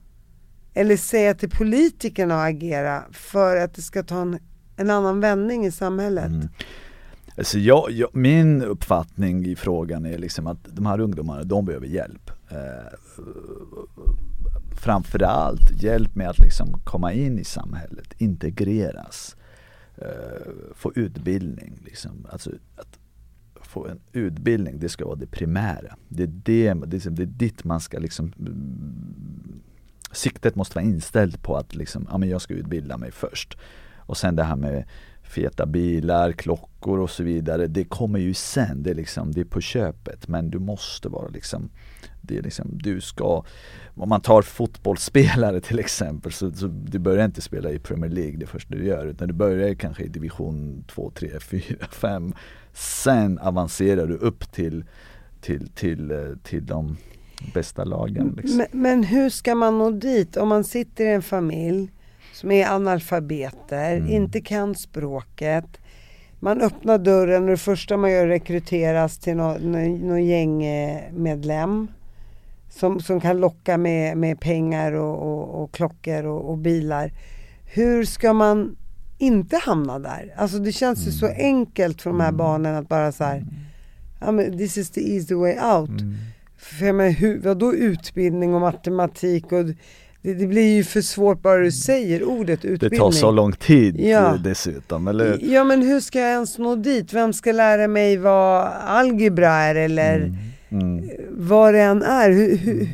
eller 0.79 0.97
säga 0.97 1.35
till 1.35 1.51
politikerna 1.51 2.43
att 2.43 2.51
agera 2.51 3.05
för 3.12 3.57
att 3.57 3.75
det 3.75 3.83
ska 3.83 4.03
ta 4.03 4.21
en, 4.21 4.38
en 4.77 4.91
annan 4.91 5.21
vändning 5.21 5.67
i 5.67 5.71
samhället? 5.71 6.27
Mm. 6.27 6.49
Alltså 7.37 7.59
jag, 7.59 7.91
jag, 7.91 8.17
min 8.17 8.62
uppfattning 8.62 9.47
i 9.47 9.57
frågan 9.57 10.07
är 10.07 10.19
liksom 10.19 10.47
att 10.47 10.59
de 10.64 10.87
här 10.87 11.01
ungdomarna, 11.01 11.43
de 11.43 11.64
behöver 11.64 11.87
hjälp. 11.87 12.31
Eh, 12.51 12.99
framförallt 14.77 15.83
hjälp 15.83 16.14
med 16.14 16.29
att 16.29 16.38
liksom 16.38 16.81
komma 16.85 17.12
in 17.12 17.38
i 17.38 17.45
samhället, 17.45 18.14
integreras, 18.19 19.37
eh, 19.97 20.53
få 20.75 20.93
utbildning. 20.95 21.81
Liksom. 21.85 22.27
Alltså 22.31 22.51
att 22.77 22.99
få 23.62 23.87
en 23.87 24.01
utbildning, 24.12 24.79
det 24.79 24.88
ska 24.88 25.05
vara 25.05 25.17
det 25.17 25.27
primära. 25.27 25.97
Det 26.09 26.23
är, 26.23 26.27
det, 26.27 26.41
det, 26.45 26.67
är, 26.67 26.87
liksom, 26.87 27.14
det 27.14 27.23
är 27.23 27.27
dit 27.27 27.64
man 27.64 27.81
ska 27.81 27.99
liksom 27.99 28.33
mm, 28.38 29.61
siktet 30.12 30.55
måste 30.55 30.75
vara 30.75 30.85
inställt 30.85 31.42
på 31.42 31.57
att 31.57 31.75
liksom, 31.75 32.07
ja, 32.11 32.18
men 32.18 32.29
jag 32.29 32.40
ska 32.40 32.55
utbilda 32.55 32.97
mig 32.97 33.11
först. 33.11 33.59
Och 33.97 34.16
sen 34.16 34.37
det 34.37 34.44
här 34.44 34.57
med 34.57 34.85
feta 35.29 35.66
bilar, 35.66 36.33
klockor 36.33 36.99
och 36.99 37.11
så 37.11 37.23
vidare. 37.23 37.66
Det 37.66 37.85
kommer 37.85 38.18
ju 38.18 38.35
sen, 38.35 38.83
det 38.83 38.90
är, 38.90 38.94
liksom, 38.94 39.33
det 39.33 39.40
är 39.40 39.44
på 39.44 39.61
köpet. 39.61 40.29
Men 40.29 40.51
du 40.51 40.59
måste 40.59 41.09
vara 41.09 41.29
liksom, 41.29 41.71
det 42.21 42.38
är 42.38 42.42
liksom, 42.42 42.66
du 42.73 43.01
ska, 43.01 43.44
om 43.94 44.09
man 44.09 44.21
tar 44.21 44.42
fotbollsspelare 44.42 45.61
till 45.68 45.78
exempel, 45.78 46.32
så, 46.32 46.53
så 46.53 46.66
du 46.66 46.99
börjar 46.99 47.24
inte 47.24 47.41
spela 47.41 47.70
i 47.70 47.78
Premier 47.78 48.11
League 48.11 48.37
det 48.37 48.47
första 48.47 48.74
du 48.74 48.87
gör, 48.87 49.07
utan 49.07 49.28
du 49.28 49.35
börjar 49.35 49.74
kanske 49.74 50.03
i 50.03 50.09
division 50.09 50.85
2, 50.89 51.11
3, 51.14 51.41
4, 51.41 51.62
5. 51.91 52.35
Sen 52.72 53.39
avancerar 53.39 54.07
du 54.07 54.16
upp 54.16 54.53
till, 54.53 54.85
till, 55.41 55.68
till, 55.68 55.68
till, 55.74 56.37
till 56.43 56.66
de 56.66 56.97
bästa 57.55 57.84
lagen. 57.84 58.34
Liksom. 58.36 58.57
Men, 58.57 58.66
men, 58.72 59.05
hur 59.05 59.30
ska 59.30 59.55
man 59.55 59.78
nå 59.78 59.91
dit 59.91 60.36
om 60.36 60.49
man 60.49 60.64
sitter 60.64 61.05
i 61.05 61.12
en 61.12 61.22
familj 61.22 61.91
som 62.32 62.51
är 62.51 62.68
analfabeter, 62.68 63.97
mm. 63.97 64.11
inte 64.11 64.41
kan 64.41 64.74
språket. 64.74 65.80
Man 66.41 66.61
öppnar 66.61 66.99
dörren 66.99 67.43
och 67.43 67.51
det 67.51 67.57
första 67.57 67.97
man 67.97 68.11
gör 68.11 68.24
är 68.24 68.28
rekryteras 68.28 69.18
till 69.18 69.36
någon, 69.36 69.72
någon 70.09 70.24
gängmedlem 70.24 71.89
som, 72.68 73.01
som 73.01 73.20
kan 73.20 73.41
locka 73.41 73.78
med, 73.78 74.16
med 74.16 74.41
pengar 74.41 74.93
och, 74.93 75.16
och, 75.22 75.62
och 75.62 75.72
klockor 75.72 76.26
och, 76.26 76.51
och, 76.51 76.59
bilar. 76.59 77.12
Hur 77.64 78.05
ska 78.05 78.32
man 78.32 78.76
inte 79.18 79.57
hamna 79.57 79.99
där. 79.99 80.34
Alltså 80.36 80.59
det 80.59 80.72
känns 80.72 81.07
ju 81.07 81.12
så 81.12 81.26
enkelt 81.26 82.03
för 82.03 82.11
de 82.11 82.20
här 82.20 82.32
barnen 82.32 82.74
att 82.74 82.89
bara 82.89 83.12
så 83.12 83.24
här, 83.24 83.45
ja 84.20 84.32
men 84.32 84.59
this 84.59 84.76
is 84.76 84.91
the 84.91 85.14
easy 85.14 85.34
way 85.34 85.59
out. 85.59 85.91
För 86.79 86.87
jag 86.87 86.95
menar, 86.95 87.11
hur, 87.11 87.39
vadå 87.39 87.75
utbildning 87.75 88.55
och 88.55 88.61
matematik 88.61 89.53
och 89.53 89.64
det, 90.23 90.35
det 90.35 90.47
blir 90.47 90.77
ju 90.77 90.85
för 90.85 91.01
svårt 91.01 91.43
bara 91.43 91.59
du 91.59 91.73
säger 91.73 92.25
ordet 92.25 92.62
Det 92.62 92.69
utbildning. 92.69 93.01
tar 93.01 93.11
så 93.11 93.31
lång 93.31 93.53
tid 93.53 94.01
Ja. 94.01 94.37
dessutom, 94.45 95.09
eller? 95.09 95.39
Ja 95.43 95.64
men 95.64 95.83
hur 95.83 96.01
ska 96.01 96.21
jag 96.21 96.31
ens 96.33 96.59
nå 96.59 96.77
dit? 96.77 97.12
Vem 97.12 97.33
ska 97.33 97.53
lära 97.53 97.89
mig 97.89 98.16
vad 98.16 98.69
algebra 98.87 99.49
är 99.51 99.75
eller 99.75 100.35
Mm. 100.71 101.09
vad 101.31 101.75
det 101.75 101.81
än 101.81 102.03
är? 102.03 102.31
Hur, 102.31 102.57
hur, 102.57 102.89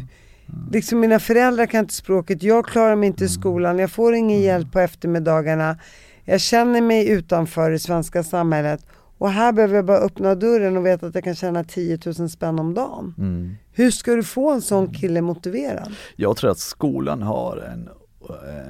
liksom 0.73 1.01
mina 1.01 1.19
föräldrar 1.19 1.67
kan 1.67 1.81
inte 1.81 1.95
språket, 1.95 2.43
jag 2.43 2.67
klarar 2.67 2.97
mig 2.97 3.07
inte 3.07 3.25
i 3.25 3.29
skolan, 3.29 3.79
jag 3.79 3.91
får 3.91 4.15
ingen 4.15 4.41
hjälp 4.41 4.73
på 4.73 4.81
eftermiddagarna. 4.81 5.79
Jag 6.25 6.41
känner 6.41 6.81
mig 6.81 7.09
utanför 7.09 7.71
det 7.71 7.79
svenska 7.79 8.23
samhället 8.23 8.81
och 9.25 9.31
här 9.31 9.53
behöver 9.53 9.75
jag 9.75 9.85
bara 9.85 9.99
öppna 9.99 10.35
dörren 10.35 10.77
och 10.77 10.87
veta 10.87 11.07
att 11.07 11.15
jag 11.15 11.25
kan 11.25 11.35
tjäna 11.35 11.65
10 11.65 11.99
000 12.19 12.31
spänn 12.31 12.59
om 12.59 12.75
dagen. 12.75 13.15
Mm. 13.19 13.55
Hur 13.73 13.91
ska 13.91 14.15
du 14.15 14.23
få 14.23 14.53
en 14.53 14.63
sån 14.63 14.95
kille 14.95 15.21
motiverad? 15.21 15.93
Jag 16.17 16.37
tror 16.37 16.51
att 16.51 16.59
skolan 16.59 17.23
har 17.23 17.57
en, 17.57 17.89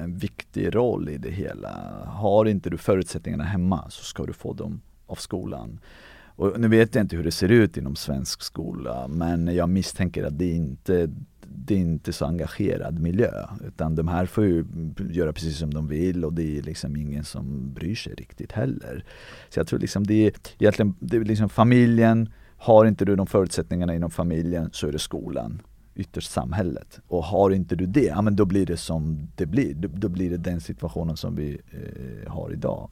en 0.03 0.17
viktig 0.17 0.75
roll 0.75 1.09
i 1.09 1.17
det 1.17 1.31
hela. 1.31 1.69
Har 2.05 2.45
inte 2.45 2.69
du 2.69 2.77
förutsättningarna 2.77 3.43
hemma 3.43 3.89
så 3.89 4.03
ska 4.03 4.25
du 4.25 4.33
få 4.33 4.53
dem 4.53 4.81
av 5.07 5.15
skolan. 5.15 5.79
Och 6.25 6.59
nu 6.59 6.67
vet 6.67 6.95
jag 6.95 7.03
inte 7.03 7.15
hur 7.15 7.23
det 7.23 7.31
ser 7.31 7.49
ut 7.49 7.77
inom 7.77 7.95
svensk 7.95 8.41
skola 8.41 9.07
men 9.07 9.55
jag 9.55 9.69
misstänker 9.69 10.23
att 10.23 10.37
det 10.37 10.51
inte 10.51 11.09
det 11.57 11.73
är 11.73 11.79
inte 11.79 12.13
så 12.13 12.25
engagerad 12.25 12.99
miljö 12.99 13.47
utan 13.67 13.95
de 13.95 14.07
här 14.07 14.25
får 14.25 14.45
ju 14.45 14.65
göra 15.09 15.33
precis 15.33 15.57
som 15.57 15.73
de 15.73 15.87
vill 15.87 16.25
och 16.25 16.33
det 16.33 16.57
är 16.57 16.61
liksom 16.61 16.95
ingen 16.95 17.23
som 17.23 17.73
bryr 17.73 17.95
sig 17.95 18.13
riktigt 18.13 18.51
heller. 18.51 19.05
Så 19.49 19.59
jag 19.59 19.67
tror 19.67 19.79
liksom 19.79 20.07
det 20.07 20.27
är 20.27 20.33
egentligen, 20.59 20.95
det 20.99 21.17
är 21.17 21.23
liksom 21.23 21.49
familjen, 21.49 22.29
har 22.57 22.85
inte 22.85 23.05
du 23.05 23.15
de 23.15 23.27
förutsättningarna 23.27 23.95
inom 23.95 24.11
familjen 24.11 24.69
så 24.73 24.87
är 24.87 24.91
det 24.91 24.99
skolan 24.99 25.61
ytterst 25.95 26.31
samhället. 26.31 26.99
Och 27.07 27.23
har 27.23 27.51
inte 27.51 27.75
du 27.75 27.85
det, 27.85 28.03
ja 28.05 28.21
men 28.21 28.35
då 28.35 28.45
blir 28.45 28.65
det 28.65 28.77
som 28.77 29.27
det 29.35 29.45
blir. 29.45 29.73
Då, 29.73 29.87
då 29.93 30.09
blir 30.09 30.29
det 30.29 30.37
den 30.37 30.61
situationen 30.61 31.17
som 31.17 31.35
vi 31.35 31.61
eh, 31.71 32.31
har 32.31 32.53
idag. 32.53 32.89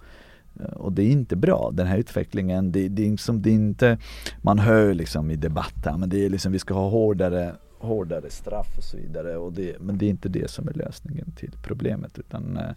Eh, 0.59 0.65
och 0.65 0.93
det 0.93 1.03
är 1.03 1.11
inte 1.11 1.35
bra, 1.35 1.71
den 1.73 1.87
här 1.87 1.97
utvecklingen, 1.97 2.71
det, 2.71 2.89
det, 2.89 3.05
är 3.05 3.11
liksom, 3.11 3.41
det 3.41 3.49
är 3.49 3.53
inte, 3.53 3.97
man 4.41 4.59
hör 4.59 4.93
liksom 4.93 5.31
i 5.31 5.35
debatten, 5.35 5.99
men 5.99 6.09
det 6.09 6.25
är 6.25 6.29
liksom 6.29 6.51
vi 6.51 6.59
ska 6.59 6.73
ha 6.73 6.89
hårdare, 6.89 7.55
hårdare 7.83 8.29
straff 8.29 8.77
och 8.77 8.83
så 8.83 8.97
vidare. 8.97 9.37
Och 9.37 9.53
det, 9.53 9.79
men 9.79 9.97
det 9.97 10.05
är 10.05 10.09
inte 10.09 10.29
det 10.29 10.49
som 10.49 10.67
är 10.67 10.73
lösningen 10.73 11.31
till 11.31 11.51
problemet 11.63 12.19
utan 12.19 12.57
eh, 12.57 12.71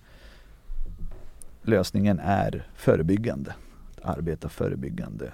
lösningen 1.62 2.18
är 2.18 2.68
förebyggande. 2.74 3.54
Att 4.02 4.18
arbeta 4.18 4.48
förebyggande. 4.48 5.30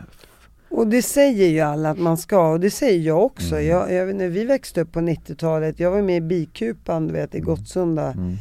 Och 0.70 0.86
det 0.86 1.02
säger 1.02 1.48
ju 1.48 1.60
alla 1.60 1.90
att 1.90 1.98
man 1.98 2.16
ska 2.16 2.52
och 2.52 2.60
det 2.60 2.70
säger 2.70 3.00
jag 3.06 3.24
också. 3.24 3.54
Mm. 3.56 3.66
Jag, 3.66 3.92
jag, 3.92 4.14
när 4.16 4.28
vi 4.28 4.44
växte 4.44 4.80
upp 4.80 4.92
på 4.92 5.00
90-talet, 5.00 5.80
jag 5.80 5.90
var 5.90 6.02
med 6.02 6.16
i 6.16 6.20
Bikupan 6.20 7.06
du 7.06 7.12
vet, 7.12 7.34
i 7.34 7.40
Gottsunda 7.40 8.12
Mm. 8.12 8.36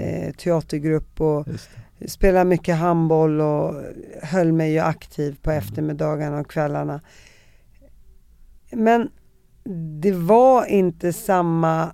eh, 0.00 0.32
teatergrupp 0.34 1.20
och 1.20 1.46
spelade 2.06 2.44
mycket 2.44 2.76
handboll 2.76 3.40
och 3.40 3.74
höll 4.22 4.52
mig 4.52 4.72
ju 4.72 4.78
aktiv 4.78 5.36
på 5.42 5.50
Mm. 5.50 5.62
eftermiddagarna 5.62 6.40
och 6.40 6.50
kvällarna. 6.50 7.00
Men 8.70 9.10
det 10.00 10.12
var 10.12 10.66
inte 10.66 11.12
samma 11.12 11.92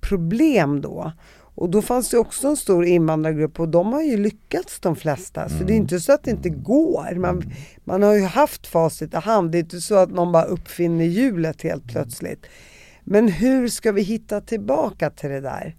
problem 0.00 0.80
då. 0.80 1.12
Och 1.58 1.70
då 1.70 1.82
fanns 1.82 2.10
det 2.10 2.18
också 2.18 2.48
en 2.48 2.56
stor 2.56 2.84
invandrargrupp 2.84 3.60
och 3.60 3.68
de 3.68 3.92
har 3.92 4.02
ju 4.02 4.16
lyckats 4.16 4.80
de 4.80 4.96
flesta. 4.96 5.48
Så 5.48 5.54
det 5.54 5.60
är 5.60 5.76
Mm. 5.76 5.82
inte 5.82 6.00
så 6.00 6.12
att 6.12 6.24
det 6.24 6.30
inte 6.30 6.48
går. 6.48 7.14
Man, 7.14 7.42
man 7.84 8.02
har 8.02 8.14
ju 8.14 8.22
haft 8.24 8.66
facit 8.66 9.14
i 9.14 9.16
hand. 9.16 9.50
Det 9.52 9.58
är 9.58 9.60
inte 9.60 9.80
så 9.80 9.94
att 9.94 10.10
någon 10.10 10.32
bara 10.32 10.44
uppfinner 10.44 11.04
hjulet 11.04 11.62
helt 11.62 11.88
plötsligt. 11.88 12.46
Men 13.04 13.28
hur 13.28 13.68
ska 13.68 13.92
vi 13.92 14.02
hitta 14.02 14.40
tillbaka 14.40 15.10
till 15.10 15.30
det 15.30 15.40
där? 15.40 15.76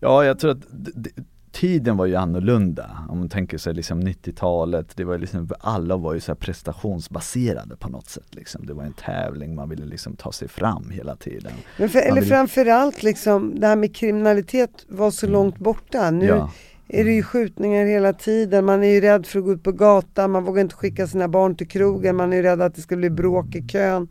Ja, 0.00 0.24
jag 0.24 0.38
tror 0.38 0.50
att 0.50 0.60
d- 0.70 0.90
d- 0.94 1.10
tiden 1.52 1.96
var 1.96 2.06
ju 2.06 2.14
annorlunda. 2.16 2.98
Om 3.08 3.18
man 3.18 3.28
tänker 3.28 3.58
sig 3.58 3.74
liksom 3.74 4.00
90-talet, 4.00 4.96
det 4.96 5.04
var 5.04 5.18
liksom, 5.18 5.50
alla 5.60 5.96
var 5.96 6.14
ju 6.14 6.20
så 6.20 6.34
prestationsbaserade 6.34 7.76
på 7.76 7.88
något 7.88 8.08
sätt. 8.08 8.34
Liksom. 8.34 8.66
Det 8.66 8.74
var 8.74 8.84
en 8.84 8.92
tävling, 8.92 9.54
man 9.54 9.68
ville 9.68 9.84
liksom 9.86 10.16
ta 10.16 10.32
sig 10.32 10.48
fram 10.48 10.90
hela 10.90 11.16
tiden. 11.16 11.52
Men 11.78 11.88
för, 11.88 11.98
eller 11.98 12.20
vill- 12.20 12.30
framförallt 12.30 13.02
liksom 13.02 13.60
det 13.60 13.66
här 13.66 13.76
med 13.76 13.96
kriminalitet 13.96 14.70
var 14.88 15.10
så 15.10 15.26
långt 15.26 15.58
borta. 15.58 16.10
Nu 16.10 16.26
Ja. 16.26 16.50
är 16.88 17.04
det 17.04 17.12
ju 17.12 17.22
skjutningar 17.22 17.84
hela 17.86 18.12
tiden. 18.12 18.64
Man 18.64 18.82
är 18.84 18.88
ju 18.88 19.00
rädd 19.00 19.26
för 19.26 19.38
att 19.38 19.44
gå 19.44 19.52
ut 19.52 19.62
på 19.62 19.72
gatan. 19.72 20.30
Man 20.30 20.44
vågar 20.44 20.60
inte 20.62 20.74
skicka 20.74 21.06
sina 21.06 21.28
barn 21.28 21.56
till 21.56 21.68
krogen. 21.68 22.16
Man 22.16 22.32
är 22.32 22.36
ju 22.36 22.42
rädd 22.42 22.60
att 22.62 22.74
det 22.74 22.80
ska 22.82 22.96
bli 22.96 23.10
bråk 23.10 23.54
i 23.54 23.68
kön. 23.68 24.08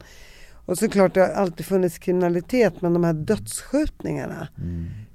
Och 0.66 0.78
såklart 0.78 1.14
det 1.14 1.20
har 1.22 1.28
alltid 1.28 1.66
funnits 1.66 1.98
kriminalitet 1.98 2.82
men 2.82 2.94
de 2.94 3.04
här 3.04 3.14
dödsskjutningarna. 3.14 4.48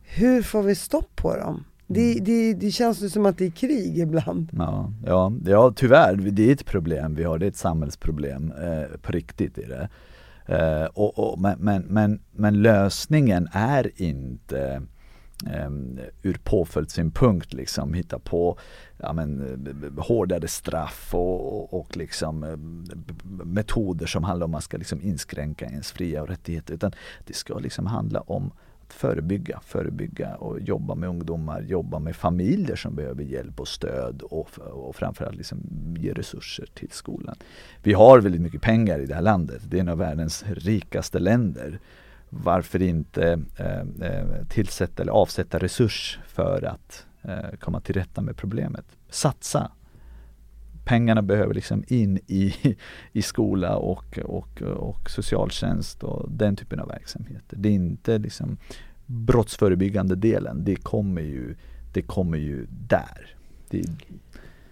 Hur 0.03 0.43
får 0.43 0.63
vi 0.63 0.75
stopp 0.75 1.17
på 1.17 1.37
dem? 1.37 1.65
Det, 1.87 2.15
det, 2.15 2.55
det 2.55 2.71
känns 2.71 3.03
ju 3.03 3.09
som 3.09 3.27
att 3.27 3.39
det 3.39 3.47
är 3.47 3.51
krig 3.51 3.99
ibland. 3.99 4.49
Ja, 4.53 4.93
ja, 5.07 5.33
ja 5.47 5.73
tyvärr, 5.77 6.17
det 6.17 6.49
är 6.49 6.53
ett 6.53 6.67
problem 6.67 7.15
vi 7.15 7.25
har, 7.25 7.39
det 7.39 7.47
är 7.47 7.49
ett 7.49 7.57
samhällsproblem, 7.57 8.53
eh, 8.53 8.99
på 9.03 9.13
riktigt 9.13 9.59
är 9.59 9.69
det. 9.69 9.89
Eh, 10.47 10.85
och, 10.85 11.19
och, 11.19 11.41
men, 11.41 11.59
men, 11.59 11.83
men, 11.83 12.21
men 12.33 12.63
lösningen 12.63 13.49
är 13.53 14.03
inte 14.03 14.83
eh, 15.47 15.71
ur 16.23 16.41
påföljdssynpunkt 16.45 17.53
liksom 17.53 17.95
hitta 17.95 18.19
på 18.19 18.59
ja, 18.99 19.13
men, 19.13 19.59
hårdare 19.99 20.49
straff 20.49 21.11
och, 21.15 21.61
och, 21.61 21.81
och 21.81 21.97
liksom, 21.97 22.45
eh, 22.45 22.57
metoder 23.45 24.07
som 24.07 24.25
handlar 24.25 24.45
om 24.45 24.51
att 24.51 24.53
man 24.53 24.63
ska 24.63 24.77
liksom 24.77 25.03
inskränka 25.03 25.67
ens 25.67 25.93
fria 25.93 26.23
och 26.23 26.29
rättigheter 26.29 26.75
utan 26.75 26.93
det 27.27 27.37
ska 27.37 27.59
liksom 27.59 27.87
handla 27.87 28.21
om 28.21 28.53
att 28.87 28.93
förebygga, 28.93 29.61
förebygga 29.65 30.35
och 30.35 30.61
jobba 30.61 30.95
med 30.95 31.09
ungdomar, 31.09 31.63
jobba 31.63 31.99
med 31.99 32.17
familjer 32.17 32.77
som 32.77 32.95
behöver 32.95 33.23
hjälp 33.23 33.61
och 33.61 33.69
stöd 33.69 34.23
och, 34.23 34.49
och 34.59 34.97
framförallt 34.97 35.37
liksom 35.37 35.59
ge 35.99 36.13
resurser 36.13 36.67
till 36.75 36.91
skolan. 36.91 37.37
Vi 37.83 37.93
har 37.93 38.21
väldigt 38.21 38.41
mycket 38.41 38.63
pengar 38.63 38.99
i 38.99 39.07
det 39.07 39.15
här 39.15 39.23
landet, 39.23 39.63
det 39.65 39.77
är 39.77 39.81
en 39.81 39.89
av 39.89 39.99
världens 39.99 40.45
rikaste 40.47 41.19
länder. 41.19 41.79
Varför 42.29 42.83
inte 42.83 43.41
eh, 43.59 44.09
eh 44.09 44.47
tillsätta 44.49 45.03
eller 45.03 45.13
avsätta 45.13 45.59
resurs 45.59 46.19
för 46.27 46.65
att 46.65 47.07
eh, 47.23 47.57
komma 47.61 47.81
till 47.81 47.95
rätta 47.95 48.21
med 48.21 48.37
problemet? 48.37 48.85
Satsa! 49.11 49.71
Pengarna 50.85 51.23
behöver 51.23 51.55
liksom 51.55 51.85
in 51.89 52.19
i, 52.27 52.55
i 53.13 53.23
skola 53.23 53.77
och, 53.77 54.19
och, 54.19 54.63
och 54.63 55.11
socialtjänst 55.11 56.03
och 56.03 56.31
den 56.31 56.57
typen 56.57 56.81
av 56.81 56.89
verksamheter. 56.89 57.57
Det 57.57 57.69
är 57.69 57.73
inte 57.73 58.19
liksom 58.19 58.57
brottsförebyggande 59.07 60.17
delen, 60.17 60.65
det 60.65 60.77
kommer 60.77 61.23
ju, 61.23 61.55
det 61.93 62.03
kommer 62.03 62.39
ju 62.39 62.67
där. 62.89 63.37
Det, 63.71 63.83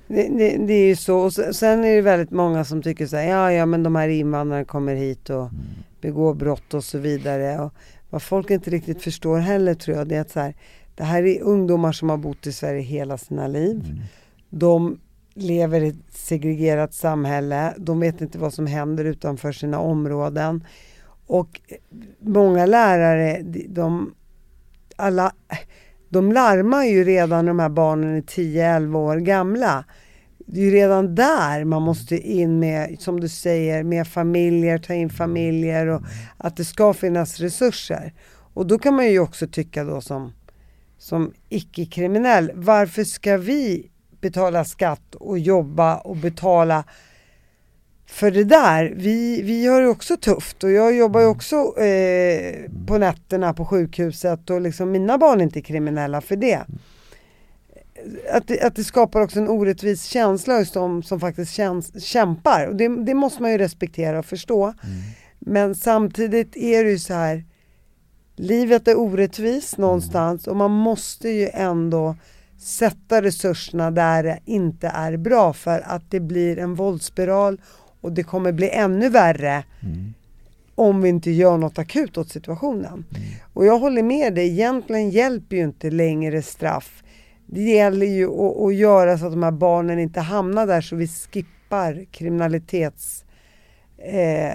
Det, 0.07 0.29
det, 0.29 0.57
det 0.67 0.73
är 0.75 0.87
ju 0.89 0.97
så. 0.97 1.19
Och 1.19 1.33
se- 1.33 1.55
sen 1.55 1.85
är 1.85 1.95
det 1.97 2.03
väldigt 2.03 2.31
många 2.31 2.65
som 2.65 2.83
tycker 2.83 3.07
så 3.07 3.17
här, 3.17 3.29
ja 3.29 3.53
ja 3.53 3.67
men 3.67 3.83
de 3.83 3.97
här 3.97 4.09
invandrarna 4.09 4.65
kommer 4.65 4.95
hit 4.95 5.31
och 5.31 5.51
begår 6.01 6.35
brott 6.35 6.75
och 6.75 6.85
så 6.85 6.99
vidare. 6.99 7.61
Och 7.61 7.73
vad 8.11 8.23
folk 8.23 8.51
inte 8.51 8.71
riktigt 8.71 9.03
förstår 9.03 9.39
heller 9.39 9.75
tror 9.75 9.97
jag, 9.97 10.09
det 10.09 10.17
är 10.17 10.21
att 10.21 10.31
så 10.31 10.41
här, 10.41 10.55
det 10.95 11.05
här 11.05 11.23
är 11.23 11.43
ungdomar 11.43 11.93
som 11.93 12.11
har 12.11 12.17
bott 12.17 12.47
i 12.47 12.53
Sverige 12.53 12.81
hela 12.83 13.19
sina 13.19 13.49
liv. 13.49 14.03
De 14.51 14.99
lever 15.35 15.81
i 15.81 15.89
ett 15.89 16.15
segregerat 16.15 16.95
samhälle. 16.95 17.75
De 17.79 18.01
vet 18.01 18.21
inte 18.21 18.39
vad 18.39 18.55
som 18.55 18.67
händer 18.67 19.05
utanför 19.05 19.53
sina 19.53 19.79
områden. 19.79 20.65
Och 21.27 21.61
många 22.21 22.67
lärare, 22.67 23.43
de- 23.69 24.15
alla, 24.97 25.33
de 26.09 26.33
larmar 26.33 26.85
ju 26.85 27.05
redan 27.05 27.47
de 27.47 27.59
här 27.59 27.69
barnen 27.69 28.17
är 28.17 28.21
10-11 28.23 28.97
år 28.99 29.17
gamla. 29.17 29.85
Det 30.47 30.61
är 30.61 30.65
ju 30.65 30.71
redan 30.71 31.15
där 31.15 31.65
man 31.65 31.83
måste 31.83 32.17
in 32.19 32.59
med, 32.59 33.01
som 33.01 33.21
du 33.21 33.29
säger, 33.29 33.83
med 33.83 34.07
familjer, 34.09 34.79
ta 34.79 34.95
in 34.95 35.11
familjer 35.11 35.87
och 35.87 36.03
att 36.37 36.57
det 36.57 36.65
ska 36.65 36.95
finnas 36.95 37.41
resurser. 37.41 38.15
Och 38.55 38.67
då 38.67 38.79
kan 38.79 38.95
man 38.95 39.11
ju 39.11 39.19
också 39.19 39.47
tycka 39.47 39.85
då 39.85 40.01
som, 40.01 40.33
som 40.99 41.33
icke-kriminell, 41.49 42.51
varför 42.55 43.05
ska 43.05 43.37
vi 43.37 43.91
betala 44.23 44.65
skatt 44.65 45.15
och 45.15 45.39
jobba 45.39 45.97
och 45.97 46.17
betala 46.17 46.85
för 48.13 48.31
det 48.31 48.45
där, 48.45 48.93
vi, 48.97 49.43
vi 49.43 49.67
har 49.67 49.81
det 49.81 49.89
också 49.89 50.17
tufft 50.17 50.65
och 50.65 50.71
jag 50.71 50.97
jobbar 50.97 51.21
ju 51.21 51.27
också 51.27 51.57
eh, 51.81 52.71
på 52.87 52.99
nätterna 52.99 53.55
på 53.55 53.65
sjukhuset 53.65 54.51
och 54.51 54.61
liksom 54.61 54.91
mina 54.91 55.19
barn 55.19 55.41
är 55.41 55.45
inte 55.45 55.61
kriminella 55.61 56.21
för 56.21 56.37
det. 56.37 56.61
Att 58.33 58.49
det, 58.49 58.63
att 58.63 58.77
det 58.77 58.85
skapar 58.85 59.21
också 59.21 59.39
en 59.39 59.49
orättvis 59.49 60.05
känsla 60.05 60.59
hos 60.59 60.73
de 60.73 61.03
som 61.03 61.21
faktiskt 61.21 61.53
känns, 61.53 62.05
kämpar 62.05 62.67
och 62.67 62.77
det, 62.77 63.05
det 63.05 63.15
måste 63.15 63.43
man 63.43 63.51
ju 63.51 63.59
respektera 63.59 64.19
och 64.19 64.27
förstå. 64.27 64.75
Men 65.39 65.75
samtidigt 65.75 66.57
är 66.57 66.85
det 66.85 66.91
ju 66.91 66.99
så 66.99 67.15
här, 67.15 67.45
livet 68.37 68.89
är 68.89 68.99
orättvist 68.99 69.79
någonstans 69.79 70.47
och 70.47 70.57
man 70.57 70.71
måste 70.71 71.29
ju 71.29 71.49
ändå 71.53 72.17
sätta 72.63 73.23
resurserna 73.23 73.91
där 73.91 74.23
det 74.23 74.39
inte 74.45 74.89
är 74.89 75.17
bra 75.17 75.53
för 75.53 75.81
att 75.81 76.11
det 76.11 76.21
blir 76.21 76.59
en 76.59 76.75
våldsspiral 76.75 77.61
och 78.01 78.13
det 78.13 78.23
kommer 78.23 78.53
bli 78.53 78.71
ännu 78.71 79.09
värre 79.09 79.65
om 80.75 81.03
vi 81.03 81.09
inte 81.09 81.31
gör 81.31 81.59
något 81.59 81.79
akut 81.79 82.19
åt 82.19 82.29
situationen. 82.29 83.05
Och 83.55 83.67
jag 83.67 83.79
håller 83.79 84.03
med 84.03 84.35
dig, 84.35 84.49
egentligen 84.49 85.11
hjälper 85.11 85.57
ju 85.57 85.63
inte 85.63 85.91
längre 85.91 86.43
straff. 86.43 87.03
Det 87.47 87.61
gäller 87.63 88.07
ju 88.07 88.27
att, 88.31 88.57
att 88.57 88.75
göra 88.75 89.19
så 89.19 89.27
att 89.27 89.33
de 89.33 89.43
här 89.43 89.51
barnen 89.51 89.99
inte 89.99 90.21
hamnar 90.21 90.67
där 90.67 90.81
så 90.81 90.97
vi 90.97 91.09
skippar 91.09 92.05
kriminalitets... 92.11 93.25
Eh, 93.99 94.55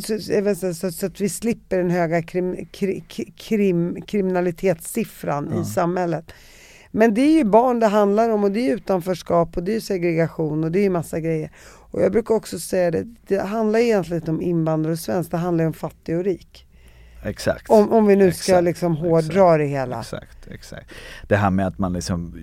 så, 0.00 0.18
så, 0.54 0.74
så, 0.74 0.92
så 0.92 1.06
att 1.06 1.20
vi 1.20 1.28
slipper 1.28 1.78
den 1.78 1.90
höga 1.90 2.22
krim, 2.22 2.56
kri- 2.72 3.32
krim, 3.36 4.02
kriminalitetssiffran 4.06 5.62
i 5.62 5.64
samhället. 5.64 6.24
Men 6.96 7.14
det 7.14 7.20
är 7.20 7.36
ju 7.38 7.44
barn 7.44 7.80
det 7.80 7.86
handlar 7.86 8.30
om 8.30 8.44
och 8.44 8.50
det 8.50 8.70
är 8.70 8.74
utanförskap 8.74 9.56
och 9.56 9.62
det 9.62 9.76
är 9.76 9.80
segregation 9.80 10.64
och 10.64 10.72
det 10.72 10.78
är 10.86 10.90
massa 10.90 11.20
grejer. 11.20 11.50
Och 11.90 12.02
jag 12.02 12.12
brukar 12.12 12.34
också 12.34 12.58
säga 12.58 12.90
det, 12.90 13.14
det 13.26 13.38
handlar 13.38 13.78
egentligen 13.78 14.22
inte 14.22 14.30
om 14.30 14.42
invandrare 14.42 14.92
och 14.92 14.98
svensk, 14.98 15.30
det 15.30 15.36
handlar 15.36 15.64
om 15.64 15.72
fattig 15.72 16.16
och 16.16 16.24
rik. 16.24 16.66
Exakt. 17.24 17.70
Om, 17.70 17.92
om 17.92 18.06
vi 18.06 18.16
nu 18.16 18.32
ska 18.32 18.52
Exakt, 18.52 18.64
liksom 18.64 18.96
hårdra 18.96 19.58
det 19.58 19.64
hela. 19.64 20.00
Exakt, 20.00 20.46
exakt. 20.50 20.90
Det 21.28 21.36
här 21.36 21.50
med 21.50 21.66
att 21.66 21.78
man 21.78 21.92
liksom, 21.92 22.34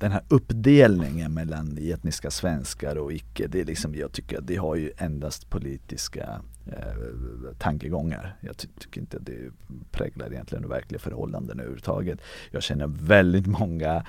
den 0.00 0.12
här 0.12 0.22
uppdelningen 0.28 1.34
mellan 1.34 1.78
etniska 1.80 2.30
svenskar 2.30 2.96
och 2.96 3.12
icke, 3.12 3.46
det 3.46 3.60
är 3.60 3.64
liksom, 3.64 3.94
jag 3.94 4.12
tycker 4.12 4.38
att 4.38 4.46
det 4.46 4.56
har 4.56 4.76
ju 4.76 4.92
endast 4.98 5.50
politiska 5.50 6.40
eh, 6.66 7.54
tankegångar. 7.58 8.36
Jag 8.40 8.56
ty 8.56 8.68
tycker 8.78 9.00
inte 9.00 9.16
att 9.16 9.26
det 9.26 9.52
präglar 9.90 10.32
egentligen 10.32 10.68
verkliga 10.68 10.98
förhållanden 10.98 11.58
överhuvudtaget. 11.58 12.20
Jag 12.50 12.62
känner 12.62 12.86
väldigt 12.86 13.46
många 13.46 14.04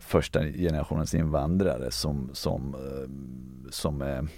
första 0.00 0.42
generationens 0.42 1.14
invandrare 1.14 1.90
som, 1.90 2.30
som, 2.32 2.74
eh, 2.74 3.10
som 3.70 4.02
är 4.02 4.28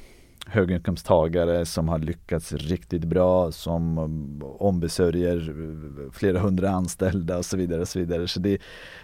höginkomsttagare 0.47 1.67
som 1.67 1.89
har 1.89 1.99
lyckats 1.99 2.53
riktigt 2.53 3.05
bra, 3.05 3.53
som 3.53 3.99
eh, 3.99 4.47
ombesörjer 4.47 5.37
eh, 5.37 6.13
flera 6.13 6.39
hundra 6.39 6.71
anställda 6.71 7.39
och 7.39 7.45
så 7.45 7.57
vidare. 7.57 7.81
Och 7.81 7.89
så 7.89 7.99
vidare. 7.99 8.29
så 8.29 8.41
det, 8.41 8.59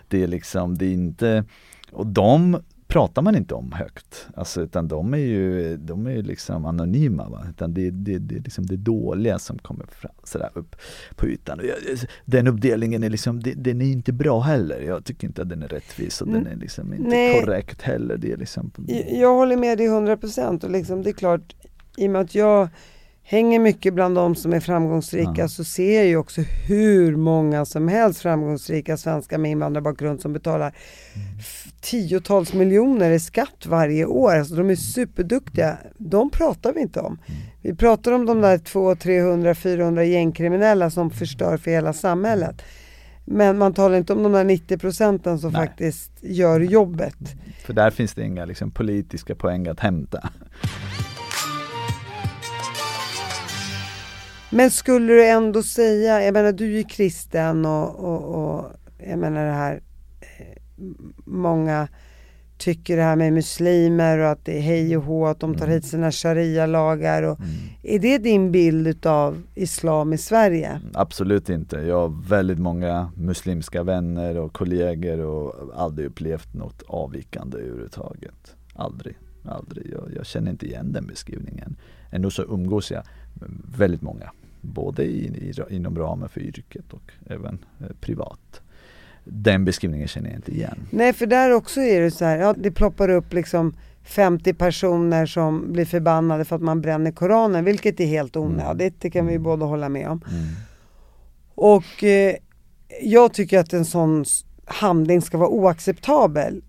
det 0.08 0.22
är 0.22 0.26
liksom, 0.26 0.78
det 0.78 0.86
är 0.86 0.92
inte, 0.92 1.44
och 1.92 2.06
de 2.06 2.62
pratar 2.88 3.22
man 3.22 3.36
inte 3.36 3.54
om 3.54 3.72
högt. 3.72 4.28
Alltså, 4.34 4.62
utan 4.62 4.88
de 4.88 5.14
är 5.14 5.18
ju, 5.18 5.76
de 5.76 6.06
är 6.06 6.10
ju 6.10 6.22
liksom 6.22 6.64
anonyma. 6.66 7.28
Va? 7.28 7.46
Utan 7.50 7.74
det, 7.74 7.90
det, 7.90 8.18
det 8.18 8.34
är 8.36 8.40
liksom 8.40 8.66
det 8.66 8.76
dåliga 8.76 9.38
som 9.38 9.58
kommer 9.58 9.86
fram 9.86 10.12
sådär 10.24 10.50
upp 10.54 10.76
på 11.16 11.26
ytan. 11.26 11.60
Den 12.24 12.46
uppdelningen 12.46 13.02
är 13.02 13.10
liksom, 13.10 13.40
det, 13.42 13.52
den 13.54 13.80
är 13.82 13.86
inte 13.86 14.12
bra 14.12 14.40
heller. 14.40 14.80
Jag 14.80 15.04
tycker 15.04 15.26
inte 15.26 15.42
att 15.42 15.48
den 15.48 15.62
är 15.62 15.68
rättvis 15.68 16.20
och 16.22 16.28
den 16.28 16.46
är 16.46 16.56
liksom 16.56 16.92
inte 16.94 17.08
Nej. 17.08 17.40
korrekt 17.40 17.82
heller. 17.82 18.16
Det 18.16 18.32
är 18.32 18.36
liksom, 18.36 18.70
Jag- 18.86 19.12
Jag 19.12 19.34
håller 19.34 19.56
med 19.56 19.78
dig 19.78 19.86
100 19.86 20.16
procent 20.16 20.64
och 20.64 20.70
liksom, 20.70 21.02
det 21.02 21.10
är 21.10 21.14
klart, 21.14 21.54
i 21.96 22.06
och 22.06 22.10
med 22.10 22.20
att 22.20 22.34
jag 22.34 22.68
hänger 23.28 23.58
mycket 23.60 23.94
bland 23.94 24.14
de 24.14 24.34
som 24.34 24.52
är 24.52 24.60
framgångsrika 24.60 25.32
Ja. 25.36 25.48
så 25.48 25.64
ser 25.64 25.96
jag 25.96 26.06
ju 26.06 26.16
också 26.16 26.40
hur 26.40 27.16
många 27.16 27.64
som 27.64 27.88
helst 27.88 28.20
framgångsrika 28.20 28.96
svenskar 28.96 29.38
med 29.38 29.50
invandrarbakgrund 29.50 30.20
som 30.20 30.32
betalar 30.32 30.74
f- 31.38 31.66
tiotals 31.80 32.52
miljoner 32.54 33.10
i 33.10 33.20
skatt 33.20 33.66
varje 33.66 34.04
år. 34.04 34.36
Alltså 34.36 34.54
de 34.54 34.70
är 34.70 34.76
superduktiga. 34.76 35.78
De 35.98 36.30
pratar 36.30 36.72
vi 36.72 36.80
inte 36.80 37.00
om. 37.00 37.18
Vi 37.62 37.74
pratar 37.74 38.12
om 38.12 38.26
de 38.26 38.40
där 38.40 38.58
200, 38.58 38.96
300, 38.96 39.54
400 39.54 40.04
gängkriminella 40.04 40.90
som 40.90 41.10
förstör 41.10 41.56
för 41.56 41.70
hela 41.70 41.92
samhället. 41.92 42.62
Men 43.24 43.58
man 43.58 43.74
talar 43.74 43.96
inte 43.96 44.12
om 44.12 44.22
de 44.22 44.32
där 44.32 44.44
90 44.44 44.78
procenten 44.78 45.38
som 45.38 45.52
Nej. 45.52 45.66
faktiskt 45.66 46.10
gör 46.20 46.60
jobbet. 46.60 47.14
För 47.64 47.72
där 47.72 47.90
finns 47.90 48.14
det 48.14 48.22
inga 48.24 48.44
liksom, 48.44 48.70
politiska 48.70 49.34
poäng 49.34 49.68
att 49.68 49.80
hämta. 49.80 50.30
Men 54.50 54.70
skulle 54.70 55.12
du 55.12 55.26
ändå 55.26 55.62
säga, 55.62 56.22
jag 56.24 56.32
menar 56.32 56.52
du 56.52 56.64
är 56.64 56.78
ju 56.78 56.84
kristen 56.84 57.66
och, 57.66 57.94
och, 57.94 58.34
och 58.34 58.64
jag 58.98 59.18
menar 59.18 59.46
det 59.46 59.52
här, 59.52 59.80
eh, 60.20 60.56
många 61.24 61.88
tycker 62.58 62.96
det 62.96 63.02
här 63.02 63.16
med 63.16 63.32
muslimer 63.32 64.18
och 64.18 64.30
att 64.30 64.44
det 64.44 64.58
är 64.58 64.60
hej 64.60 64.96
och 64.96 65.02
hå, 65.02 65.26
att 65.26 65.40
de 65.40 65.54
tar 65.54 65.66
hit 65.66 65.84
sina 65.84 66.12
sharia-lagar. 66.12 67.22
Och, 67.22 67.38
Är 67.82 67.98
det 67.98 68.18
din 68.18 68.52
bild 68.52 68.86
utav 68.86 69.42
islam 69.54 70.12
i 70.12 70.18
Sverige? 70.18 70.80
Absolut 70.94 71.48
inte. 71.48 71.76
Jag 71.76 72.00
har 72.00 72.28
väldigt 72.28 72.58
många 72.58 73.10
muslimska 73.16 73.82
vänner 73.82 74.36
och 74.36 74.52
kollegor 74.52 75.20
och 75.20 75.54
aldrig 75.74 76.06
upplevt 76.06 76.54
något 76.54 76.82
avvikande 76.86 77.58
överhuvudtaget. 77.58 78.56
Aldrig, 78.74 79.16
aldrig. 79.44 79.90
Jag, 79.92 80.12
jag 80.16 80.26
känner 80.26 80.50
inte 80.50 80.66
igen 80.66 80.92
den 80.92 81.06
beskrivningen. 81.06 81.76
Ändå 82.10 82.30
så 82.30 82.42
umgås 82.42 82.90
jag 82.90 83.02
väldigt 83.76 84.02
många. 84.02 84.30
Både 84.60 85.04
i, 85.04 85.26
i, 85.26 85.52
inom 85.70 85.98
ramen 85.98 86.28
för 86.28 86.40
yrket 86.40 86.92
och 86.92 87.12
även 87.26 87.58
eh, 87.80 87.86
privat. 88.00 88.60
Den 89.24 89.64
beskrivningen 89.64 90.08
känner 90.08 90.28
jag 90.28 90.38
inte 90.38 90.52
igen. 90.52 90.78
Nej, 90.90 91.12
för 91.12 91.26
där 91.26 91.50
också 91.50 91.80
är 91.80 92.00
det 92.00 92.10
så 92.10 92.24
här, 92.24 92.38
ja, 92.38 92.54
det 92.58 92.70
ploppar 92.70 93.08
upp 93.08 93.32
liksom 93.32 93.74
50 94.02 94.54
personer 94.54 95.26
som 95.26 95.72
blir 95.72 95.84
förbannade 95.84 96.44
för 96.44 96.56
att 96.56 96.62
man 96.62 96.80
bränner 96.80 97.12
Koranen, 97.12 97.64
vilket 97.64 98.00
är 98.00 98.06
helt 98.06 98.36
onödigt, 98.36 99.00
det 99.00 99.10
kan 99.10 99.26
vi 99.26 99.32
ju 99.32 99.38
båda 99.38 99.66
hålla 99.66 99.88
med 99.88 100.08
om. 100.08 100.20
Och 101.54 102.04
eh, 102.04 102.34
jag 103.02 103.32
tycker 103.32 103.58
att 103.58 103.72
en 103.72 103.84
sån 103.84 104.24
handling 104.64 105.22
ska 105.22 105.38
vara 105.38 105.48
oacceptabel. 105.48 106.62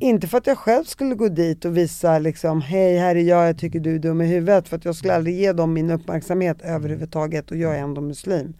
Inte 0.00 0.26
för 0.28 0.38
att 0.38 0.46
jag 0.46 0.58
själv 0.58 0.84
skulle 0.84 1.14
gå 1.14 1.28
dit 1.28 1.64
och 1.64 1.76
visa 1.76 2.18
liksom, 2.18 2.60
hej 2.62 2.98
här 2.98 3.16
är 3.16 3.20
jag, 3.22 3.48
jag 3.48 3.58
tycker 3.58 3.80
du 3.80 3.94
är 3.94 3.98
dum 3.98 4.20
i 4.20 4.26
huvudet, 4.26 4.68
för 4.68 4.76
att 4.76 4.84
jag 4.84 4.94
skulle 4.94 5.14
aldrig 5.14 5.36
ge 5.36 5.52
dem 5.52 5.72
min 5.72 5.90
uppmärksamhet 5.90 6.62
överhuvudtaget 6.62 7.50
och 7.50 7.56
jag 7.56 7.76
är 7.76 7.80
ändå 7.80 8.00
muslim. 8.00 8.54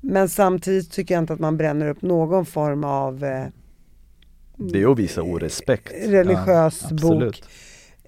Men 0.00 0.28
samtidigt 0.28 0.92
tycker 0.92 1.14
jag 1.14 1.22
inte 1.22 1.32
att 1.32 1.40
man 1.40 1.56
bränner 1.56 1.88
upp 1.88 2.02
någon 2.02 2.46
form 2.46 2.84
av 2.84 3.24
eh, 3.24 3.44
Det 4.56 4.82
är 4.82 4.92
att 4.92 4.98
visa 4.98 5.22
orespekt. 5.22 5.92
religiös 6.06 6.78
Ja, 6.82 6.88
bok. 6.90 7.00
absolut. 7.02 7.44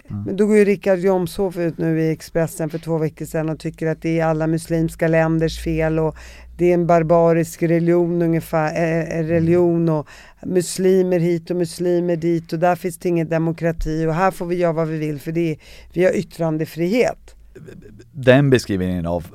Men 0.07 0.35
då 0.37 0.45
går 0.47 0.57
ju 0.57 0.65
Richard 0.65 0.99
Jomshof 0.99 1.57
ut 1.57 1.77
nu 1.77 2.01
i 2.01 2.11
Expressen 2.11 2.69
för 2.69 2.77
två 2.79 2.97
veckor 2.97 3.25
sedan 3.25 3.49
och 3.49 3.59
tycker 3.59 3.87
att 3.87 4.01
det 4.01 4.19
är 4.19 4.25
alla 4.25 4.47
muslimska 4.47 5.07
länders 5.07 5.63
fel 5.63 5.99
och 5.99 6.15
det 6.57 6.65
är 6.65 6.73
en 6.73 6.87
barbarisk 6.87 7.63
religion 7.63 8.21
ungefär, 8.21 8.75
eh, 8.75 9.19
eh, 9.19 9.25
religion 9.25 9.89
och 9.89 10.07
muslimer 10.45 11.19
hit 11.19 11.49
och 11.49 11.55
muslimer 11.55 12.15
dit 12.15 12.53
och 12.53 12.59
där 12.59 12.75
finns 12.75 12.97
det 12.97 13.09
ingen 13.09 13.29
demokrati 13.29 14.05
och 14.05 14.13
här 14.13 14.31
får 14.31 14.45
vi 14.45 14.55
göra 14.55 14.73
vad 14.73 14.87
vi 14.87 14.97
vill 14.97 15.19
för 15.19 15.31
det 15.31 15.51
är, 15.51 15.57
vi 15.93 16.03
har 16.05 16.11
yttrandefrihet. 16.11 17.35
den 18.11 18.49
beskrivningen 18.49 19.05
av 19.05 19.25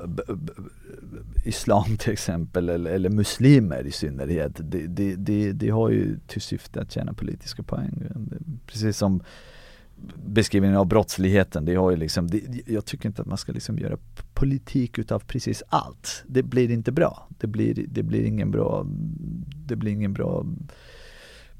islam 1.45 1.97
till 1.97 2.13
exempel 2.13 2.69
eller, 2.69 2.91
eller 2.91 3.09
muslimer 3.09 3.87
i 3.87 3.91
synnerhet 3.91 4.51
det, 4.57 4.87
det, 4.87 5.15
det, 5.15 5.51
det 5.51 5.69
har 5.69 5.89
ju 5.89 6.19
till 6.27 6.41
syfte 6.41 6.81
att 6.81 6.91
tjäna 6.91 7.13
politiska 7.13 7.63
poäng. 7.63 8.03
Precis 8.67 8.97
som 8.97 9.23
beskrivningen 10.25 10.77
av 10.77 10.85
brottsligheten, 10.85 11.65
det 11.65 11.75
har 11.75 11.91
ju 11.91 11.97
liksom, 11.97 12.27
det, 12.27 12.41
jag 12.65 12.85
tycker 12.85 13.09
inte 13.09 13.21
att 13.21 13.27
man 13.27 13.37
ska 13.37 13.51
liksom 13.51 13.79
göra 13.79 13.97
politik 14.33 14.97
utav 14.97 15.19
precis 15.19 15.63
allt. 15.69 16.23
Det 16.27 16.43
blir 16.43 16.71
inte 16.71 16.91
bra. 16.91 17.27
Det 17.39 17.47
blir, 17.47 17.85
det 17.87 18.03
blir 18.03 18.23
ingen 18.23 18.51
bra, 18.51 18.85
det 19.65 19.75
blir 19.75 19.91
ingen 19.91 20.13
bra 20.13 20.45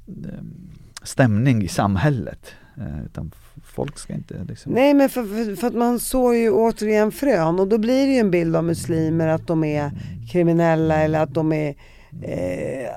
ehm, 0.08 0.70
stämning 1.02 1.62
i 1.62 1.68
samhället. 1.68 2.54
Eh, 2.76 3.04
utan 3.04 3.32
folk 3.64 3.98
ska 3.98 4.14
inte 4.14 4.44
liksom 4.44 4.72
Nej 4.72 4.94
men 4.94 5.08
för, 5.08 5.24
för, 5.24 5.56
för 5.56 5.66
att 5.66 5.74
man 5.74 6.00
såg 6.00 6.36
ju 6.36 6.50
återigen 6.50 7.12
frön 7.12 7.60
och 7.60 7.68
då 7.68 7.78
blir 7.78 8.06
det 8.06 8.12
ju 8.12 8.18
en 8.18 8.30
bild 8.30 8.56
av 8.56 8.64
muslimer 8.64 9.28
att 9.28 9.46
de 9.46 9.64
är 9.64 9.90
kriminella 10.32 10.96
eller 10.96 11.20
att 11.20 11.34
de 11.34 11.52
är 11.52 11.74
eh, 12.22 12.90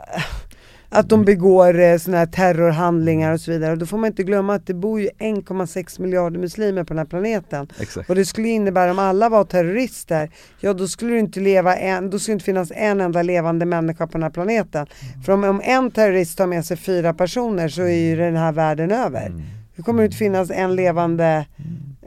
att 0.94 1.10
de 1.10 1.26
begår 1.26 1.80
eh, 1.80 1.98
såna 1.98 2.18
här 2.18 2.26
terrorhandlingar 2.26 3.34
och 3.34 3.41
så 3.41 3.52
vidare. 3.52 3.72
Och 3.72 3.78
då 3.78 3.86
får 3.86 3.98
man 3.98 4.08
inte 4.08 4.24
glömma 4.24 4.56
att 4.56 4.68
det 4.68 4.74
bor 4.74 5.02
ju 5.02 5.10
1,6 5.20 6.02
miljarder 6.02 6.39
muslimer 6.39 6.84
på 6.84 6.94
den 6.94 6.98
här 6.98 7.06
planeten. 7.06 7.68
Exakt. 7.80 8.10
Och 8.10 8.16
det 8.16 8.26
skulle 8.26 8.48
innebära 8.48 8.91
om 8.91 9.00
alla 9.00 9.30
var 9.30 9.44
terrorister, 9.44 10.30
ja 10.60 10.74
då 10.74 10.88
skulle 10.88 11.14
det 11.14 11.20
inte 11.20 11.39
leva 11.39 11.76
en, 11.76 12.10
då 12.10 12.20
skulle 12.20 12.34
det 12.34 12.36
inte 12.36 12.46
finnas 12.46 12.72
en 12.76 13.02
enda 13.02 13.22
levande 13.22 13.66
människa 13.66 14.08
på 14.08 14.12
den 14.12 14.24
här 14.24 14.30
planeten. 14.30 14.88
För 15.26 15.34
om, 15.34 15.44
om 15.44 15.62
en 15.64 15.91
terrorist 15.91 16.38
tar 16.38 16.48
med 16.48 16.66
sig 16.66 16.78
fyra 16.78 17.14
personer 17.14 17.70
så 17.70 17.82
är 17.82 18.10
ju 18.10 18.16
den 18.16 18.36
här 18.36 18.52
världen 18.52 18.91
över. 18.91 19.34
Det 19.76 19.82
kommer 19.82 20.04
inte 20.04 20.18
finnas 20.18 20.52
en 20.52 20.76
levande 20.76 21.46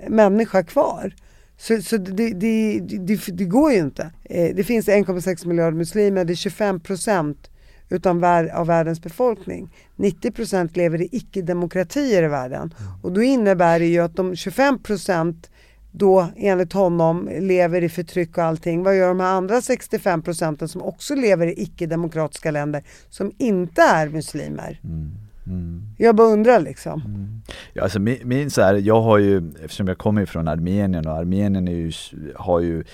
människa 0.08 0.62
kvar. 0.62 1.14
Så, 1.58 1.82
så 1.82 1.96
det, 1.96 2.30
det, 2.30 2.80
det, 2.80 3.18
det 3.32 3.44
går 3.44 3.72
ju 3.72 3.78
inte. 3.78 4.10
Eh, 4.24 4.54
Det 4.54 4.64
finns 4.64 4.88
1,6 4.88 5.46
miljarder 5.46 5.78
muslimer, 5.78 6.24
det 6.24 6.32
är 6.32 6.34
25 6.34 6.80
procent 6.80 7.50
utan 7.88 8.24
av 8.52 8.66
världens 8.66 9.02
befolkning. 9.02 9.68
90 9.96 10.30
procent 10.30 10.76
lever 10.76 11.02
i 11.02 11.08
icke-demokratier 11.12 12.22
i 12.22 12.28
världen. 12.28 12.74
Och 13.02 13.12
då 13.12 13.22
innebär 13.22 13.78
det 13.78 13.86
ju 13.86 14.00
att 14.00 14.16
de 14.16 14.36
25 14.36 14.82
procent 14.82 15.50
då 15.90 16.26
enligt 16.36 16.72
honom 16.72 17.30
lever 17.40 17.82
i 17.82 17.88
förtryck 17.88 18.38
och 18.38 18.44
allting. 18.44 18.82
Vad 18.82 18.96
gör 18.96 19.08
de 19.08 19.20
här 19.20 19.34
andra 19.34 19.62
65 19.62 20.22
procenten 20.22 20.68
som 20.68 20.82
också 20.82 21.14
lever 21.14 21.46
i 21.46 21.62
icke-demokratiska 21.62 22.50
länder 22.50 22.82
som 23.10 23.32
inte 23.38 23.82
är 23.82 24.08
muslimer? 24.08 24.80
Jag 25.98 26.16
bara 26.16 26.28
undrar 26.28 26.60
liksom. 26.60 27.02
Ja, 27.72 27.82
alltså 27.82 27.98
min, 27.98 28.18
min 28.24 28.50
så 28.50 28.62
här, 28.62 28.74
jag 28.74 29.00
har 29.00 29.18
ju, 29.18 29.52
eftersom 29.62 29.88
jag 29.88 29.98
kommer 29.98 30.26
från 30.26 30.48
Armenien 30.48 31.06
och 31.06 31.16
Armenien 31.16 31.68
är 31.68 31.72
ju, 31.72 31.92
har 32.36 32.60
ju 32.60 32.84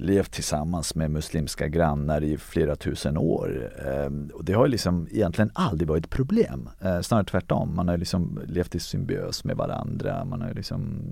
levt 0.00 0.32
tillsammans 0.32 0.94
med 0.94 1.10
muslimska 1.10 1.68
grannar 1.68 2.24
i 2.24 2.38
flera 2.38 2.76
tusen 2.76 3.16
år. 3.16 3.72
Ehm, 3.86 4.30
och 4.34 4.44
det 4.44 4.52
har 4.52 4.66
ju 4.66 4.70
liksom 4.70 5.08
egentligen 5.10 5.50
aldrig 5.54 5.88
varit 5.88 6.04
ett 6.04 6.10
problem. 6.10 6.68
Eh, 6.80 7.00
snarare 7.00 7.24
tvärtom. 7.24 7.76
Man 7.76 7.88
har 7.88 7.96
liksom 7.96 8.40
levt 8.46 8.74
i 8.74 8.80
symbios 8.80 9.44
med 9.44 9.56
varandra. 9.56 10.24
Man 10.24 10.42
har 10.42 10.54
liksom 10.54 11.02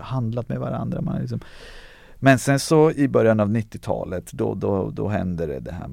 handlat 0.00 0.48
med 0.48 0.58
varandra. 0.58 1.00
Man 1.00 1.14
har 1.14 1.20
liksom... 1.20 1.40
Men 2.20 2.38
sen 2.38 2.60
så 2.60 2.90
i 2.90 3.08
början 3.08 3.40
av 3.40 3.48
90-talet 3.48 4.32
då, 4.32 4.54
då, 4.54 4.90
då 4.90 5.08
hände 5.08 5.46
det, 5.46 5.60
det 5.60 5.72
här 5.72 5.90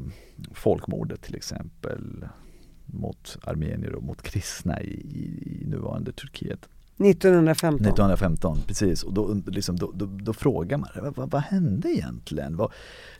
folkmordet 0.53 1.22
till 1.22 1.36
exempel 1.36 2.26
mot 2.86 3.38
armenier 3.43 3.95
och 3.95 4.03
mot 4.03 4.22
kristna 4.22 4.82
i, 4.82 4.93
i, 4.93 5.61
i 5.61 5.66
nuvarande 5.66 6.11
Turkiet. 6.11 6.70
1915. 6.98 7.86
1915, 7.86 8.58
precis. 8.68 9.04
Och 9.04 9.14
då, 9.14 9.41
liksom, 9.48 9.76
då, 9.76 9.91
då, 9.96 10.06
då 10.06 10.34
frågar 10.34 10.78
man 10.78 10.89
vad, 10.96 11.16
vad, 11.16 11.32
vad 11.32 11.41
hände 11.41 11.89
egentligen? 11.89 12.58
Vad, 12.58 12.72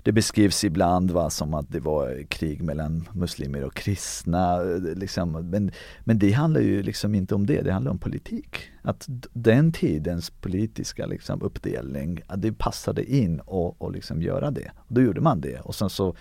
det 0.04 0.12
beskrivs 0.12 0.64
ibland 0.64 1.12
va, 1.12 1.30
som 1.30 1.54
att 1.54 1.72
det 1.72 1.80
var 1.80 2.24
krig 2.24 2.64
mellan 2.64 3.08
muslimer 3.12 3.64
och 3.64 3.74
kristna. 3.74 4.62
Eh, 4.62 4.96
liksom. 4.96 5.32
Men, 5.32 5.72
men 6.00 6.20
det 6.20 6.32
handlar 6.32 6.62
ju 6.62 6.84
liksom 6.84 7.16
inte 7.16 7.36
om 7.36 7.46
det, 7.46 7.62
det 7.62 7.72
handlar 7.72 7.92
om 7.92 8.00
politik. 8.00 8.58
Att 8.82 9.06
den 9.34 9.72
tidens 9.72 10.30
politiska 10.30 11.06
liksom, 11.06 11.42
uppdelning, 11.42 12.22
att 12.28 12.42
det 12.42 12.54
passade 12.54 13.12
in 13.12 13.40
och, 13.40 13.82
och 13.82 13.92
liksom 13.92 14.22
göra 14.22 14.52
det. 14.52 14.72
Och 14.78 14.94
då 14.94 15.02
gjorde 15.02 15.22
man 15.22 15.42
det. 15.42 15.60
Och 15.60 15.76
sen 15.76 15.90
så, 15.90 16.16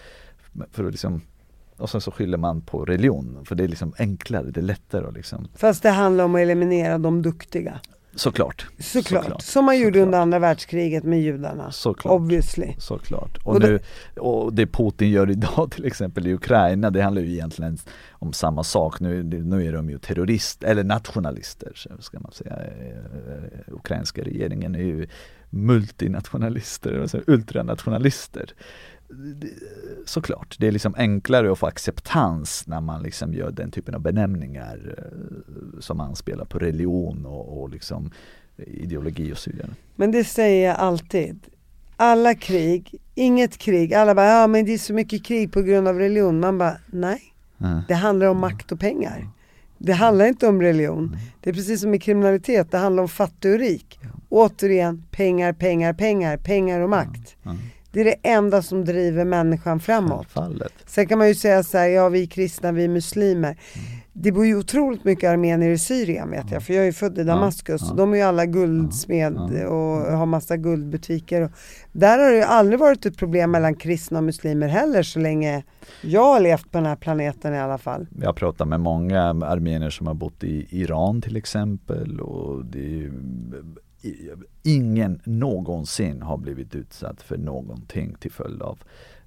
för 0.70 0.84
att 0.84 0.90
liksom, 0.90 1.20
och 1.76 1.90
sen 1.90 2.00
så 2.00 2.10
skyller 2.10 2.38
man 2.38 2.60
på 2.62 2.84
religion, 2.84 3.44
för 3.44 3.54
det 3.54 3.64
är 3.64 3.68
liksom 3.68 3.94
enklare, 3.98 4.50
det 4.50 4.60
är 4.60 4.64
lättare 4.64 5.06
att 5.06 5.14
liksom 5.14 5.48
Fast 5.56 5.82
det 5.82 5.90
handlar 5.90 6.24
om 6.24 6.34
att 6.34 6.40
eliminera 6.40 6.98
de 6.98 7.22
duktiga. 7.22 7.80
Såklart. 8.16 8.66
Såklart. 8.78 9.42
Som 9.42 9.64
man 9.64 9.78
gjorde 9.78 10.00
under 10.02 10.18
andra 10.18 10.38
världskriget 10.38 11.04
med 11.04 11.22
judarna. 11.22 11.72
Såklart. 11.72 12.14
Obviously. 12.14 12.74
Såklart. 12.78 13.38
Och, 13.44 13.54
Och 13.54 13.60
det- 13.60 13.68
nu, 13.68 13.80
och 14.20 14.54
det 14.54 14.66
Putin 14.66 15.10
gör 15.10 15.30
idag 15.30 15.70
till 15.70 15.84
exempel 15.84 16.26
i 16.26 16.34
Ukraina, 16.34 16.90
det 16.90 17.02
handlar 17.02 17.22
ju 17.22 17.32
egentligen 17.32 17.78
om 18.12 18.32
samma 18.32 18.64
sak. 18.64 19.00
Nu, 19.00 19.22
nu 19.22 19.66
är 19.66 19.72
de 19.72 19.90
ju 19.90 19.98
terrorist 19.98 20.64
eller 20.64 20.84
nationalister, 20.84 21.72
ska 22.00 22.20
man 22.20 22.32
säga. 22.32 22.52
Eh, 22.56 23.74
Ukrainska 23.74 24.22
regeringen 24.22 24.74
är 24.74 24.78
ju 24.78 25.06
multinationalister, 25.50 27.00
alltså 27.00 27.20
ultranationalister. 27.26 28.50
Såklart, 30.06 30.56
det 30.58 30.66
är 30.66 30.72
liksom 30.72 30.94
enklare 30.98 31.52
att 31.52 31.58
få 31.58 31.66
acceptans 31.66 32.66
när 32.66 32.80
man 32.80 33.02
liksom 33.02 33.34
gör 33.34 33.50
den 33.50 33.70
typen 33.70 33.94
av 33.94 34.00
benämningar 34.00 34.94
eh, 34.98 35.80
som 35.80 36.00
anspelar 36.00 36.44
på 36.44 36.58
religion 36.58 37.26
och, 37.26 37.62
och 37.62 37.70
liksom 37.70 38.10
ideologi 38.56 39.32
och 39.32 39.38
så 39.38 39.50
vidare. 39.50 39.70
Men 39.96 40.10
det 40.10 40.24
säger 40.24 40.66
jag 40.68 40.76
alltid. 40.76 41.46
Alla 41.96 42.34
krig, 42.34 42.94
inget 43.14 43.58
krig, 43.58 43.94
alla 43.94 44.14
bara 44.14 44.26
ja 44.26 44.46
men 44.46 44.64
det 44.64 44.74
är 44.74 44.78
så 44.78 44.94
mycket 44.94 45.24
krig 45.24 45.52
på 45.52 45.62
grund 45.62 45.88
av 45.88 45.98
religion. 45.98 46.40
Man 46.40 46.58
bara 46.58 46.76
nej, 46.86 47.20
Ja. 47.58 47.82
det 47.88 47.94
handlar 47.94 48.26
om 48.26 48.38
makt 48.38 48.72
och 48.72 48.80
pengar. 48.80 49.28
Det 49.78 49.92
handlar 49.92 50.26
inte 50.26 50.46
om 50.48 50.62
religion. 50.62 51.16
Det 51.40 51.50
är 51.50 51.54
precis 51.54 51.80
som 51.80 51.94
i 51.94 51.98
kriminalitet, 51.98 52.70
det 52.70 52.78
handlar 52.78 53.02
om 53.02 53.08
fattig 53.08 53.52
och 53.52 53.58
rik. 53.58 53.98
Återigen, 54.28 55.04
pengar, 55.10 55.52
pengar, 55.52 55.92
pengar, 55.92 56.36
pengar 56.36 56.80
och 56.80 56.90
makt. 56.90 57.36
Det 57.94 58.00
är 58.00 58.04
det 58.04 58.16
enda 58.22 58.62
som 58.62 58.84
driver 58.84 59.24
människan 59.24 59.80
framåt. 59.80 60.26
Självfallet. 60.26 60.72
Sen 60.86 61.06
kan 61.06 61.18
man 61.18 61.28
ju 61.28 61.34
säga 61.34 61.62
så 61.62 61.78
här, 61.78 61.88
ja 61.88 62.08
vi 62.08 62.22
är 62.22 62.26
kristna, 62.26 62.72
vi 62.72 62.84
är 62.84 62.88
muslimer. 62.88 63.56
Det 64.12 64.32
bor 64.32 64.46
ju 64.46 64.56
otroligt 64.56 65.04
mycket 65.04 65.30
armenier 65.30 65.70
i 65.70 65.78
Syrien 65.78 66.30
vet 66.30 66.50
jag, 66.50 66.62
för 66.62 66.74
jag 66.74 66.82
är 66.82 66.86
ju 66.86 66.92
född 66.92 67.18
i 67.18 67.24
Damaskus. 67.24 67.92
De 67.96 68.12
är 68.12 68.16
ju 68.16 68.22
alla 68.22 68.46
guldsmed 68.46 69.36
och 69.66 70.16
har 70.18 70.26
massa 70.26 70.56
guldbutiker. 70.56 71.52
Där 71.92 72.18
har 72.18 72.30
det 72.30 72.36
ju 72.36 72.42
aldrig 72.42 72.78
varit 72.78 73.06
ett 73.06 73.16
problem 73.16 73.50
mellan 73.50 73.74
kristna 73.74 74.18
och 74.18 74.24
muslimer 74.24 74.68
heller 74.68 75.02
så 75.02 75.18
länge 75.18 75.62
jag 76.02 76.24
har 76.24 76.40
levt 76.40 76.70
på 76.70 76.78
den 76.78 76.86
här 76.86 76.96
planeten 76.96 77.54
i 77.54 77.58
alla 77.58 77.78
fall. 77.78 78.06
Jag 78.20 78.26
har 78.26 78.32
pratat 78.32 78.68
med 78.68 78.80
många 78.80 79.22
armenier 79.22 79.90
som 79.90 80.06
har 80.06 80.14
bott 80.14 80.44
i 80.44 80.66
Iran 80.70 81.22
till 81.22 81.36
exempel 81.36 82.20
och 82.20 82.64
det 82.64 83.04
är 83.04 83.12
ingen 84.62 85.20
någonsin 85.24 86.22
har 86.22 86.36
blivit 86.36 86.74
utsatt 86.74 87.22
för 87.22 87.36
någonting 87.36 88.14
till 88.20 88.32
följd 88.32 88.62
av 88.62 88.78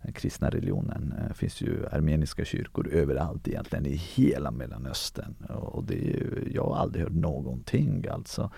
den 0.04 0.14
kristna 0.14 0.50
religionen. 0.50 1.14
Det 1.28 1.34
finns 1.34 1.62
ju 1.62 1.86
armeniska 1.92 2.46
kyrkor 2.46 2.88
överallt 2.94 3.48
egentligen 3.48 3.86
i 3.86 3.96
hela 3.96 4.52
Mellanöstern 4.52 5.36
och 5.50 5.84
det 5.84 5.94
ju, 5.96 6.52
jag 6.54 6.64
har 6.64 6.76
aldrig 6.76 7.04
hört 7.04 7.14
någonting 7.14 8.06
alltså 8.12 8.52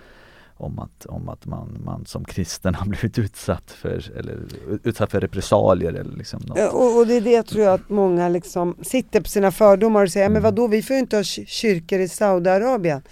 om 0.54 0.78
att, 0.78 1.06
om 1.06 1.28
att 1.28 1.46
man, 1.46 1.80
man 1.84 2.06
som 2.06 2.24
kristen 2.24 2.74
har 2.78 2.86
blivit 2.86 3.18
utsatt 3.18 3.70
för, 3.70 4.12
eller, 4.18 4.38
utsatt 4.84 5.10
för 5.10 5.20
repressalier 5.20 5.92
eller 5.92 6.16
liksom 6.16 6.42
något. 6.46 6.58
Eh, 6.58 6.66
Och, 6.74 6.98
och 6.98 7.06
det 7.06 7.14
är 7.16 7.20
det 7.20 7.42
tror 7.42 7.64
jag 7.64 7.74
att 7.74 7.88
många 7.88 8.28
liksom 8.28 8.76
sitter 8.82 9.20
på 9.20 9.28
sina 9.28 9.50
fördomar 9.52 10.02
och 10.02 10.10
säger, 10.10 10.26
Mm. 10.26 10.32
men 10.32 10.42
vadå 10.42 10.66
vi 10.66 10.82
får 10.82 10.94
ju 10.94 11.00
inte 11.00 11.16
ha 11.16 11.22
ky- 11.24 11.46
kyrkor 11.46 11.98
i 12.00 12.08
Saudiarabien. 12.08 13.02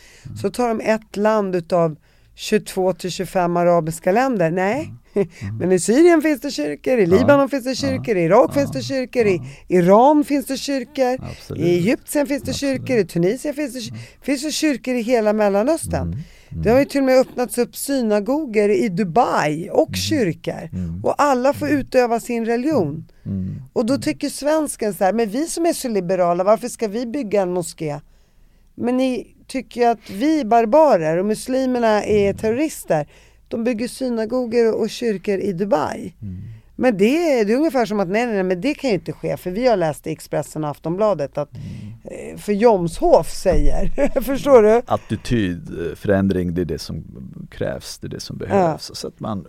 Så 0.42 0.50
tar 0.50 0.68
de 0.68 0.80
ett 0.80 1.16
land 1.16 1.54
utav 1.56 1.96
22 2.41 2.93
till 2.93 3.11
25 3.11 3.57
arabiska 3.57 4.12
länder. 4.12 4.51
Nej, 4.51 4.93
men 5.61 5.72
i 5.72 5.80
Syrien 5.80 6.22
finns 6.22 6.41
det 6.41 6.51
kyrkor, 6.51 6.99
i 6.99 7.07
Libanon 7.07 7.49
finns 7.49 7.64
det 7.64 7.74
kyrkor, 7.74 8.16
i 8.16 8.22
Irak 8.22 8.55
finns 8.55 8.70
det 8.72 8.82
kyrkor, 8.82 9.26
i 9.26 9.41
Iran 9.68 10.24
finns 10.24 10.47
det 10.47 10.57
kyrkor, 10.57 11.16
Absolut. 11.30 11.62
i 11.64 11.68
Egypten 11.70 12.26
finns 12.26 12.43
det 12.43 12.53
kyrkor, 12.53 12.97
i 12.97 13.05
Tunisien 13.05 13.55
finns 13.55 13.72
det, 13.74 13.80
kyr- 13.80 13.95
finns 14.22 14.43
det 14.43 14.51
kyrkor 14.53 14.95
i 14.95 15.03
hela 15.03 15.32
Mellanöstern. 15.32 16.16
Det 16.51 16.70
har 16.70 16.78
ju 16.78 16.84
till 16.84 17.01
och 17.01 17.07
med 17.07 17.18
öppnats 17.20 17.59
upp 17.59 17.76
synagogor 17.76 18.70
i 18.70 18.89
Dubai 18.89 19.68
och 19.72 19.97
kyrkor. 19.97 20.70
Och 21.03 21.14
alla 21.22 21.53
får 21.53 21.68
utöva 21.68 22.20
sin 22.20 22.45
religion. 22.47 23.05
Och 23.72 23.86
då 23.86 23.99
tycker 23.99 24.28
svensken 24.28 24.95
så 24.95 25.05
här, 25.05 25.12
men 25.12 25.28
vi 25.30 25.47
som 25.47 25.66
är 25.66 25.72
så 25.72 25.89
liberala, 25.89 26.45
varför 26.45 26.68
ska 26.68 26.89
vi 26.89 27.07
bygga 27.07 27.43
en 27.43 27.53
moské? 27.53 28.01
Men 28.74 28.97
ni 28.97 29.34
tycker 29.49 29.88
att 29.88 30.11
vi 30.11 30.44
barbarer 30.44 31.16
och 31.16 31.26
muslimerna 31.26 32.05
är 32.05 32.32
terrorister. 32.32 33.07
De 33.49 33.64
bygger 33.64 33.88
synagogor 33.88 34.74
och 34.74 34.90
kyrkor 34.90 35.38
i 35.38 35.53
Dubai. 35.53 36.14
Men 36.80 36.96
det 36.96 37.32
är, 37.32 37.44
det 37.44 37.53
är 37.53 37.57
ungefär 37.57 37.86
som 37.86 38.01
att 38.01 38.09
nej, 38.09 38.26
nej, 38.26 38.34
nej, 38.34 38.42
men 38.42 38.61
det 38.61 38.74
kan 38.74 38.90
ju 38.90 38.94
inte 38.94 39.12
ske 39.12 39.36
för 39.36 39.51
vi 39.51 39.68
har 39.68 39.76
läst 39.76 40.07
i 40.07 40.11
Expressen 40.11 40.64
och 40.64 40.70
Aftonbladet 40.70 41.38
att 41.38 41.51
eh, 42.05 42.36
för 42.36 42.53
Jomshof 42.53 43.30
säger, 43.30 44.20
förstår 44.20 44.62
du? 44.62 44.82
attitydförändring, 44.86 46.55
det 46.55 46.61
är 46.61 46.64
det 46.64 46.78
som 46.78 47.05
krävs, 47.51 47.99
det 47.99 48.07
är 48.07 48.09
det 48.09 48.20
som 48.20 48.38
behövs. 48.38 48.90
Så 48.94 49.09
att 49.09 49.20
man, 49.20 49.46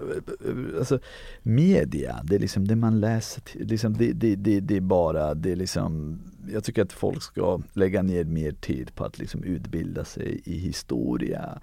alltså, 0.80 1.00
media, 1.44 2.20
det 2.24 2.36
är 2.36 2.40
liksom 2.40 2.68
det 2.68 2.76
man 2.76 3.00
läser, 3.00 3.44
liksom 3.54 3.98
det, 3.98 4.14
det, 4.14 4.36
det, 4.36 4.60
det 4.60 4.78
är 4.78 4.82
bara, 4.82 5.34
det 5.34 5.52
är 5.52 5.56
liksom 5.56 6.20
jag 6.48 6.64
tycker 6.64 6.82
att 6.82 6.94
folk 6.94 7.24
ska 7.24 7.60
lägga 7.74 8.02
ner 8.02 8.24
mer 8.24 8.52
tid 8.52 8.96
på 8.96 9.06
att 9.06 9.20
liksom 9.20 9.44
utbilda 9.44 10.06
sig 10.06 10.42
i 10.46 10.58
historia 10.58 11.60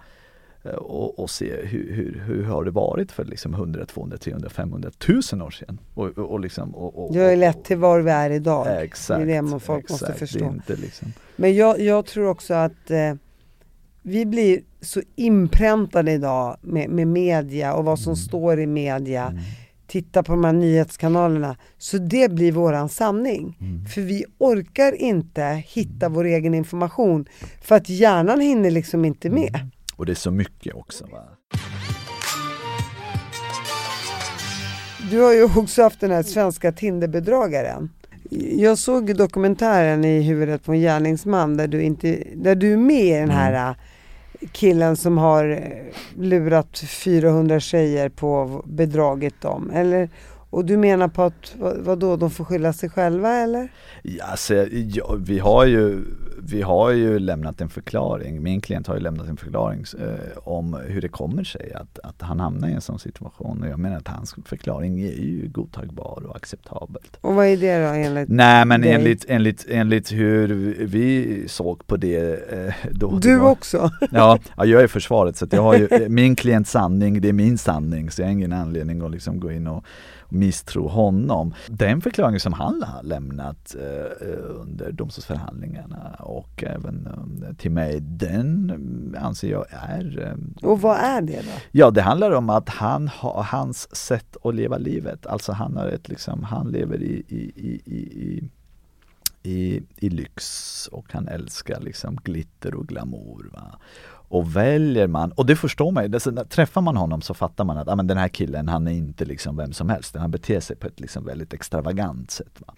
eh, 0.64 0.70
och, 0.70 1.18
och 1.18 1.31
se 1.31 1.57
hur, 1.62 1.93
hur, 1.93 2.22
hur 2.27 2.45
har 2.45 2.64
det 2.64 2.70
varit 2.70 3.12
för 3.12 3.24
liksom 3.24 3.55
100, 3.55 3.87
200, 3.87 4.18
300, 4.18 4.49
500, 4.51 4.89
1000 4.89 5.43
år 5.43 5.51
sedan. 5.51 5.79
Och, 5.95 6.07
och, 6.18 6.41
liksom, 6.41 6.74
och, 6.74 7.07
och, 7.07 7.14
Det 7.14 7.31
ju 7.31 7.37
lett 7.37 7.64
till 7.64 7.77
var 7.77 8.01
vi 8.01 8.11
är 8.11 8.31
idag. 8.31 8.83
Exakt, 8.85 9.27
det 9.27 9.35
är 9.35 9.43
det 9.43 9.61
folk 9.61 9.91
måste 9.91 10.07
exakt. 10.07 10.18
förstå. 10.18 10.45
Är 10.45 10.49
inte 10.49 10.77
liksom, 10.77 11.12
Men 11.37 11.55
jag, 11.55 11.81
jag 11.81 12.07
tror 12.07 12.27
också 12.29 12.55
att 12.55 12.91
eh, 12.91 13.14
vi 14.03 14.27
blir 14.27 14.61
så 14.81 15.03
inpräntade 15.14 16.12
idag 16.12 16.57
med, 16.61 16.91
med 16.91 17.07
media 17.09 17.74
och 17.74 17.85
vad 17.85 17.99
som 17.99 18.11
Mm. 18.11 18.16
står 18.16 18.61
i 18.61 18.66
media. 18.66 19.35
Titta 19.87 20.22
på 20.22 20.32
de 20.32 20.45
här 20.45 20.53
nyhetskanalerna. 20.53 21.57
Så 21.78 21.99
det 21.99 22.30
blir 22.30 22.53
våran 22.53 22.89
sanning. 22.89 23.57
Mm. 23.61 23.87
För 23.87 24.01
vi 24.01 24.24
orkar 24.39 24.93
inte 24.93 25.45
hitta 25.66 26.09
vår 26.09 26.24
egen 26.24 26.55
information. 26.55 27.26
För 27.62 27.74
att 27.74 27.89
hjärnan 27.89 28.41
hinner 28.41 28.70
liksom 28.70 29.05
inte 29.05 29.30
med. 29.30 29.55
Mm. 29.55 29.70
och 29.97 30.07
det 30.07 30.12
är 30.12 30.14
så 30.14 30.30
mycket 30.30 30.74
också. 30.74 31.07
Va? 31.07 31.22
Du 35.11 35.20
har 35.20 35.32
ju 35.32 35.45
också 35.45 35.82
haft 35.82 36.01
den 36.01 36.11
här 36.11 36.22
svenska 36.22 36.72
Tinderbedragaren. 36.72 37.91
Jag 38.57 38.78
såg 38.78 39.16
dokumentären 39.16 40.05
i 40.05 40.20
huvudet 40.20 40.64
på 40.64 40.72
en 40.72 40.80
gärningsman 40.80 41.57
där 41.57 41.68
du, 41.68 41.82
inte, 41.82 42.22
där 42.34 42.55
du 42.55 42.72
är 42.72 42.76
med 42.76 43.05
i 43.05 43.20
den 43.20 43.30
här 43.30 43.70
äh, 43.70 43.76
killen 44.53 44.97
som 44.97 45.18
har 45.18 45.49
eh, 45.49 46.22
lurat 46.22 46.78
400 46.78 47.61
tjejer 47.61 48.09
på 48.09 48.62
bedragit 48.66 49.41
dem. 49.41 49.70
Eller, 49.74 50.09
och 50.51 50.64
du 50.64 50.76
menar 50.76 51.09
på 51.09 51.22
att, 51.22 51.55
vad, 51.59 51.76
vadå, 51.76 52.16
de 52.16 52.30
får 52.30 52.45
skylla 52.45 52.72
sig 52.72 52.91
själva 52.91 53.34
eller? 53.34 53.68
Ja, 54.03 54.24
alltså, 54.24 54.55
ja, 54.70 55.14
vi 55.18 55.39
har 55.39 55.66
ju 55.66 56.05
vi 56.43 56.62
har 56.62 56.91
ju 56.91 57.18
lämnat 57.18 57.61
en 57.61 57.68
förklaring, 57.68 58.43
min 58.43 58.61
klient 58.61 58.87
har 58.87 58.95
ju 58.95 59.01
lämnat 59.01 59.28
en 59.28 59.37
förklaring 59.37 59.84
eh, 59.99 60.39
om 60.39 60.80
hur 60.87 61.01
det 61.01 61.09
kommer 61.09 61.45
sig 61.45 61.72
att, 61.72 61.99
att 62.03 62.22
han 62.22 62.41
hamnar 62.41 62.68
i 62.68 62.72
en 62.72 62.80
sån 62.80 62.99
situation. 62.99 63.62
Och 63.62 63.68
jag 63.68 63.78
menar 63.78 63.97
att 63.97 64.09
hans 64.09 64.34
förklaring 64.45 65.01
är 65.01 65.12
ju 65.12 65.49
godtagbar 65.49 66.22
och 66.28 66.37
acceptabelt. 66.37 67.18
Och 67.20 67.34
vad 67.34 67.47
är 67.47 67.57
det 67.57 67.78
då 67.78 67.93
enligt 67.95 68.28
Nej 68.28 68.64
men 68.64 68.80
dig? 68.80 68.93
enligt, 68.93 69.24
enligt, 69.28 69.66
enligt 69.68 70.12
hur 70.12 70.76
vi 70.80 71.45
såg 71.49 71.87
på 71.87 71.97
det 71.97 72.53
eh, 72.53 72.74
då 72.91 73.11
det 73.11 73.28
Du 73.28 73.39
var, 73.39 73.51
också? 73.51 73.91
Ja, 74.11 74.39
ja, 74.57 74.64
jag 74.64 74.82
är 74.82 74.87
försvaret 74.87 75.37
så 75.37 75.45
att 75.45 75.53
jag 75.53 75.62
har 75.62 75.74
ju 75.74 75.89
min 76.09 76.37
klients 76.37 76.70
sanning, 76.70 77.20
det 77.20 77.28
är 77.28 77.32
min 77.32 77.59
sanning 77.59 78.11
så 78.11 78.22
jag 78.22 78.26
har 78.26 78.32
ingen 78.32 78.53
anledning 78.53 79.03
att 79.03 79.11
liksom 79.11 79.41
gå 79.41 79.53
in 79.53 79.66
och 79.66 79.84
misstro 80.29 80.89
honom. 80.89 81.55
Den 81.68 82.01
förklaringen 82.01 82.41
som 82.41 82.53
han 82.53 82.83
har 82.83 83.03
lämnat 83.03 83.74
eh, 83.74 84.27
under 84.61 84.93
domstolsförhandlingarna 84.93 86.16
och 86.18 86.64
även 86.64 87.09
eh, 87.47 87.57
till 87.57 87.70
mig, 87.70 88.01
den 88.01 88.70
mm, 88.70 89.16
anser 89.18 89.51
jag 89.51 89.66
är 89.70 90.22
eh, 90.22 90.68
Och 90.68 90.81
vad 90.81 90.97
är 90.97 91.20
det 91.20 91.37
då? 91.37 91.53
Ja, 91.72 91.91
det 91.91 92.03
handlar 92.03 92.31
om 92.31 92.51
att 92.51 92.68
han 92.68 93.09
har 93.09 93.43
hans 93.43 93.97
sätt 93.97 94.37
att 94.45 94.55
leva 94.55 94.79
livet. 94.79 95.27
Alltså 95.27 95.53
han 95.53 95.77
har 95.77 95.87
ett 95.87 96.09
liksom, 96.09 96.45
han 96.45 96.68
lever 96.68 97.03
i, 97.03 97.24
i, 97.29 97.53
i, 97.57 97.81
i, 97.85 98.51
i, 99.43 99.83
i 99.97 100.09
lyx 100.09 100.89
och 100.93 101.12
han 101.12 101.29
älskar 101.29 101.81
liksom 101.81 102.16
glitter 102.16 102.74
och 102.74 102.87
glamour. 102.87 103.51
Va? 103.53 103.79
Och 104.29 104.57
väljer 104.57 105.07
man, 105.07 105.33
och 105.33 105.47
det 105.47 105.57
förstår 105.57 105.93
man 105.93 106.12
ju, 106.12 106.18
träffar 106.49 106.81
man 106.81 106.97
honom 106.97 107.22
så 107.22 107.35
fattar 107.35 107.64
man 107.64 107.79
att 107.79 107.89
ah, 107.89 107.97
men 107.97 108.07
den 108.07 108.18
här 108.18 108.29
killen 108.29 108.68
han 108.68 108.87
är 108.87 108.93
inte 108.93 109.24
liksom 109.24 109.57
vem 109.57 109.72
som 109.72 109.89
helst, 109.89 110.16
han 110.16 110.31
beter 110.31 110.61
sig 110.61 110.77
på 110.77 110.87
ett 110.87 111.01
liksom 111.01 111.24
väldigt 111.24 111.55
extravagant 111.55 112.31
sätt. 112.31 112.61
Va? 112.66 112.74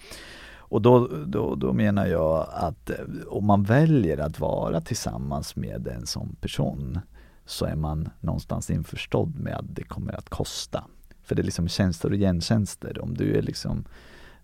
Och 0.68 0.82
då, 0.82 1.08
då, 1.26 1.54
då 1.54 1.72
menar 1.72 2.06
jag 2.06 2.46
att 2.50 2.90
eh, 2.90 2.96
om 3.26 3.46
man 3.46 3.62
väljer 3.62 4.18
att 4.18 4.40
vara 4.40 4.80
tillsammans 4.80 5.56
med 5.56 5.88
en 5.88 6.06
sån 6.06 6.36
person 6.40 7.00
så 7.46 7.64
är 7.64 7.76
man 7.76 8.08
någonstans 8.20 8.70
införstådd 8.70 9.38
med 9.38 9.54
att 9.56 9.76
det 9.76 9.84
kommer 9.84 10.12
att 10.12 10.28
kosta. 10.28 10.84
För 11.22 11.34
det 11.34 11.42
är 11.42 11.44
liksom 11.44 11.68
tjänster 11.68 12.12
och 12.12 12.18
gentjänster. 12.18 13.02
Om 13.02 13.14
du 13.14 13.38
är 13.38 13.42
liksom 13.42 13.84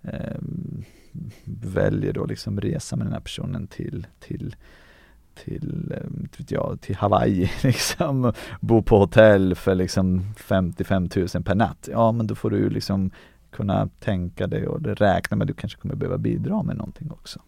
eh, 0.02 0.38
väljer 1.44 2.12
då 2.12 2.26
liksom 2.26 2.60
resa 2.60 2.96
med 2.96 3.06
den 3.06 3.12
här 3.12 3.20
personen 3.20 3.66
till, 3.66 4.06
till 4.20 4.56
till, 5.34 5.92
eh, 5.96 6.10
vet 6.38 6.50
jag, 6.50 6.78
till 6.80 6.96
Hawaii, 6.96 7.50
liksom, 7.62 8.32
bo 8.60 8.82
på 8.82 8.98
hotell 8.98 9.54
för 9.54 9.74
liksom 9.74 10.34
55 10.36 11.08
000 11.16 11.28
per 11.44 11.54
natt. 11.54 11.88
Ja 11.92 12.12
men 12.12 12.26
då 12.26 12.34
får 12.34 12.50
du 12.50 12.70
liksom 12.70 13.10
kunna 13.52 13.88
tänka 14.00 14.46
dig 14.46 14.66
och 14.66 14.82
räkna 14.82 15.36
med 15.36 15.44
att 15.44 15.48
du 15.48 15.54
kanske 15.54 15.80
kommer 15.80 15.94
behöva 15.94 16.18
bidra 16.18 16.62
med 16.62 16.76
någonting 16.76 17.10
också. 17.10 17.40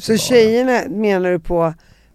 Så 0.00 0.16
tjejerna 0.16 0.88
menar 0.88 1.30
du 1.30 1.38
på, 1.38 1.74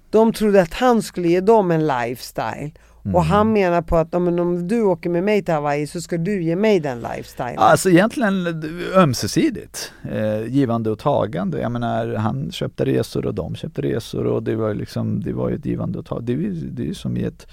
de 0.09 0.33
trodde 0.33 0.61
att 0.61 0.73
han 0.73 1.01
skulle 1.01 1.27
ge 1.27 1.41
dem 1.41 1.71
en 1.71 1.87
lifestyle 1.87 2.71
Mm. 3.05 3.15
och 3.15 3.23
han 3.23 3.53
menar 3.53 3.81
på 3.81 3.97
att 3.97 4.11
men 4.11 4.39
om 4.39 4.67
du 4.67 4.81
åker 4.81 5.09
med 5.09 5.23
mig 5.23 5.43
till 5.43 5.53
Hawaii 5.53 5.87
så 5.87 6.01
ska 6.01 6.17
du 6.17 6.43
ge 6.43 6.55
mig 6.55 6.79
den 6.79 6.99
lifestylen. 6.99 7.57
Alltså 7.57 7.89
egentligen 7.89 8.63
ömsesidigt, 8.95 9.91
eh, 10.11 10.45
givande 10.47 10.89
och 10.89 10.99
tagande. 10.99 11.61
Jag 11.61 11.71
menar 11.71 12.15
han 12.15 12.51
köpte 12.51 12.85
resor 12.85 13.25
och 13.25 13.35
de 13.35 13.55
köpte 13.55 13.81
resor 13.81 14.25
och 14.25 14.43
det 14.43 14.55
var 14.55 14.67
ju 14.67 14.73
liksom, 14.73 15.21
det 15.23 15.33
var 15.33 15.49
ju 15.49 15.55
ett 15.55 15.65
givande 15.65 15.99
och 15.99 16.05
tagande. 16.05 16.33
Det 16.71 16.83
är 16.83 16.87
ju 16.87 16.93
som 16.93 17.17
i 17.17 17.23
ett, 17.23 17.47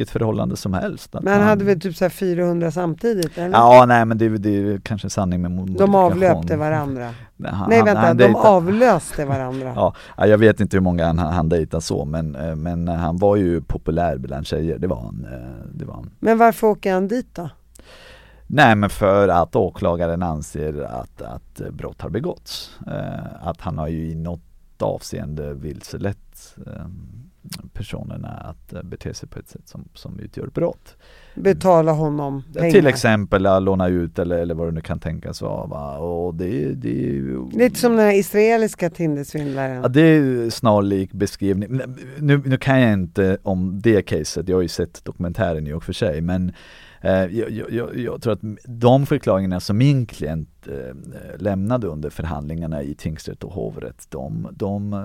vilket 0.00 0.12
förhållande 0.12 0.56
som 0.56 0.74
helst. 0.74 1.14
men 1.22 1.32
han 1.32 1.42
hade 1.42 1.64
väl 1.64 1.80
typ 1.80 1.96
så 1.96 2.04
här 2.04 2.10
400 2.10 2.70
samtidigt 2.70 3.38
eller? 3.38 3.50
Ja 3.58 3.84
nej 3.88 4.04
men 4.04 4.18
det, 4.18 4.24
är- 4.24 4.30
det 4.30 4.56
är 4.56 4.78
kanske 4.78 5.06
en 5.06 5.10
sanning 5.10 5.42
med 5.42 5.50
modifikation. 5.50 5.92
de 5.92 5.98
avlöpte 5.98 6.56
varandra. 6.56 7.10
Nej, 7.36 7.50
han- 7.52 7.70
Nej 7.70 7.82
vänta, 7.82 8.00
han 8.00 8.16
de 8.16 8.34
avlöste 8.34 9.24
varandra. 9.24 9.72
Ja, 9.76 9.94
ja, 10.16 10.26
jag 10.26 10.38
vet 10.38 10.60
inte 10.60 10.76
hur 10.76 10.82
många 10.82 11.06
han, 11.06 11.18
han 11.18 11.48
dejtade 11.48 11.80
så 11.80 12.04
men, 12.04 12.34
eh, 12.36 12.56
men 12.56 12.88
han 12.88 13.16
var 13.16 13.36
ju 13.36 13.60
populär 13.62 14.18
bland 14.18 14.46
tjejer, 14.46 14.78
det 14.78 14.86
var 14.86 15.00
han. 15.00 15.26
eh, 15.32 15.66
Det 15.74 15.84
var 15.84 15.94
han. 15.94 16.10
Men 16.20 16.38
varför 16.38 16.66
åker 16.66 16.92
han 16.94 17.08
dit 17.08 17.34
då? 17.34 17.50
Nej 18.46 18.74
men 18.76 18.90
för 18.90 19.28
att 19.28 19.56
åklagaren 19.56 20.22
anser 20.22 20.82
att, 20.82 21.22
att 21.22 21.60
brott 21.72 22.00
har 22.02 22.10
begåtts. 22.10 22.70
Eh, 22.86 23.48
att 23.48 23.60
han 23.60 23.78
har 23.78 23.88
ju 23.88 24.10
i 24.10 24.14
något 24.14 24.40
avseende 24.82 25.54
vilselett 25.54 26.56
personerna 27.72 28.28
att 28.28 28.72
eh, 28.72 28.82
bete 28.82 29.14
sig 29.14 29.28
på 29.28 29.38
ett 29.38 29.48
sätt 29.48 29.68
som, 29.68 29.88
som 29.94 30.18
utgör 30.20 30.46
brott. 30.46 30.96
Betala 31.34 31.92
honom 31.92 32.42
pengar? 32.54 32.70
Till 32.70 32.86
exempel 32.86 33.46
att 33.46 33.62
låna 33.62 33.88
ut 33.88 34.18
eller, 34.18 34.38
eller 34.38 34.54
vad 34.54 34.68
det 34.68 34.72
nu 34.72 34.80
kan 34.80 35.00
tänkas 35.00 35.42
vara. 35.42 35.66
Va? 35.66 35.98
Och 35.98 36.34
det, 36.34 36.74
det 36.74 37.22
Lite 37.52 37.78
som 37.78 37.96
den 37.96 38.06
här 38.06 38.14
israeliska 38.14 38.90
Tindersvindlaren. 38.90 39.82
Ja 39.82 39.88
det 39.88 40.00
är 40.00 40.50
snarlik 40.50 41.12
beskrivning. 41.12 41.80
Nu, 42.18 42.42
nu 42.44 42.56
kan 42.56 42.80
jag 42.80 42.92
inte 42.92 43.38
om 43.42 43.80
det 43.82 44.02
caset, 44.02 44.48
jag 44.48 44.56
har 44.56 44.62
ju 44.62 44.68
sett 44.68 45.04
dokumentären 45.04 45.66
i 45.66 45.72
och 45.72 45.84
för 45.84 45.92
sig 45.92 46.20
men 46.20 46.52
jag, 47.08 47.50
jag, 47.50 47.70
jag, 47.70 47.96
jag 47.96 48.22
tror 48.22 48.32
att 48.32 48.40
de 48.64 49.06
förklaringarna 49.06 49.60
som 49.60 49.78
min 49.78 50.06
klient 50.06 50.68
eh, 50.68 50.96
lämnade 51.38 51.86
under 51.86 52.10
förhandlingarna 52.10 52.82
i 52.82 52.94
tingsrätt 52.94 53.44
och 53.44 53.52
hovrätt 53.52 54.06
de, 54.08 54.48
de, 54.52 54.92
eh, 54.92 55.00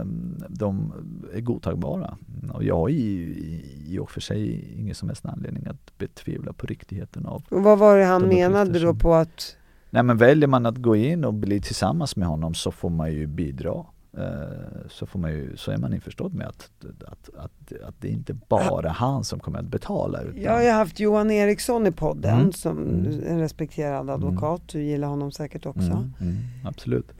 de 0.49 0.93
är 1.33 1.41
godtagbara. 1.41 2.17
Och 2.53 2.63
jag 2.63 2.75
har 2.75 2.89
i, 2.89 3.97
och 3.99 4.11
för 4.11 4.21
sig 4.21 4.73
ingen 4.77 4.95
som 4.95 5.09
helst 5.09 5.25
anledning 5.25 5.67
att 5.67 5.97
betvivla 5.97 6.53
på 6.53 6.67
riktigheten 6.67 7.25
av 7.25 7.43
Och 7.49 7.63
vad 7.63 7.79
var 7.79 7.97
det 7.97 8.05
han 8.05 8.29
de 8.29 8.35
menade 8.35 8.79
då 8.79 8.93
på 8.93 9.13
att 9.13 9.57
Nej 9.89 10.03
men 10.03 10.17
väljer 10.17 10.47
man 10.47 10.65
att 10.65 10.77
gå 10.77 10.95
in 10.95 11.25
och 11.25 11.33
bli 11.33 11.61
tillsammans 11.61 12.15
med 12.15 12.27
honom 12.27 12.53
så 12.53 12.71
får 12.71 12.89
man 12.89 13.13
ju 13.13 13.27
bidra. 13.27 13.85
Eh, 14.17 14.87
Så, 14.89 15.05
får 15.05 15.19
man 15.19 15.31
ju, 15.31 15.57
så 15.57 15.71
är 15.71 15.77
man 15.77 15.93
införstådd 15.93 16.33
med 16.33 16.47
att, 16.47 16.69
att, 17.07 17.29
att, 17.37 17.81
att 17.87 17.95
det 18.01 18.07
inte 18.09 18.33
bara 18.33 18.89
han 18.89 19.23
som 19.23 19.39
kommer 19.39 19.59
att 19.59 19.65
betala. 19.65 20.21
Utan, 20.21 20.41
Jag 20.41 20.51
har 20.51 20.61
ju 20.61 20.69
haft 20.69 20.99
Johan 20.99 21.31
Eriksson 21.31 21.87
i 21.87 21.91
podden 21.91 22.39
Mm. 22.39 22.51
som 22.51 22.77
Mm. 22.77 23.23
en 23.27 23.39
respekterad 23.39 24.09
advokat, 24.09 24.61
du 24.67 24.81
gillar 24.83 25.07
honom 25.07 25.31
säkert 25.31 25.65
också. 25.65 25.79
mm, 25.91 26.13
mm, 26.21 26.37
absolut. 26.65 27.11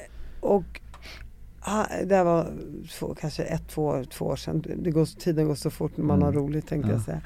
Och 0.41 0.81
det 2.05 2.15
här 2.15 2.23
var 2.23 2.47
två, 2.99 3.15
kanske 3.21 3.43
ett, 3.43 3.67
två, 3.67 4.03
två 4.03 4.25
år 4.25 4.35
sedan. 4.35 4.63
Det 4.77 4.91
går, 4.91 5.05
tiden 5.19 5.47
går 5.47 5.55
så 5.55 5.69
fort 5.69 5.97
när 5.97 6.05
man 6.05 6.15
Mm. 6.17 6.25
har 6.25 6.33
roligt 6.33 6.67
tänkte 6.67 6.89
jag 6.91 6.99
Ja. 6.99 7.03
säga. 7.03 7.21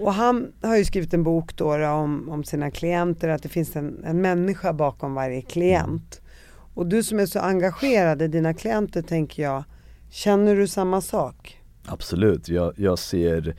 Och 0.00 0.12
han 0.14 0.52
har 0.62 0.76
ju 0.76 0.84
skrivit 0.84 1.14
en 1.14 1.22
bok 1.22 1.56
då, 1.56 1.76
då 1.76 1.88
om, 1.88 2.28
om 2.28 2.44
sina 2.44 2.70
klienter, 2.70 3.28
att 3.28 3.42
det 3.42 3.48
finns 3.48 3.76
en, 3.76 4.04
en 4.04 4.20
människa 4.20 4.72
bakom 4.72 5.14
varje 5.14 5.42
klient. 5.42 6.20
Och 6.74 6.86
du 6.86 7.02
som 7.02 7.18
är 7.18 7.26
så 7.26 7.38
engagerad 7.38 8.22
i 8.22 8.28
dina 8.28 8.54
klienter 8.54 9.02
tänker 9.02 9.42
jag, 9.42 9.64
känner 10.10 10.56
du 10.56 10.66
samma 10.66 11.00
sak? 11.00 11.60
Absolut, 11.86 12.48
jag, 12.48 12.72
jag 12.76 12.98
ser 12.98 13.56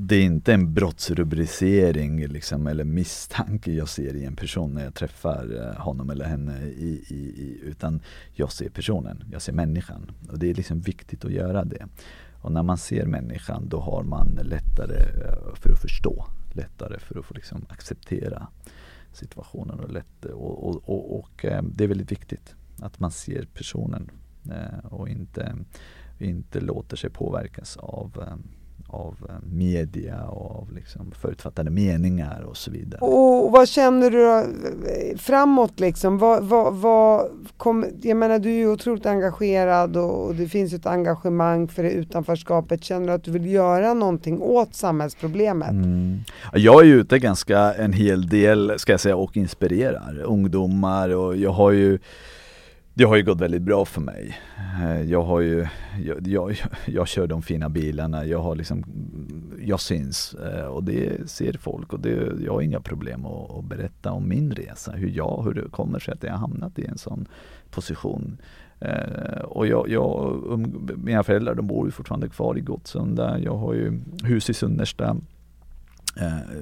det 0.00 0.16
är 0.16 0.22
inte 0.22 0.54
en 0.54 0.74
brottsrubricering 0.74 2.26
liksom, 2.26 2.66
eller 2.66 2.84
misstanke 2.84 3.72
jag 3.72 3.88
ser 3.88 4.16
i 4.16 4.24
en 4.24 4.36
person 4.36 4.74
när 4.74 4.84
jag 4.84 4.94
träffar 4.94 5.74
eh, 5.74 5.82
honom 5.82 6.10
eller 6.10 6.24
henne 6.24 6.62
i, 6.66 7.04
i, 7.08 7.14
i, 7.14 7.60
utan 7.62 8.00
jag 8.34 8.52
ser 8.52 8.68
personen, 8.68 9.24
jag 9.32 9.42
ser 9.42 9.52
människan 9.52 10.10
och 10.30 10.38
det 10.38 10.50
är 10.50 10.54
liksom 10.54 10.80
viktigt 10.80 11.24
att 11.24 11.32
göra 11.32 11.64
det. 11.64 11.86
Och 12.42 12.52
när 12.52 12.62
man 12.62 12.78
ser 12.78 13.06
människan 13.06 13.68
då 13.68 13.80
har 13.80 14.02
man 14.02 14.38
lättare 14.42 15.02
eh, 15.02 15.54
för 15.54 15.72
att 15.72 15.82
förstå, 15.82 16.26
lättare 16.52 16.98
för 16.98 17.18
att 17.18 17.24
få 17.24 17.34
liksom 17.34 17.66
acceptera 17.68 18.48
situationen 19.18 19.80
och, 19.80 19.90
lätt, 19.90 20.24
och, 20.24 20.68
och, 20.68 20.88
och, 20.88 21.18
och 21.18 21.44
eh, 21.44 21.62
det 21.62 21.84
är 21.84 21.88
väldigt 21.88 22.12
viktigt 22.12 22.54
att 22.78 23.00
man 23.00 23.10
ser 23.10 23.46
personen 23.54 24.10
eh, 24.50 24.86
och 24.86 25.08
inte 25.08 25.56
inte 26.18 26.60
låter 26.60 26.96
sig 26.96 27.10
påverkas 27.10 27.76
av, 27.76 28.24
eh, 28.26 28.36
av 28.86 29.16
eh, 29.28 29.34
media 29.52 30.24
och 30.24 30.50
av 30.50 30.72
liksom 30.72 31.12
förutfattade 31.20 31.70
meningar 31.70 32.42
och 32.42 32.56
så 32.56 32.70
vidare. 32.70 33.00
Och 33.00 33.52
vad 33.52 33.68
känner 33.68 34.10
du 34.10 34.18
då, 34.18 34.38
eh, 34.88 35.16
framåt 35.16 35.80
liksom? 35.80 36.18
Vad, 36.18 36.44
vad, 36.44 36.74
vad 36.74 37.30
kom, 37.56 37.86
jag 38.02 38.16
menar 38.16 38.38
du 38.38 38.48
är 38.48 38.54
ju 38.54 38.68
otroligt 38.68 39.06
engagerad 39.06 39.96
och, 39.96 40.26
och 40.26 40.34
det 40.34 40.48
finns 40.48 40.72
ett 40.72 40.86
engagemang 40.86 41.68
för 41.68 41.82
det 41.82 41.90
utanförskapet. 41.90 42.84
Känner 42.84 43.06
du 43.06 43.12
att 43.12 43.24
du 43.24 43.30
vill 43.30 43.46
göra 43.46 43.94
någonting 43.94 44.42
åt 44.42 44.74
samhällsproblemet? 44.74 45.70
Mm. 45.70 46.18
Jag 46.52 46.80
är 46.80 46.86
ju 46.86 47.00
ute 47.00 47.18
ganska 47.18 47.74
en 47.74 47.92
hel 47.92 48.28
del 48.28 48.78
ska 48.78 48.92
jag 48.92 49.00
säga 49.00 49.16
och 49.16 49.36
inspirerar 49.36 50.22
ungdomar 50.24 51.08
och 51.08 51.36
jag 51.36 51.50
har 51.50 51.70
ju 51.70 51.98
det 52.98 53.04
har 53.04 53.16
ju 53.16 53.22
gått 53.22 53.40
väldigt 53.40 53.62
bra 53.62 53.84
för 53.84 54.00
mig. 54.00 54.38
Eh, 54.82 55.02
jag 55.02 55.22
har 55.22 55.40
ju, 55.40 55.66
jag, 56.04 56.26
jag, 56.26 56.56
jag 56.86 57.08
kör 57.08 57.26
de 57.26 57.42
fina 57.42 57.68
bilarna, 57.68 58.24
jag 58.24 58.38
har 58.38 58.54
liksom, 58.54 58.84
jag 59.60 59.80
syns 59.80 60.34
eh, 60.34 60.66
och 60.66 60.84
det 60.84 61.30
ser 61.30 61.52
folk 61.52 61.92
och 61.92 62.00
det, 62.00 62.32
jag 62.44 62.52
har 62.52 62.60
inga 62.60 62.80
problem 62.80 63.26
att, 63.26 63.50
att 63.50 63.64
berätta 63.64 64.12
om 64.12 64.28
min 64.28 64.52
resa, 64.52 64.92
hur 64.92 65.08
jag, 65.08 65.42
hur 65.44 65.54
det 65.54 65.70
kommer 65.70 65.98
sig 65.98 66.14
att 66.14 66.22
jag 66.22 66.30
har 66.30 66.38
hamnat 66.38 66.78
i 66.78 66.86
en 66.86 66.98
sån 66.98 67.26
position. 67.70 68.38
Eh, 68.80 69.40
och 69.44 69.66
jag, 69.66 69.88
jag, 69.88 70.42
um, 70.46 70.88
mina 70.96 71.22
föräldrar 71.22 71.54
de 71.54 71.66
bor 71.66 71.86
ju 71.86 71.90
fortfarande 71.90 72.28
kvar 72.28 72.58
i 72.58 72.60
Gottsunda, 72.60 73.38
jag 73.38 73.56
har 73.56 73.74
ju 73.74 74.00
hus 74.24 74.50
i 74.50 74.54
Sunnersta 74.54 75.16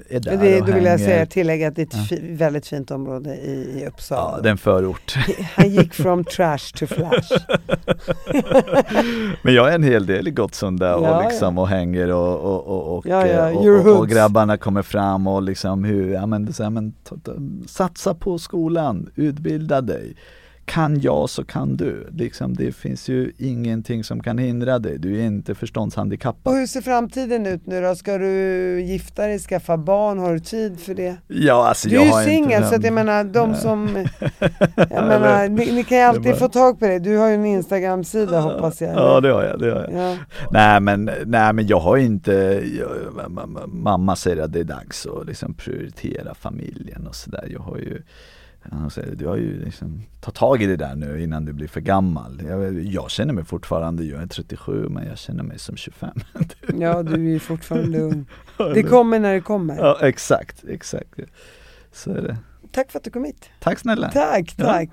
är 0.08 0.20
där 0.20 0.36
Det, 0.36 0.60
och 0.60 0.66
då 0.66 0.72
vill 0.72 0.84
jag 0.84 1.00
säga 1.00 1.26
tillägga 1.26 1.68
att 1.68 1.76
det 1.76 1.82
är 1.82 1.86
ett 1.86 2.08
fi, 2.08 2.32
väldigt 2.32 2.66
fint 2.66 2.90
område 2.90 3.36
i, 3.36 3.80
i 3.80 3.86
Uppsala. 3.86 4.36
Ja, 4.36 4.42
det 4.42 4.48
är 4.48 4.50
en 4.50 4.58
förort. 4.58 5.14
Han 5.54 5.70
gick 5.70 5.94
from 5.94 6.24
trash 6.24 6.72
to 6.74 6.86
flash. 6.86 7.32
Men 9.42 9.54
jag 9.54 9.70
är 9.70 9.74
en 9.74 9.82
hel 9.82 10.06
del 10.06 10.28
i 10.28 10.30
Gottsunda 10.30 10.96
och, 10.96 11.06
Ja, 11.06 11.28
liksom, 11.28 11.58
och 11.58 11.68
hänger 11.68 12.12
och, 12.12 12.40
och, 12.40 12.66
och, 12.66 12.96
och, 12.96 13.06
Ja, 13.06 13.26
ja, 13.26 13.50
eh, 13.50 13.56
och, 13.56 13.98
och, 13.98 14.08
grabbarna 14.08 14.56
kommer 14.56 14.82
fram 14.82 15.26
och 15.26 15.42
liksom 15.42 15.84
hur, 15.84 16.12
ja 16.12 16.26
men, 16.26 16.52
så 16.52 16.62
här, 16.62 16.70
men 16.70 16.94
satsa 17.66 18.14
på 18.14 18.38
skolan, 18.38 19.10
utbilda 19.14 19.80
dig. 19.80 20.16
Kan 20.66 21.00
jag 21.00 21.30
så 21.30 21.44
kan 21.44 21.76
du. 21.76 22.08
Liksom, 22.12 22.54
det 22.54 22.72
finns 22.72 23.08
ju 23.08 23.32
ingenting 23.38 24.04
som 24.04 24.22
kan 24.22 24.38
hindra 24.38 24.78
dig. 24.78 24.98
Du 24.98 25.20
är 25.20 25.24
inte 25.26 25.54
förståndshandikappad. 25.54 26.52
Och 26.52 26.58
hur 26.58 26.66
ser 26.66 26.80
framtiden 26.80 27.46
ut 27.46 27.66
nu 27.66 27.80
då? 27.82 27.94
Ska 27.94 28.18
du 28.18 28.80
gifta 28.82 29.26
dig, 29.26 29.38
skaffa 29.38 29.76
barn? 29.76 30.18
Har 30.18 30.32
du 30.32 30.40
tid 30.40 30.80
för 30.80 30.94
det? 30.94 31.16
Ja, 31.26 31.68
alltså, 31.68 31.88
Du 31.88 31.94
jag 31.94 32.04
är 32.06 32.20
ju 32.20 32.30
singel 32.30 32.64
så 32.64 32.74
att 32.74 32.84
jag 32.84 32.92
menar 32.92 33.24
de 33.24 33.54
som, 33.54 34.06
jag 34.20 34.30
Ja, 34.90 35.06
menar, 35.06 35.48
ni, 35.48 35.72
ni 35.72 35.84
kan 35.84 35.98
ju 35.98 36.04
alltid 36.04 36.32
var- 36.32 36.38
få 36.38 36.48
tag 36.48 36.78
på 36.78 36.86
dig. 36.86 37.00
Du 37.00 37.16
har 37.16 37.28
ju 37.28 37.34
en 37.34 37.46
Instagram-sida 37.46 38.40
hoppas 38.40 38.80
jag. 38.82 38.94
Ja 38.94 39.20
det 39.20 39.28
har 39.32 39.44
jag, 39.44 39.60
det 39.60 39.70
har 39.70 39.80
jag. 39.90 39.92
Ja. 40.12 40.16
Nej 40.50 40.80
men, 40.80 41.10
nej 41.26 41.52
men 41.52 41.66
jag 41.66 41.80
har 41.80 41.96
inte, 41.96 42.32
jag, 42.78 42.88
ma- 43.14 43.46
ma- 43.46 43.66
mamma 43.66 44.16
säger 44.16 44.42
att 44.42 44.52
det 44.52 44.60
är 44.60 44.64
dags 44.64 45.06
att 45.06 45.26
liksom 45.26 45.54
prioritera 45.54 46.34
familjen 46.34 47.06
och 47.06 47.14
sådär. 47.14 47.48
Jag 47.52 47.60
har 47.60 47.76
ju 47.78 48.02
han 48.72 48.90
säger, 48.90 49.14
du 49.16 49.26
har 49.26 49.36
ju 49.36 49.64
liksom, 49.64 50.02
ta 50.20 50.30
tag 50.30 50.62
i 50.62 50.66
det 50.66 50.76
där 50.76 50.94
nu 50.94 51.22
innan 51.22 51.44
du 51.44 51.52
blir 51.52 51.68
för 51.68 51.80
gammal. 51.80 52.42
Jag, 52.48 52.80
jag 52.84 53.10
känner 53.10 53.32
mig 53.34 53.44
fortfarande, 53.44 54.04
jag 54.04 54.22
är 54.22 54.26
37 54.26 54.88
men 54.88 55.06
jag 55.06 55.18
känner 55.18 55.42
mig 55.44 55.58
som 55.58 55.76
25. 55.76 56.10
ja, 56.78 57.02
du 57.02 57.34
är 57.34 57.38
fortfarande 57.38 58.00
ung. 58.00 58.26
Det 58.74 58.82
kommer 58.82 59.18
när 59.18 59.34
det 59.34 59.40
kommer. 59.40 59.76
Ja 59.76 59.98
exakt, 60.02 60.64
exakt. 60.68 61.10
Så 61.92 62.10
är 62.10 62.22
det. 62.22 62.36
Tack 62.72 62.90
för 62.92 62.98
att 62.98 63.04
du 63.04 63.10
kom 63.10 63.24
hit. 63.24 63.50
Tack 63.60 63.78
snälla. 63.78 64.10
Tack, 64.10 64.54
Ja. 64.58 64.64
tack. 64.64 64.90